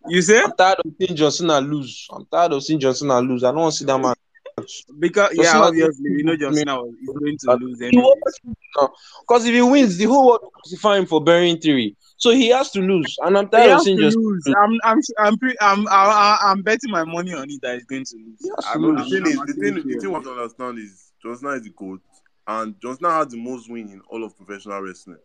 [0.09, 0.43] You say?
[0.43, 2.07] I'm tired of seeing John Cena lose.
[2.11, 3.45] I'm tired of seeing John Cena lose.
[3.45, 4.19] I don't want to see that match.
[4.99, 8.12] Because John yeah, Cena- obviously, you know John Cena is going to lose anyway.
[9.20, 11.97] Because if he wins, the whole world will crucify him for burying theory.
[12.19, 13.16] So he has to lose.
[13.23, 14.43] And I'm He tired of has to seeing John Cena lose.
[14.47, 14.55] lose.
[14.59, 17.85] I'm, I'm, I'm, pre- I'm, I, I, I'm betting my money on it that he's
[17.85, 18.39] going to lose.
[18.43, 20.03] He has I to don't- The thing is, the actually thing, the serious.
[20.03, 22.01] thing we have to understand is John Cena is the GOAT,
[22.49, 25.19] and John Cena has the most win in all of professional wrestling.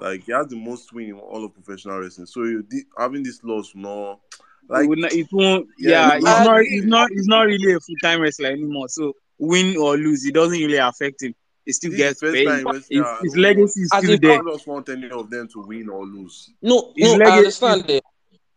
[0.00, 2.26] Like he has the most win in all of professional wrestling.
[2.26, 4.20] So you, thi- having this loss, no,
[4.68, 5.66] like it, will not, it won't.
[5.78, 6.60] Yeah, Yeah, it's it's not- not.
[6.62, 7.08] It's not.
[7.12, 8.88] It's not really a full time wrestler anymore.
[8.88, 11.34] So win or lose, it doesn't really affect him.
[11.68, 12.48] He still This gets is the paid.
[12.48, 14.40] time wrestling His, are- his legacy is As still a there.
[14.40, 16.50] I just want any of them to win or lose.
[16.62, 18.04] No, His no, I understand it.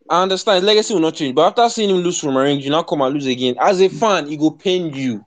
[0.08, 0.56] I understand.
[0.56, 1.34] His legacy will not change.
[1.34, 3.56] But after seeing him lose from a ring, you now come and lose again.
[3.60, 5.24] As a fan, it will pain you.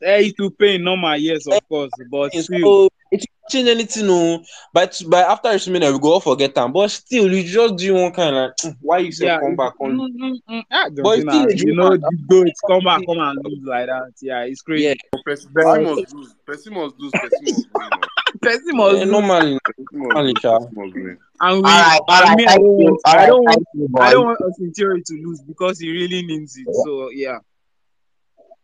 [0.00, 4.06] Hey, to pay normal, yes, of course, but And still, So it won't change anything,
[4.06, 4.42] no.
[4.72, 6.72] But by after WrestleMania, we go all forget them.
[6.72, 9.92] But still, you just do one kind of why you say yeah, come back on.
[9.92, 13.18] mm, mm, mm, ah, But still a you know, you the goats come back, come
[13.18, 14.12] and lose like that.
[14.20, 14.84] Yeah, it's crazy.
[14.84, 16.34] Yeah, Person But- must lose.
[16.46, 17.12] Person must lose.
[17.12, 17.90] Person must win.
[18.42, 19.10] Person must yeah, lose.
[19.12, 19.58] normally.
[19.64, 20.40] Person must Only lose.
[20.42, 20.62] child.
[20.62, 21.18] Person must win.
[21.38, 22.36] And we, All right, all and right.
[22.36, 23.66] me, I don't want, All I don't want,
[24.00, 26.74] I don't want Austin Theory to lose because he really needs it.
[26.74, 27.38] So yeah.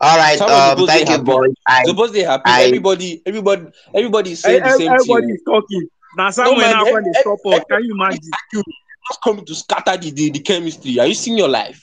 [0.03, 0.37] All right.
[0.39, 1.25] Someone Um, supposed thank they you, happy.
[1.25, 1.47] boy.
[1.67, 2.43] I Suppose they happy.
[2.47, 5.35] I- everybody, everybody, everybody is Hey, saying the same everybody thing.
[5.37, 5.89] is talking.
[6.17, 7.65] Now someone man, now eh, when they eh, stop us.
[7.71, 8.21] Can you imagine?
[9.09, 10.99] Just coming to scatter the, the, the chemistry.
[10.99, 11.81] Are you seeing your life?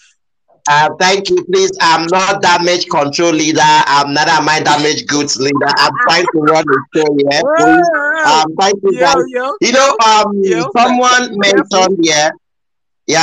[0.69, 1.71] Uh, thank you, please.
[1.81, 3.61] I'm not damage control leader.
[3.63, 5.65] I'm not a my damage goods leader.
[5.77, 7.41] I'm trying to run the show here.
[7.57, 7.87] Please.
[8.25, 9.23] Um, thank you, yo, guys.
[9.33, 10.69] yo, You know, um, Yo.
[10.77, 12.13] someone mentioned here.
[12.13, 12.29] Yeah,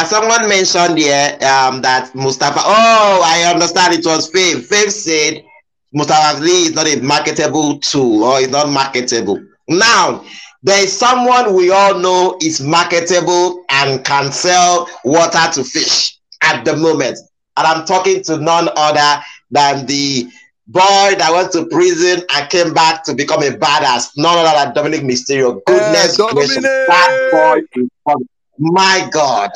[0.05, 2.61] someone mentioned here um that Mustafa.
[2.63, 3.95] Oh, I understand.
[3.95, 4.67] It was Faith.
[4.69, 5.45] Faith said
[5.93, 9.41] Mustafa Ali is not a marketable tool or is not marketable.
[9.69, 10.25] Now,
[10.63, 16.65] there is someone we all know is marketable and can sell water to fish at
[16.65, 17.19] the moment,
[17.57, 20.29] and I'm talking to none other than the
[20.67, 24.11] boy that went to prison and came back to become a badass.
[24.17, 25.61] None other than Dominic Mysterio.
[25.65, 27.63] Goodness Eh, gracious, that
[28.05, 28.17] boy.
[28.59, 29.51] My God.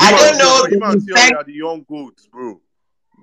[0.00, 1.34] I don't know the effect.
[1.34, 2.60] are the young goats, bro.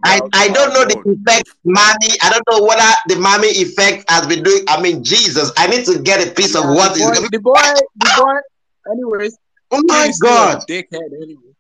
[0.06, 2.18] I, I don't know the effect mommy.
[2.22, 4.64] I don't know whether the mommy effect has been doing.
[4.68, 7.14] I mean, Jesus, I need to get a piece of Yeah, what the is boy,
[7.16, 8.92] going the boy, the boy.
[8.92, 9.38] Anyways,
[9.72, 10.64] Oh my he's still a God.
[10.70, 11.10] dickhead.
[11.22, 11.53] Anyway.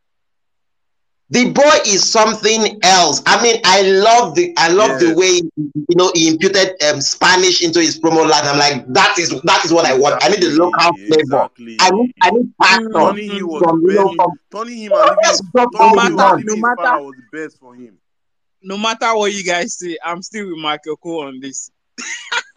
[1.34, 3.23] The boy is something else.
[3.26, 7.64] I mean, I love the I love the way you know he imputed um, Spanish
[7.64, 8.43] into his promo line.
[8.45, 10.23] I'm like, that is that is what I want.
[10.23, 11.49] I need the local flavor.
[11.80, 15.01] I need I need passion turning heel was from you know from Tony him and
[15.01, 16.38] leaving Yes, his, don't Tony follow Hill me and down.
[16.38, 17.97] leaving No matter- was the best for him.
[18.61, 21.72] No matter what you guys say, I'm still with Michael Cole on this.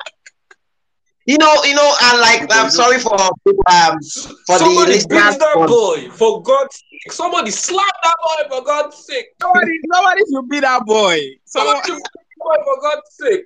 [1.27, 3.31] you know you know and like I'm you sorry for um
[4.47, 7.13] for the Somebody beat listeners that for- boy, for God's sake.
[7.13, 9.27] Somebody slap that boy, for God's sake.
[9.41, 11.21] Somebody, somebody should be that boy.
[11.45, 13.45] Somebody Someone, should beat that boy, for God's sake.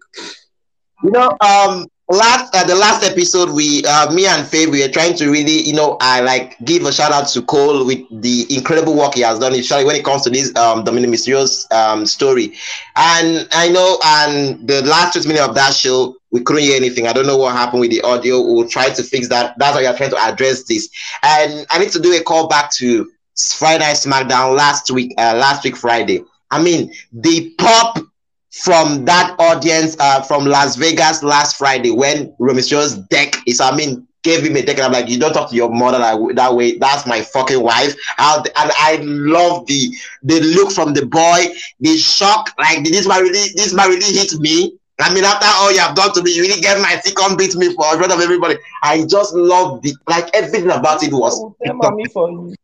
[1.05, 4.93] You know, um, last uh, the last episode, we uh, me and Faye, we were
[4.93, 8.47] trying to really, you know, I like give a shout out to Cole with the
[8.55, 12.05] incredible work he has done, especially when it comes to this um Dominic Mysterio's um
[12.07, 12.55] story.
[12.97, 17.07] And I know, and the last 20 minutes of that show, we couldn't hear anything.
[17.07, 18.41] I don't know what happened with the audio.
[18.41, 19.55] We'll try to fix that.
[19.59, 20.89] That's why we are trying to address this.
[21.23, 23.11] And I need to do a call back to
[23.57, 26.24] Friday SmackDown last week, uh, last week Friday.
[26.51, 27.99] I mean, the pop
[28.51, 34.06] from that audience uh, from Las Vegas last Friday when Romisio's deck is, I mean,
[34.22, 36.55] gave him a deck, and I'm like, you don't talk to your mother that, that
[36.55, 36.77] way.
[36.78, 37.94] That's my fucking wife.
[38.16, 39.90] How and I love the
[40.22, 41.47] the look from the boy,
[41.81, 42.51] the shock.
[42.59, 44.77] Like this man really, this man really hit me.
[45.01, 47.56] I mean, after all you have done to me, you really get my second beat
[47.56, 48.56] me for in front of everybody.
[48.82, 51.40] I just love the like everything about it was.
[51.64, 52.55] Tell mommy for you.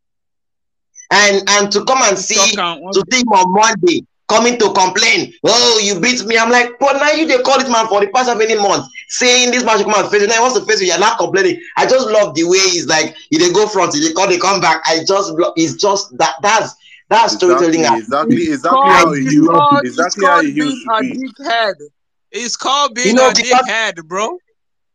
[1.09, 5.33] And and to come and see to see him on Monday coming to complain.
[5.43, 6.37] Oh, you beat me.
[6.37, 8.87] I'm like, but now you they call this man for the past how many months
[9.09, 10.27] saying this magic man should come and face you.
[10.27, 10.87] Now he wants to face you.
[10.87, 11.61] You're not complaining.
[11.77, 14.37] I just love the way he's like, he they go front, he they call, they
[14.37, 14.81] come back.
[14.85, 15.53] I just love.
[15.55, 16.35] It's just that.
[16.41, 16.75] That's
[17.09, 17.81] that's storytelling.
[17.85, 19.47] Exactly, exactly, It's exactly called- how he it's heals.
[19.47, 21.29] called- Exactly it's how called he heals being a be.
[21.43, 21.73] dickhead.
[22.31, 24.37] It's called being You know, a because- dickhead, bro.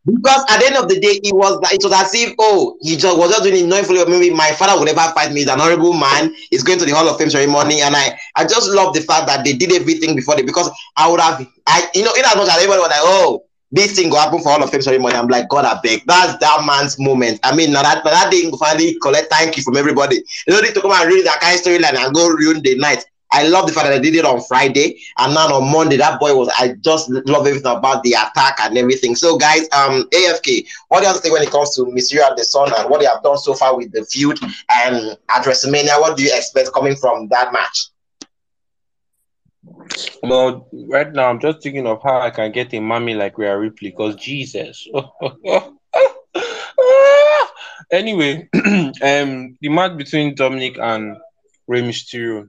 [0.05, 2.97] Because at the end of the day, it was it was as if oh he
[2.97, 5.41] just was just doing it knowing fully well, maybe my father would never fight me.
[5.41, 6.35] He's an honorable man.
[6.51, 9.29] He's going to the Hall of Fame ceremony, and I I just love the fact
[9.29, 12.35] that they did everything before they because I would have I you know in as
[12.35, 15.15] much as everybody was like oh this thing will happen for Hall of Fame ceremony.
[15.15, 17.39] I'm like God I beg that's that man's moment.
[17.45, 20.16] I mean now that now that thing finally collect thank you from everybody.
[20.16, 22.77] You don't need to come and read that kind of storyline and go ruin the
[22.77, 23.05] night.
[23.33, 25.97] I love the fact that I did it on Friday and now on Monday.
[25.97, 29.17] That boy was I just love everything about the attack and everything.
[29.17, 32.45] So guys, um AFK, what do you say when it comes to Mysterio and the
[32.45, 34.39] Son and what they have done so far with the feud
[34.71, 36.01] and at WrestleMania?
[36.01, 37.89] What do you expect coming from that match?
[40.23, 43.57] Well, right now I'm just thinking of how I can get a mommy like Rhea
[43.57, 44.87] Ripley because Jesus.
[47.93, 51.17] anyway, um, the match between Dominic and
[51.67, 52.49] Rey Mysterio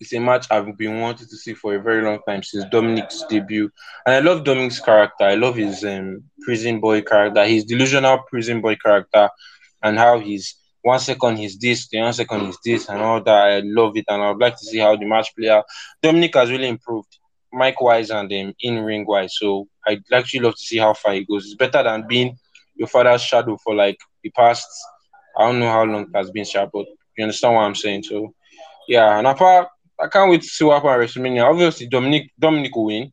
[0.00, 3.24] is a match I've been wanting to see for a very long time since Dominic's
[3.28, 3.70] debut,
[4.06, 5.24] and I love Dominic's character.
[5.24, 9.28] I love his um, prison boy character, his delusional prison boy character,
[9.82, 13.34] and how he's one second he's this, the other second he's this, and all that.
[13.34, 15.62] I love it, and I would like to see how the match player.
[16.02, 17.18] Dominic has really improved,
[17.52, 19.36] mic wise and um, in ring wise.
[19.36, 21.46] So I'd actually love to see how far he goes.
[21.46, 22.38] It's better than being
[22.74, 24.68] your father's shadow for like the past.
[25.38, 26.86] I don't know how long it has been, sharp, but
[27.16, 28.04] you understand what I'm saying.
[28.04, 28.34] So
[28.88, 29.68] yeah, and apart,
[30.00, 31.48] I can't wait to see what happens at WrestleMania.
[31.50, 33.12] Obviously, Dominic Dominic will win,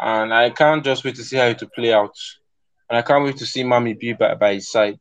[0.00, 2.14] and I can't just wait to see how it will play out.
[2.90, 4.98] And I can't wait to see Mommy be by, by his side.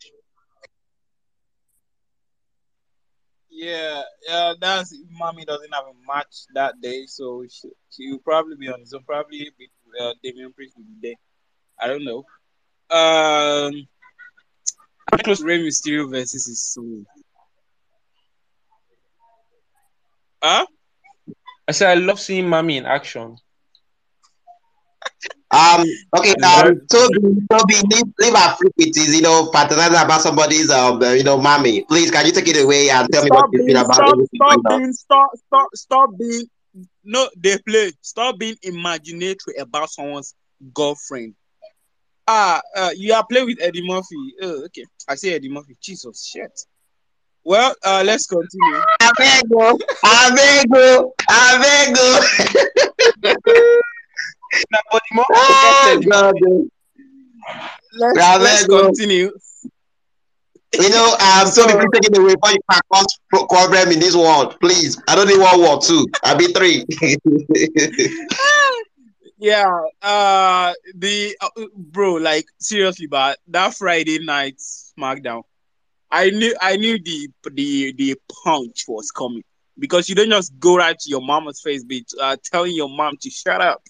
[3.49, 8.55] Yeah, yeah, that's mommy doesn't have a match that day, so she, she will probably
[8.55, 9.03] be on own.
[9.03, 11.15] Probably be, uh, Damian Priest will be there.
[11.79, 12.19] I don't know.
[12.95, 13.87] Um,
[15.41, 17.03] Rey Mysterio versus his soul.
[20.47, 20.65] Huh?
[21.67, 23.35] I said I love seeing Mommy in action.
[25.51, 25.83] Um.
[26.15, 26.33] Okay.
[26.33, 26.65] And Um.
[26.65, 31.01] that- Tobi, Tobi, leave, leave our freak with his, you know, patronizing about somebody's, um,
[31.01, 31.83] uh, you know, mommy.
[31.83, 33.95] Please, can you take it away and tell me Stop what you being, feel about
[33.95, 34.81] stop, everything stop going on?
[34.81, 36.45] being, stop, stop, stop being.
[37.03, 37.91] No, they play.
[38.01, 40.35] Stop being imaginatory about someone's
[40.73, 41.33] girlfriend.
[42.27, 44.33] Ah, uh, you are playing with Eddie Murphy.
[44.41, 45.77] Oh, okay, I say Eddie Murphy.
[45.81, 46.51] Jesus, shit.
[47.47, 48.81] Well, uh, let's continue.
[49.01, 52.19] Abego, Abego, Abego.
[54.69, 56.33] Nah, but the more Oh, God.
[57.93, 58.85] Let's, Yeah, let's very good.
[58.87, 59.31] continue.
[60.73, 63.99] You know, um, Tobi, please take it away before you can cause pro- problem in
[63.99, 64.57] this world.
[64.59, 65.01] Please.
[65.07, 66.05] I don't need one war, two.
[66.25, 66.83] I'll be three.
[69.39, 69.69] Yeah,
[70.01, 75.43] uh, the uh, bro, like seriously, but that Friday night SmackDown,
[76.11, 79.43] I knew, I knew the the the punch was coming
[79.77, 83.17] because you don't just go right to your mama's face, be uh, telling your mom
[83.21, 83.81] to shut up.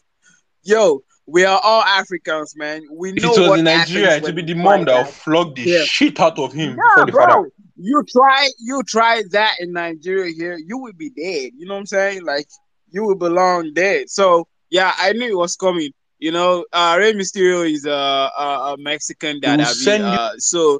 [0.64, 2.84] Yo, we are all Africans, man.
[2.92, 5.56] We know it was what in Nigeria, it would be the mom that will flog
[5.56, 5.84] the Yeah.
[5.84, 7.26] shit out of him Yeah, the bro.
[7.26, 7.52] father.
[7.80, 11.52] You try, you try that in Nigeria here, you will be dead.
[11.56, 12.26] You know what I'm saying?
[12.26, 12.48] Like
[12.90, 14.10] you will belong dead.
[14.10, 15.92] So yeah, I knew it was coming.
[16.20, 20.80] You know, uh, Rey Mysterio is a, a, a Mexican that I mean, uh, so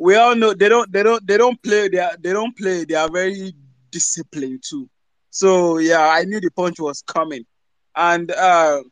[0.00, 1.88] we all know they don't, they don't, they don't play.
[1.88, 2.84] They are, they don't play.
[2.84, 3.52] They are very
[3.90, 4.88] disciplined too.
[5.30, 7.44] So yeah, I knew the punch was coming,
[7.96, 8.82] and uh,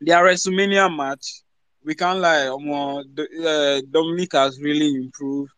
[0.00, 1.42] their WrestleMania match,
[1.84, 3.00] we can't lie, um, uh,
[3.48, 5.50] uh, Dominic has really improved.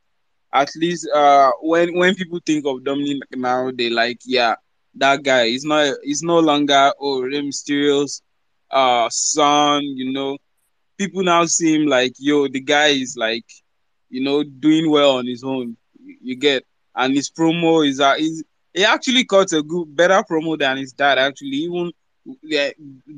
[0.52, 4.54] At least uh, when when people think of Dominic now, they like, yeah,
[4.96, 5.48] that guy.
[5.48, 5.94] He's not.
[6.02, 8.22] He's no longer oh Rey Mysterio's
[8.70, 9.82] uh son.
[9.84, 10.38] You know,
[10.98, 13.44] people now see him like, yo, the guy is like,
[14.14, 15.76] you know, doing well on his own.
[16.22, 16.64] You, get,
[16.94, 20.92] and his promo is uh, is he actually cut a good, better promo than his
[20.92, 21.18] dad.
[21.18, 21.90] Actually, even
[22.42, 22.70] yeah,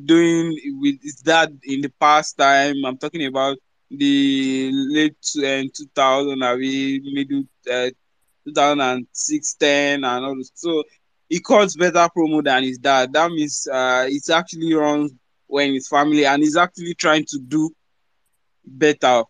[0.05, 2.77] doing with his dad in the past time.
[2.85, 3.57] I'm talking about
[3.91, 7.91] the late uh, 2000, I mean, middle uh,
[8.47, 10.53] 2006, 10, and all this.
[10.55, 10.83] So
[11.29, 13.13] he cuts better promo than his dad.
[13.13, 15.13] That means uh, it's actually runs
[15.47, 17.71] when his family, and he's actually trying to do
[18.65, 19.23] better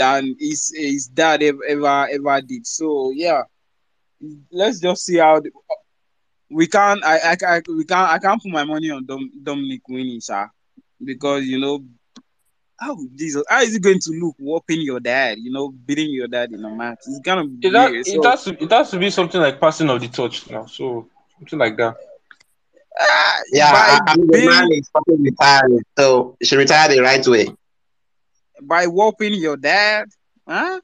[0.00, 2.66] than his his dad ever ever, ever did.
[2.66, 3.42] So yeah,
[4.50, 5.50] let's just see how the,
[6.50, 7.04] we can't.
[7.04, 8.10] I, I I we can't.
[8.10, 10.48] I can't put my money on Dom, Dominic winning, sir,
[11.04, 11.84] because you know.
[12.82, 13.44] How Jesus?
[13.48, 15.38] How is it going to look whooping your dad?
[15.38, 16.98] You know, beating your dad in a match.
[17.06, 18.06] It's gonna be It, that, weird.
[18.06, 20.66] it, has to, it has to be something like passing of the torch now.
[20.66, 21.08] So
[21.38, 21.96] something like that.
[23.00, 26.88] ah, yeah, by I, I mean, the man is fucking retired, so he should retire
[26.88, 27.48] the right way.
[28.62, 30.06] By whooping your dad,
[30.48, 30.80] huh?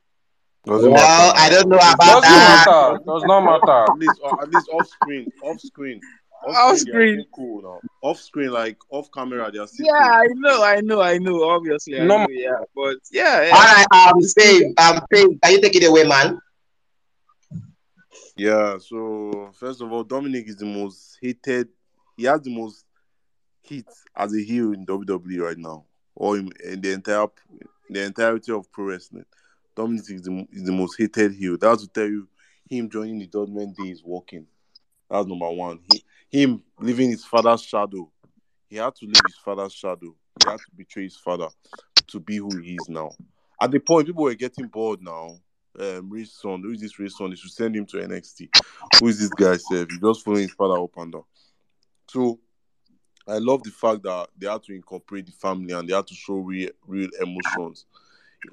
[0.65, 1.32] Doesn't Well, matter.
[1.36, 2.66] I don't know At about Doesn't that.
[2.66, 2.98] matter.
[3.07, 3.86] Does not matter.
[3.90, 6.03] At least, uh, at least off screen, off screen,
[6.43, 7.24] Off they are screen.
[7.35, 7.82] cool now.
[8.03, 10.15] Off screen, like off camera, they are still Yeah, cool.
[10.20, 11.43] I know, I know, I know.
[11.51, 12.19] Obviously, I No.
[12.19, 13.85] know, yeah, but yeah, All yeah.
[13.85, 16.39] right, um, Steve, um, Steve, can you take it away, man?
[18.36, 18.78] Yeah.
[18.78, 21.69] So first of all, Dominic is the most hated.
[22.16, 22.85] He has the most
[23.62, 23.86] hit
[24.16, 25.85] as a heel in WWE right now,
[26.17, 27.27] or in, in the entire
[27.89, 29.25] the entirety of pro wrestling.
[29.77, 31.57] Dominic is the, is the most hated heel.
[31.61, 32.27] That's to tell you,
[32.69, 34.47] him joining the Judgment Day is working.
[35.09, 35.81] That's number one.
[35.85, 38.11] He, him leaving his father's shadow.
[38.69, 40.17] He had to leave his father's shadow.
[40.37, 41.49] He had to betray his father
[42.09, 43.11] to be who he is now.
[43.61, 45.39] At the point, people were getting bored now.
[45.79, 47.31] Um, Rich son, who is this Rich son?
[47.31, 48.49] They should send him to NXT.
[48.99, 49.57] Who is this guy?
[49.59, 49.91] Self?
[49.91, 51.25] He just following his father up and down.
[52.09, 52.41] So,
[53.28, 56.15] I love the fact that they had to incorporate the family and they had to
[56.15, 57.86] show real, real emotions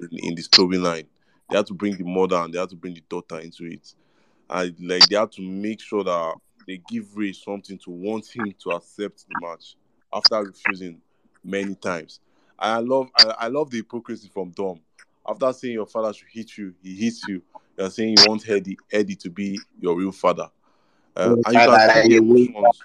[0.00, 1.06] in, in the storyline.
[1.48, 3.94] They had to bring the mother and they had to bring the daughter into it.
[4.50, 6.34] And like they had to make sure that
[6.66, 9.76] they give Rey something to want him to accept the match
[10.12, 11.00] after refusing
[11.44, 12.20] many times.
[12.58, 14.80] And I love I, I love the hypocrisy from Dom.
[15.26, 17.42] After saying your father should hit you, he hits you.
[17.76, 20.50] You're saying you want Eddie Eddie to be your real father.
[21.16, 22.82] Uh, and you can see the emotions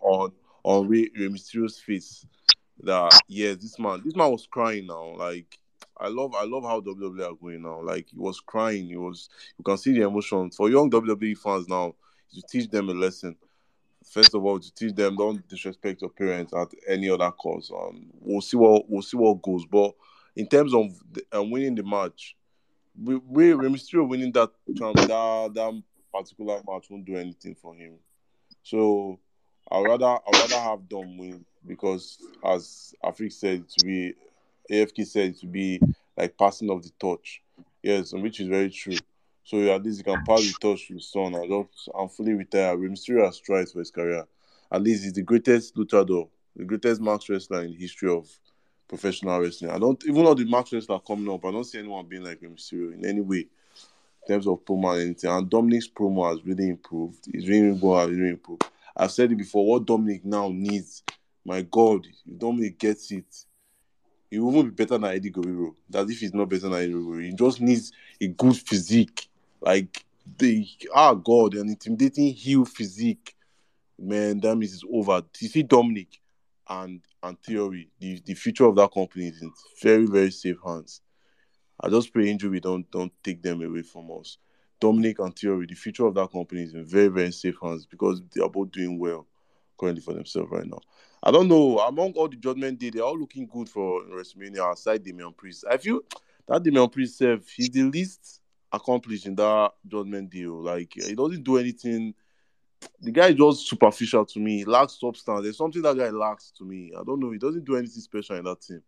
[0.00, 0.32] on
[0.64, 1.28] on Rey, Rey
[1.86, 2.26] face
[2.82, 5.14] that yes, this man this man was crying now.
[5.16, 5.58] Like
[5.96, 7.80] I love I love how WWE are going now.
[7.82, 8.86] Like he was crying.
[8.88, 9.28] He was
[9.58, 11.94] you can see the emotion for young WWE fans now
[12.34, 13.36] to teach them a lesson.
[14.04, 17.70] First of all, to teach them don't disrespect your parents at any other cause.
[17.74, 19.64] Um, we'll see what we'll see what goes.
[19.66, 19.94] But
[20.36, 22.36] in terms of the, uh, winning the match,
[23.00, 25.82] we we Mysterio winning that that that
[26.12, 27.94] particular match won't do anything for him.
[28.62, 29.18] So
[29.70, 34.14] I rather I rather have Dom win because as Afrik said to be
[34.70, 35.80] AFK said to be
[36.16, 37.42] like passing of the torch.
[37.82, 38.96] Yes, which is very true.
[39.44, 41.34] So at least you can pass the torch to son.
[41.34, 42.78] I just I'm fully retired.
[42.78, 44.24] Rey Mysterio has tried for his career.
[44.72, 48.28] At least he's the greatest luchador the greatest max wrestler in the history of
[48.88, 49.70] professional wrestling.
[49.70, 52.40] I don't even though the max wrestler coming up, I don't see anyone being like
[52.40, 55.30] Rey Mysterio in any way in terms of promo and anything.
[55.30, 57.26] And Dominic's promo has really improved.
[57.30, 58.64] He's really well, really improved.
[58.96, 59.66] I've said it before.
[59.66, 61.02] What Dominic now needs,
[61.44, 63.26] my God, if Dominic gets it,
[64.30, 65.74] he will be better than Eddie Guerrero.
[65.88, 69.28] That if he's not better than Eddie Guerrero, he just needs a good physique,
[69.60, 70.04] like
[70.38, 73.34] the ah God, an intimidating heel physique.
[73.98, 75.22] Man, that means it's over.
[75.40, 76.20] You see Dominic
[76.68, 79.52] and and Theory, the, the future of that company is in
[79.82, 81.00] very very safe hands.
[81.80, 84.38] I just pray injury don't don't take them away from us.
[84.80, 88.20] Dominic and Theory, the future of that company is in very very safe hands because
[88.34, 89.26] they are both doing well
[89.78, 90.80] currently for themselves right now.
[91.22, 91.78] I don't know.
[91.78, 95.64] Among all the Judgment Day, they're all looking good for WrestleMania aside Damian Priest.
[95.70, 96.00] I feel
[96.46, 98.40] that Damian Priest self, he's the least
[98.70, 100.56] accomplished in that Judgment deal.
[100.56, 100.60] Oh.
[100.60, 102.14] Like he doesn't do anything.
[103.00, 104.58] The guy is just superficial to me.
[104.58, 105.42] He lacks substance.
[105.42, 106.92] There's something that guy lacks to me.
[106.98, 107.30] I don't know.
[107.30, 108.82] He doesn't do anything special in that team.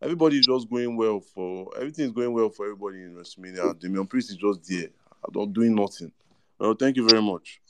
[0.00, 3.78] Everybody is just going well for everything is going well for everybody in WrestleMania.
[3.78, 4.90] Damian Priest is just there.
[5.32, 6.12] Don't doing nothing.
[6.58, 7.60] Well, thank you very much.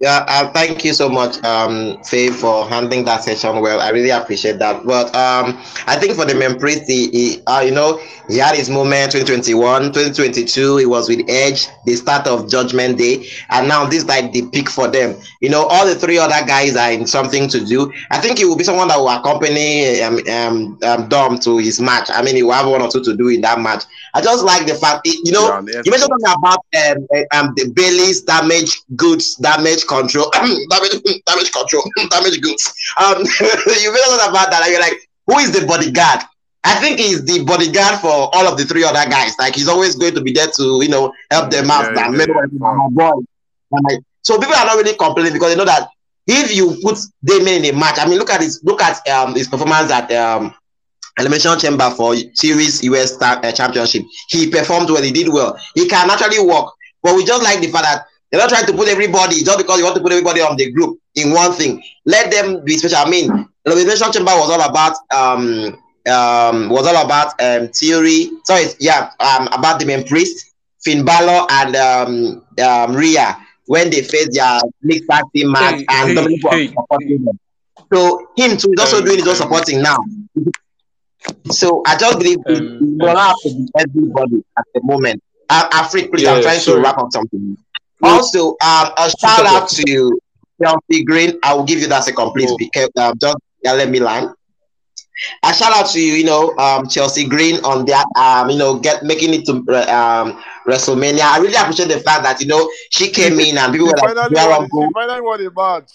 [0.00, 3.82] Yeah, uh, thank you so much, um, Faye, for handling that session well.
[3.82, 4.86] I really appreciate that.
[4.86, 8.70] But um, I think for the priest, he, he uh, you know, he had his
[8.70, 10.78] moment 2021, 2022.
[10.78, 14.70] He was with Edge, the start of Judgment Day, and now this like the peak
[14.70, 15.20] for them.
[15.42, 17.92] You know, all the three other guys are in something to do.
[18.10, 21.78] I think he will be someone that will accompany um, um, um Dom to his
[21.78, 22.08] match.
[22.10, 23.84] I mean, he will have one or two to do in that match.
[24.14, 28.22] I just like the fact, you know, yeah, you mentioned about um, um the Bayley's
[28.22, 30.30] damage goods, damage control,
[30.70, 30.94] damage,
[31.26, 31.82] damage control,
[32.14, 32.70] damage goods.
[32.96, 33.18] Um,
[33.82, 36.22] you mentioned something about that, and you're like, who is the bodyguard?
[36.62, 39.34] I think he's the bodyguard for all of the three other guys.
[39.38, 41.94] Like he's always going to be there to, you know, help them out.
[41.96, 42.88] Yeah, yeah, yeah.
[42.90, 43.10] boy.
[44.22, 45.88] So people are not really complaining because they know that
[46.26, 49.34] if you put Damian in a match, I mean, look at his look at um
[49.34, 50.54] his performance at um
[51.18, 54.02] Elimination Chamber for Series US uh, Championship.
[54.28, 55.02] He performed well.
[55.02, 55.58] He did well.
[55.74, 56.72] He can actually work.
[57.02, 59.78] But we just like the fact that they're not trying to put everybody just because
[59.78, 61.82] you want to put everybody on the group in one thing.
[62.06, 62.98] Let them be special.
[62.98, 63.28] I mean,
[63.64, 65.76] the Elimination Chamber was all about um
[66.08, 68.30] um was all about um theory.
[68.44, 73.36] Sorry, yeah, um about Damian Priest, Finn Balor and um um Rhea
[73.66, 74.60] when they faced their
[75.08, 77.38] tag team match hey, and hey, hey, supporting them.
[77.92, 79.98] So him too is also um, doing his own supporting now.
[81.50, 85.22] So I just believe um, we have to be everybody at the moment.
[85.48, 86.78] Uh, Afrique, please, yeah, I'm trying sorry.
[86.78, 87.56] to wrap up something.
[88.02, 90.20] Also, um, a shout out to
[90.62, 91.38] Chelsea Green.
[91.42, 94.30] I will give you that second, please, because uh, just yeah, let me land.
[95.44, 98.78] A shout out to you, you know, um, Chelsea Green on that, um, you know,
[98.78, 101.20] get making it to um, WrestleMania.
[101.20, 104.14] I really appreciate the fact that you know she came in and people were like,
[104.14, 105.90] finally, finally won a match.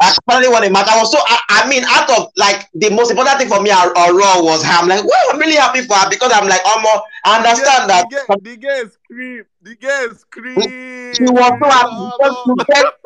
[0.00, 0.88] I finally won a match.
[0.88, 3.70] I was so I, I, mean, out of like the most important thing for me
[3.70, 4.72] or, or Raw was her.
[4.72, 8.08] I'm like, well, I'm really happy for her because I'm like, almost I understand the
[8.08, 11.12] girl, that the girl scream, the girl scream.
[11.14, 12.96] She was so happy.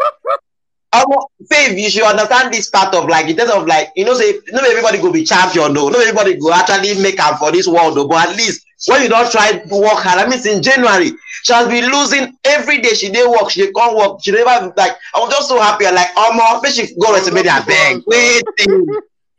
[0.95, 1.07] Um,
[1.51, 4.39] Faith, you should understand this part of like in terms of like you know say
[4.49, 7.97] not everybody go be champion no, not everybody go actually make up for this world
[7.97, 11.12] though, but at least when you don't try to work hard, I mean in January
[11.45, 12.95] she has been losing every day.
[12.95, 14.97] She didn't work, she can't work, she never like.
[15.15, 15.85] I was just so happy.
[15.85, 18.03] Like, oh my, she go WrestleMania and beg.
[18.07, 18.43] Wait,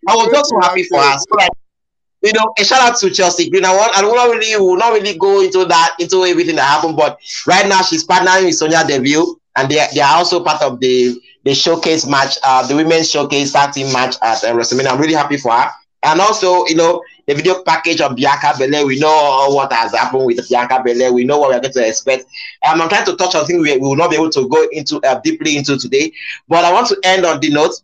[0.07, 1.18] I was just so happy for her.
[2.22, 3.65] You know, a shout out to Chelsea Green.
[3.65, 6.64] I want, I will not really, will not really go into that, into everything that
[6.65, 6.95] happened.
[6.95, 10.80] But right now, she's partnering with Sonya Deville, and they, they are also part of
[10.80, 14.88] the the showcase match, uh, the women's showcase team match at uh, WrestleMania.
[14.88, 15.69] I'm really happy for her.
[16.03, 18.85] And also, you know, the video package of Bianca Belair.
[18.85, 21.11] We know what has happened with Bianca Belair.
[21.11, 22.26] We know what we're going to expect.
[22.67, 24.67] Um, I'm trying to touch on things we, we will not be able to go
[24.72, 26.11] into uh, deeply into today.
[26.47, 27.81] But I want to end on the note.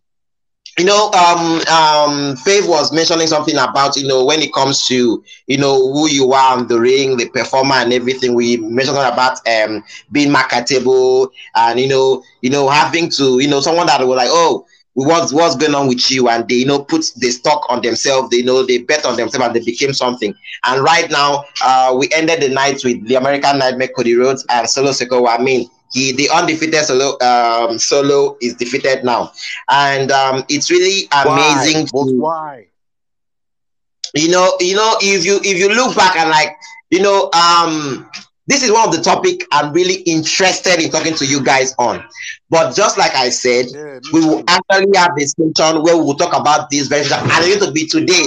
[0.77, 5.23] You know, um, um, Faith was mentioning something about you know when it comes to
[5.47, 8.33] you know who you are on the ring, the performer, and everything.
[8.35, 13.59] We mentioned about um being marketable and you know you know having to you know
[13.59, 16.83] someone that was like oh what's what's going on with you and they you know
[16.83, 19.93] put the stock on themselves they you know they bet on themselves and they became
[19.93, 20.33] something
[20.65, 24.69] and right now uh we ended the night with the american nightmare cody rhodes and
[24.69, 25.39] solo Sikoa.
[25.39, 29.31] i mean he the undefeated solo um solo is defeated now
[29.69, 32.05] and um it's really amazing why?
[32.05, 32.67] To, why
[34.15, 36.55] you know you know if you if you look back and like
[36.89, 38.09] you know um
[38.47, 42.03] this is one of the topic I'm really interested in talking to you guys on.
[42.49, 46.15] But just like I said, yeah, we will actually have a session where we will
[46.15, 47.11] talk about this very and
[47.45, 48.25] it's going to be today.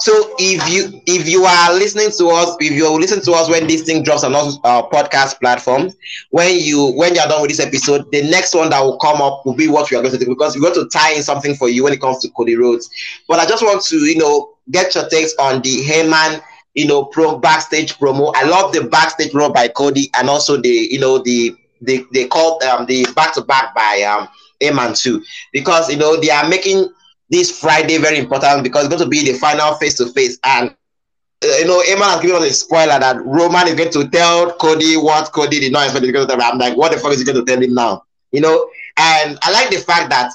[0.00, 3.66] So if you if you are listening to us, if you listen to us when
[3.66, 5.94] this thing drops on our podcast platforms,
[6.30, 9.22] when you when you are done with this episode, the next one that will come
[9.22, 11.22] up will be what we are going to do because we're going to tie in
[11.22, 12.90] something for you when it comes to Cody Rhodes.
[13.28, 16.42] But I just want to you know get your takes on the Heyman
[16.74, 18.32] you know pro backstage promo.
[18.34, 22.26] I love the backstage promo by Cody and also the you know the they they
[22.26, 24.28] called um the back to back by um
[24.60, 25.22] Heyman too
[25.52, 26.88] because you know they are making
[27.30, 30.38] this Friday very important because it's going to be the final face to face.
[30.44, 34.08] And uh, you know, Heyman has given us a spoiler that Roman is going to
[34.08, 36.06] tell Cody what Cody did not expect.
[36.12, 38.04] Tell I'm like, what the fuck is he going to tell him now?
[38.32, 38.68] You know,
[38.98, 40.32] and I like the fact that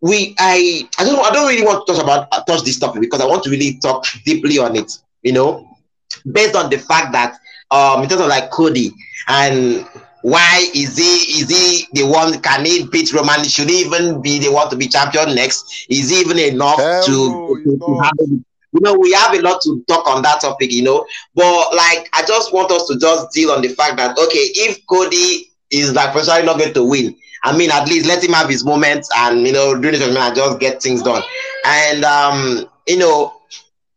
[0.00, 3.00] we, I, I don't, I don't really want to talk about uh, touch this topic
[3.00, 4.92] because I want to really talk deeply on it.
[5.22, 5.68] You know,
[6.30, 7.38] based on the fact that
[7.70, 8.92] um, in terms of like Cody
[9.26, 9.86] and
[10.22, 12.40] why is he is he the one?
[12.40, 13.44] Can he beat Roman?
[13.44, 15.86] Should he even be the one to be champion next?
[15.88, 18.02] Is he even enough Hell to, no, to, he's to not.
[18.02, 18.40] handle?
[18.72, 21.06] You know, we have a lot to talk on that topic, you know.
[21.34, 24.84] But like, I just want us to just deal on the fact that okay, if
[24.86, 28.48] Cody is like personally not going to win, I mean, at least let him have
[28.48, 31.22] his moments and you know, during the tournament and just get things done.
[31.64, 33.37] And um, you know,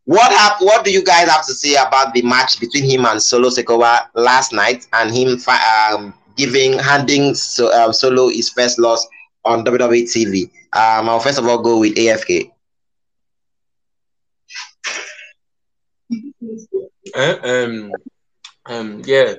[0.05, 3.21] what hap- What do you guys have to say about the match between him and
[3.21, 9.05] Solo Sikoa last night, and him um, giving handing so, um, Solo his first loss
[9.45, 10.45] on WWE TV?
[10.73, 12.51] Um, I'll first of all go with AFK.
[17.13, 17.91] Eh, um,
[18.65, 19.35] um, yeah.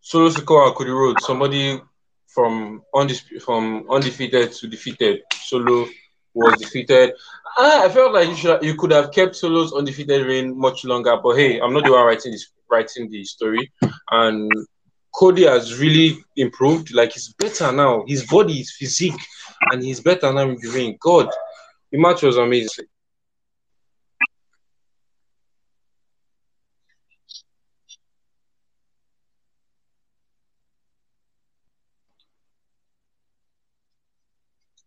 [0.00, 1.80] Solo Sikoa and Cody Rhodes, somebody
[2.26, 5.20] from undisputed, from undefeated to defeated.
[5.32, 5.86] Solo
[6.34, 7.12] was defeated.
[7.58, 11.16] Ah, I felt like you should you could have kept Solo's undefeated reign much longer,
[11.22, 13.72] but hey, I'm not the one writing this writing the story.
[14.10, 14.52] And
[15.14, 16.94] Cody has really improved.
[16.94, 18.04] Like he's better now.
[18.06, 19.20] His body is physique,
[19.70, 20.96] and he's better now in the ring.
[21.00, 21.28] God,
[21.90, 22.86] the match was amazing.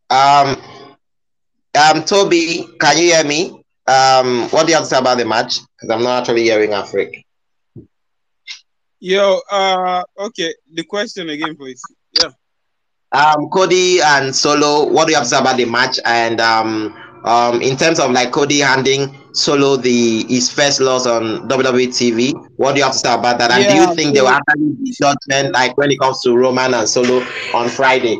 [0.09, 0.61] Um,
[1.75, 3.63] um, Tobi, can you hear me?
[3.87, 5.59] Um, what do you have to say about the match?
[5.75, 7.23] Because I'm not actually hearing Afrik.
[8.99, 10.53] Yo, uh, okay.
[10.73, 11.81] The question again, please.
[12.21, 12.29] Yeah.
[13.11, 15.99] Um, Cody and Solo, what do you have to say about the match?
[16.05, 16.93] And um,
[17.25, 22.33] um, in terms of like Cody handing Solo the his first loss on WWE TV,
[22.55, 23.51] what do you have to say about that?
[23.51, 26.73] And do you think they will actually be judgment like when it comes to Roman
[26.73, 28.17] and Solo on Friday?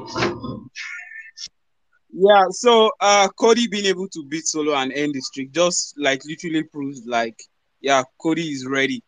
[2.13, 6.21] Yeah, so uh Cody being able to beat Solo and end the streak just like
[6.25, 7.39] literally proves like
[7.81, 9.03] yeah, Cody is ready.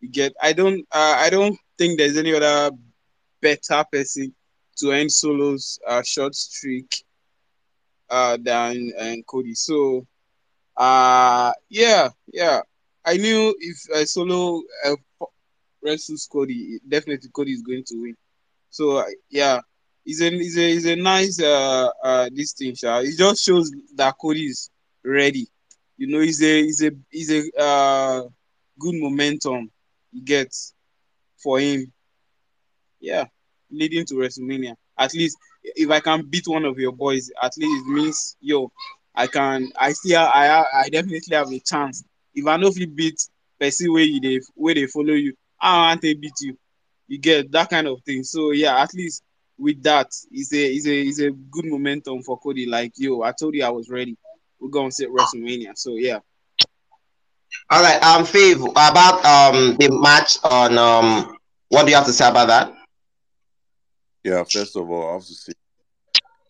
[0.00, 2.70] You get I don't uh, I don't think there's any other
[3.42, 4.34] better person
[4.78, 6.90] to end Solo's uh short streak
[8.10, 9.54] uh than and Cody.
[9.54, 10.06] So
[10.76, 12.60] uh yeah, yeah.
[13.04, 14.96] I knew if uh, Solo uh,
[15.82, 18.16] wrestles Cody, definitely Cody is going to win.
[18.70, 19.60] So uh, yeah,
[20.04, 22.74] it's a it's a it's a nice uh uh this thing.
[22.80, 24.70] It just shows that Cody is
[25.04, 25.46] ready.
[25.96, 28.22] You know, he's a he's a he's a uh
[28.78, 29.70] good momentum
[30.12, 30.74] he gets
[31.42, 31.92] for him.
[33.00, 33.24] Yeah,
[33.70, 34.74] leading to WrestleMania.
[34.98, 38.70] At least if I can beat one of your boys, at least it means yo,
[39.14, 42.04] I can I still I I definitely have a chance.
[42.34, 43.20] If I know if you beat
[43.60, 46.56] person where you they where they follow you, I want to beat you.
[47.08, 48.22] You get that kind of thing.
[48.24, 49.22] So yeah, at least
[49.58, 52.66] with that, it's a it's a it's a good momentum for Cody.
[52.66, 54.16] Like yo, I told you I was ready.
[54.60, 55.72] We're gonna sit WrestleMania.
[55.76, 56.18] So yeah.
[57.70, 61.36] All right, um, Fav, about um the match on um,
[61.68, 62.74] what do you have to say about that?
[64.24, 65.52] Yeah, first of all, I have to say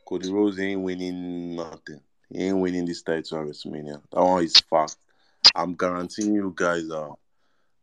[0.07, 2.01] Cody Rhodes ain't winning nothing.
[2.29, 4.03] He ain't winning this title at WrestleMania.
[4.13, 4.97] That one is fact.
[5.55, 7.11] I'm guaranteeing you guys uh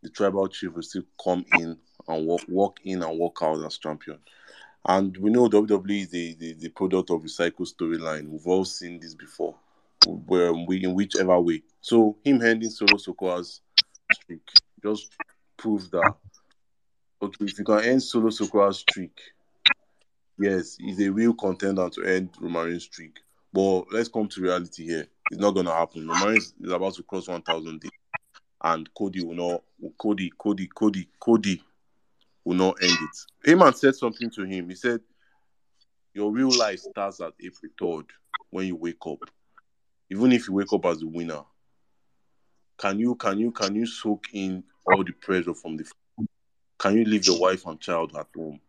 [0.02, 1.78] the tribal chief will still come in
[2.08, 4.20] and walk, walk in and walk out as champion.
[4.86, 8.30] And we know WWE is the, the, the product of recycled storyline.
[8.30, 9.56] We've all seen this before,
[10.06, 11.64] where we in whichever way.
[11.82, 13.62] So him handing Solo Sikoa's
[14.14, 14.42] streak
[14.82, 15.12] just
[15.58, 16.14] proves that
[17.22, 19.20] okay, if you can end Solo Sikoa's streak,
[20.40, 23.20] yes, he's a real contender to end Romarin's streak.
[23.52, 25.08] But let's come to reality here.
[25.32, 26.08] It's not gonna happen.
[26.08, 27.92] Romarin is about to cross one thousand days,
[28.64, 29.64] and Cody will not.
[29.98, 31.62] Cody, Cody, Cody, Cody
[32.50, 33.48] will not end it.
[33.48, 34.70] Heyman said something to him.
[34.70, 35.02] He said,
[36.16, 38.06] "Your real life starts at April third
[38.50, 39.20] when you wake up.
[40.10, 41.44] Even if you wake up as a winner,
[42.80, 45.86] can you can you can you soak in all the pressure from the?
[46.80, 48.60] Can you leave your wife and child at home?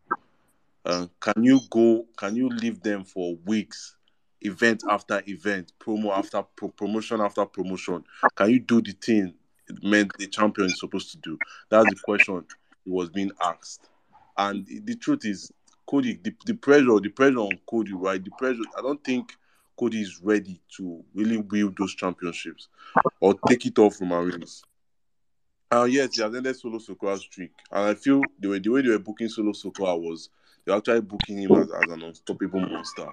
[0.84, 2.04] Uh, can you go?
[2.18, 3.96] Can you leave them for weeks
[4.42, 8.04] event after event, promo after pro- promotion after promotion?
[8.36, 9.32] Can you do the thing
[9.70, 11.38] it meant the champion is supposed to do?
[11.70, 12.44] That's the question
[12.90, 13.88] he was being asked.
[14.36, 15.52] And the truth is,
[15.86, 18.22] Cody, the, the pressure, the pressure on Cody, right?
[18.22, 18.62] The pressure.
[18.76, 19.32] I don't think
[19.78, 22.68] Cody is ready to really wield those championships
[23.20, 24.64] or take it off from Reigns.
[25.72, 28.82] Uh, yes, he has ended Solo Sikoa streak, and I feel the way the way
[28.82, 30.28] they were booking Solo Sikoa was
[30.64, 33.06] they were actually booking him as, as an unstoppable monster,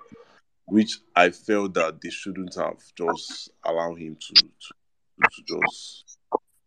[0.65, 6.16] which I felt that they shouldn't have just allowed him to to, to just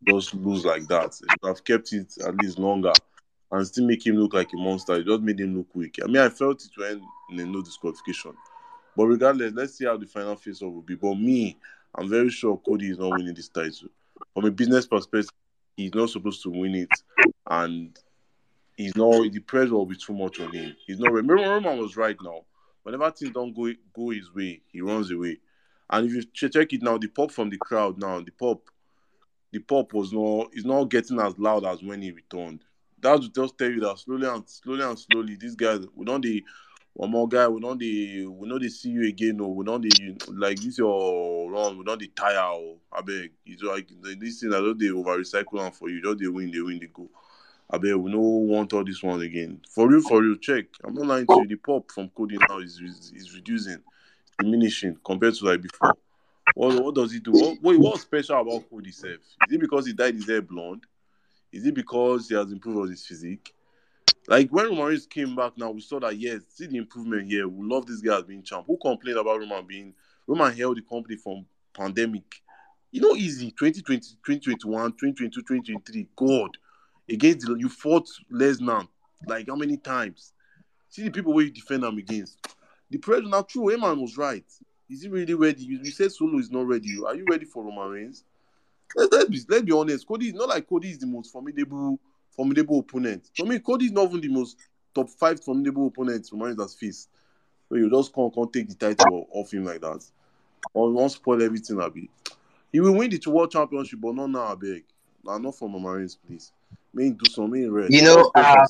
[0.06, 1.14] just lose like that.
[1.14, 2.93] Should have kept it at least longer
[3.52, 4.94] and still make him look like a monster.
[4.94, 5.98] It just made him look weak.
[6.02, 8.32] I mean, I felt it went in a no disqualification.
[8.97, 10.94] But regardless, let's see how the final face off will be.
[10.94, 11.56] But me,
[11.94, 13.89] I'm very sure Cody is not winning this title.
[14.35, 15.31] From a business perspective,
[15.77, 16.89] he's not supposed to win it,
[17.48, 17.98] and
[18.77, 19.32] he's not.
[19.32, 20.74] The pressure will be too much on him.
[20.86, 21.12] He's not.
[21.12, 22.43] Remember, Roman was right now.
[22.82, 25.39] Whenever things don't go go his way, he runs away.
[25.89, 28.62] And if you check it now, the pop from the crowd now, the pop,
[29.52, 32.64] the pop was not is not getting as loud as when he returned.
[33.01, 36.22] That would just tell you that slowly and slowly and slowly, these guys we don't
[36.22, 36.44] the
[36.93, 39.82] one more guy, we don't the we know they see you again, or we don't
[39.82, 43.32] the like this your run, we don't the tire oh, or I beg.
[43.47, 46.51] It's like this thing I don't they over recycle and for you, just they win,
[46.51, 47.09] they win, they go.
[47.70, 49.60] I bet we no want all this one again.
[49.70, 50.66] For real, for real, check.
[50.82, 51.47] I'm not lying to you.
[51.47, 53.78] The pop from Cody now is is, is reducing,
[54.39, 55.94] diminishing compared to like before.
[56.55, 57.32] What, what does he do?
[57.32, 59.20] What, wait, what's special about Cody self?
[59.47, 60.85] Is it because he dyed his hair blonde?
[61.52, 63.52] Is it because he has improved on his physique?
[64.28, 67.48] Like when Roman Reigns came back now, we saw that yes, see the improvement here.
[67.48, 68.66] We love this guy as being champ.
[68.66, 69.94] Who complained about Roman being
[70.27, 72.43] Roman held the company from pandemic?
[72.93, 76.09] You know, easy 2020, 2021, 2022, 2023.
[76.14, 76.51] God,
[77.09, 78.86] against you fought Lesnar
[79.27, 80.32] like how many times?
[80.89, 82.47] See the people where you defend them against.
[82.90, 84.44] The president now true, Heyman was right.
[84.90, 85.62] Is he really ready?
[85.62, 86.98] You, you said Solo is not ready.
[87.06, 88.24] Are you ready for Roman Reigns?
[88.96, 90.06] Let's, let's, be, let's be honest.
[90.06, 91.98] Cody is not like Cody is the most formidable
[92.30, 93.30] formidable opponent.
[93.36, 94.56] For me, Cody is not even the most
[94.94, 97.08] top five formidable opponent Roman Reigns has faced.
[97.68, 100.04] So you just can't, can't take the title off him like that.
[100.74, 102.10] Or won't spoil everything, Abi.
[102.72, 104.84] He will win the world championship, but not now, I beg.
[105.24, 106.52] Nah, not for Roman Reigns, please.
[106.92, 107.92] May do some may rest.
[107.92, 108.66] You know, uh,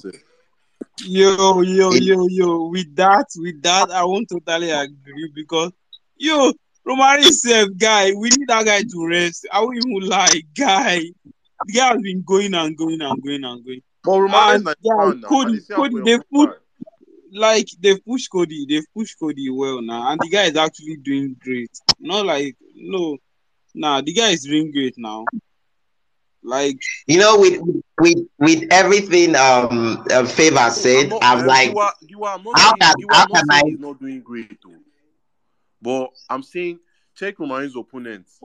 [1.02, 2.68] Yo, yo, yo, yo.
[2.68, 5.72] With that, with that, I won't totally agree because
[6.20, 6.52] yo,
[6.86, 9.46] Romari said, guy, we need that guy to rest.
[9.52, 11.00] I won't even lie, guy.
[11.66, 13.82] The guy has been going and going and going and going.
[14.04, 16.50] But Roman And Reigns yeah, Cody, they Cody, they put
[17.32, 21.36] like they push Cody, they push Cody well now, and the guy is actually doing
[21.38, 21.70] great.
[21.98, 23.18] Not like no,
[23.74, 25.26] nah, the guy is doing great now.
[26.42, 27.60] Like you know, with
[28.00, 32.38] with with everything um uh, favor I'm said, not, I'm like, you are, you are
[32.38, 33.60] not how can you how are not can I?
[33.60, 34.70] saying not doing great though.
[35.82, 36.78] But I'm saying
[37.14, 38.40] check Roman Reigns' opponents.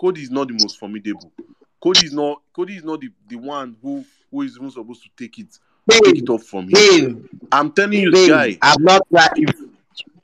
[0.00, 1.30] Cody is not the most formidable.
[1.82, 5.08] Cody is not Cody is not the, the one who who is even supposed to
[5.16, 5.58] take it
[5.90, 7.28] take it off from him.
[7.52, 8.58] I'm telling you, Dave, guy.
[8.62, 9.28] I'm not trying.
[9.36, 9.54] If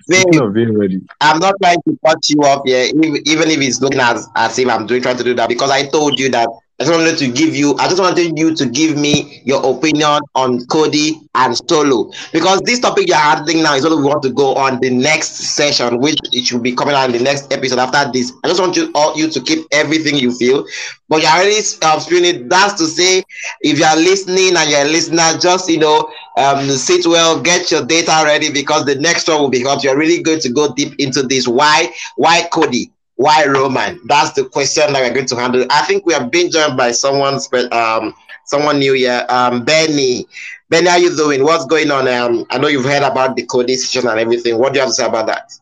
[0.09, 3.81] Dave, being ready, I'm not trying to cut you off here, ev- even if it's
[3.81, 6.49] looking as as if I'm doing trying to do that because I told you that
[6.81, 7.77] I just wanted to give you.
[7.77, 12.81] I just wanted you to give me your opinion on Cody and Solo because this
[12.81, 16.17] topic you're handling now is what we want to go on the next session, which
[16.33, 18.33] it should be coming out in the next episode after this.
[18.43, 20.65] I just want you all you to keep everything you feel,
[21.07, 22.49] but you're already um, spewing it.
[22.49, 23.25] That's to say,
[23.61, 27.85] if you're listening and you're a listener, just you know um, sit well, get your
[27.85, 29.85] data ready because the next one will be hot.
[29.85, 31.47] You're really going to go deep into this.
[31.47, 31.93] Why?
[32.17, 32.91] Why Cody?
[33.21, 34.01] Why Roman?
[34.07, 35.67] That's the question that we're going to handle.
[35.69, 37.39] I think we have been joined by someone,
[37.71, 38.15] um,
[38.47, 39.27] someone new here.
[39.29, 40.27] Um, Benny.
[40.71, 41.45] Benny, how you doing?
[41.45, 42.09] What's going on?
[42.09, 44.57] Um, I know you've heard about the Cody situation and everything.
[44.57, 45.53] What do you have to say about that?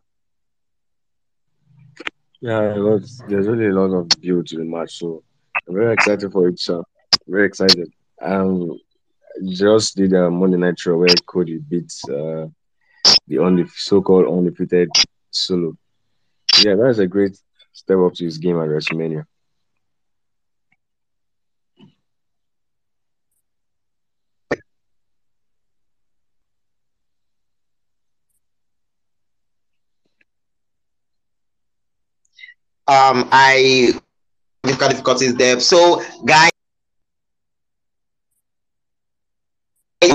[2.41, 2.75] yeah,
[3.27, 5.25] there's really a lot of build to the match, so
[5.67, 6.81] I'm very excited for it, sir.
[7.27, 7.93] Very excited.
[8.23, 8.79] Um,
[9.49, 12.47] just did a Monday Night Show where Cody beats uh,
[13.27, 14.91] the only so-called undefeated
[15.33, 15.77] Solo.
[16.63, 17.37] Yeah, that's a great
[17.79, 19.25] step up to his game at WrestleMania.
[32.89, 33.93] Um, I
[34.65, 35.61] difficulties there.
[35.61, 36.58] So, guys.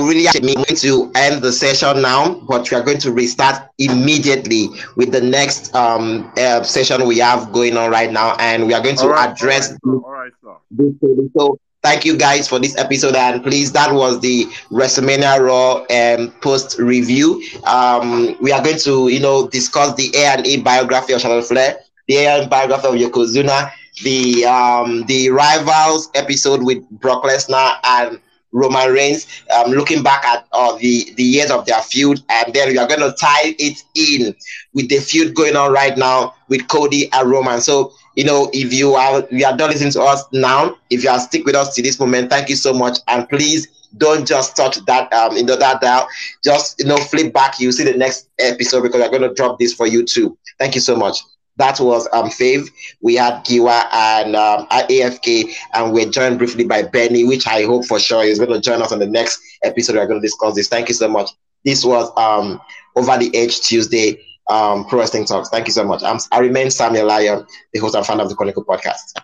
[0.04, 4.68] Really are going to end the session now, but we are going to restart immediately
[4.96, 8.82] with the next um uh, session we have going on right now, and we are
[8.82, 9.76] going to right, all right, address.
[10.02, 10.32] All right,
[10.70, 10.94] this-
[11.36, 13.14] So Thank you guys for this episode.
[13.14, 17.42] And please, that was the WrestleMania Raw um, post review.
[17.64, 21.44] Um, we are going to, you know, discuss the A and E biography of Charlotte
[21.44, 21.76] Flair,
[22.08, 23.70] the A and biography of Yokozuna,
[24.02, 28.18] the um, the rivals episode with Brock Lesnar and
[28.54, 32.70] Roman Reigns, um, looking back at uh, the, the years of their feud, and then
[32.70, 34.34] we are going to tie it in
[34.74, 37.60] with the feud going on right now with Cody and Roman.
[37.60, 41.10] So, you know, if you are you are done listening to us now, if you
[41.10, 43.68] are stick with us to this moment, thank you so much, and please
[43.98, 46.08] don't just touch that um know that dial.
[46.42, 47.60] Just you know, flip back.
[47.60, 50.36] You see the next episode because we're going to drop this for you too.
[50.58, 51.18] Thank you so much.
[51.56, 52.68] That was um Fav.
[53.00, 57.84] We had Giwa and um, AFK, and we're joined briefly by Benny, which I hope
[57.86, 59.96] for sure is going to join us on the next episode.
[59.96, 60.68] We're going to discuss this.
[60.68, 61.30] Thank you so much.
[61.64, 62.60] This was um
[62.96, 64.20] over the edge Tuesday
[64.50, 65.48] um pro wrestling talks.
[65.48, 66.02] Thank you so much.
[66.02, 69.14] I'm, I remain Samuel Lion, the host and founder of the Chronicle podcast.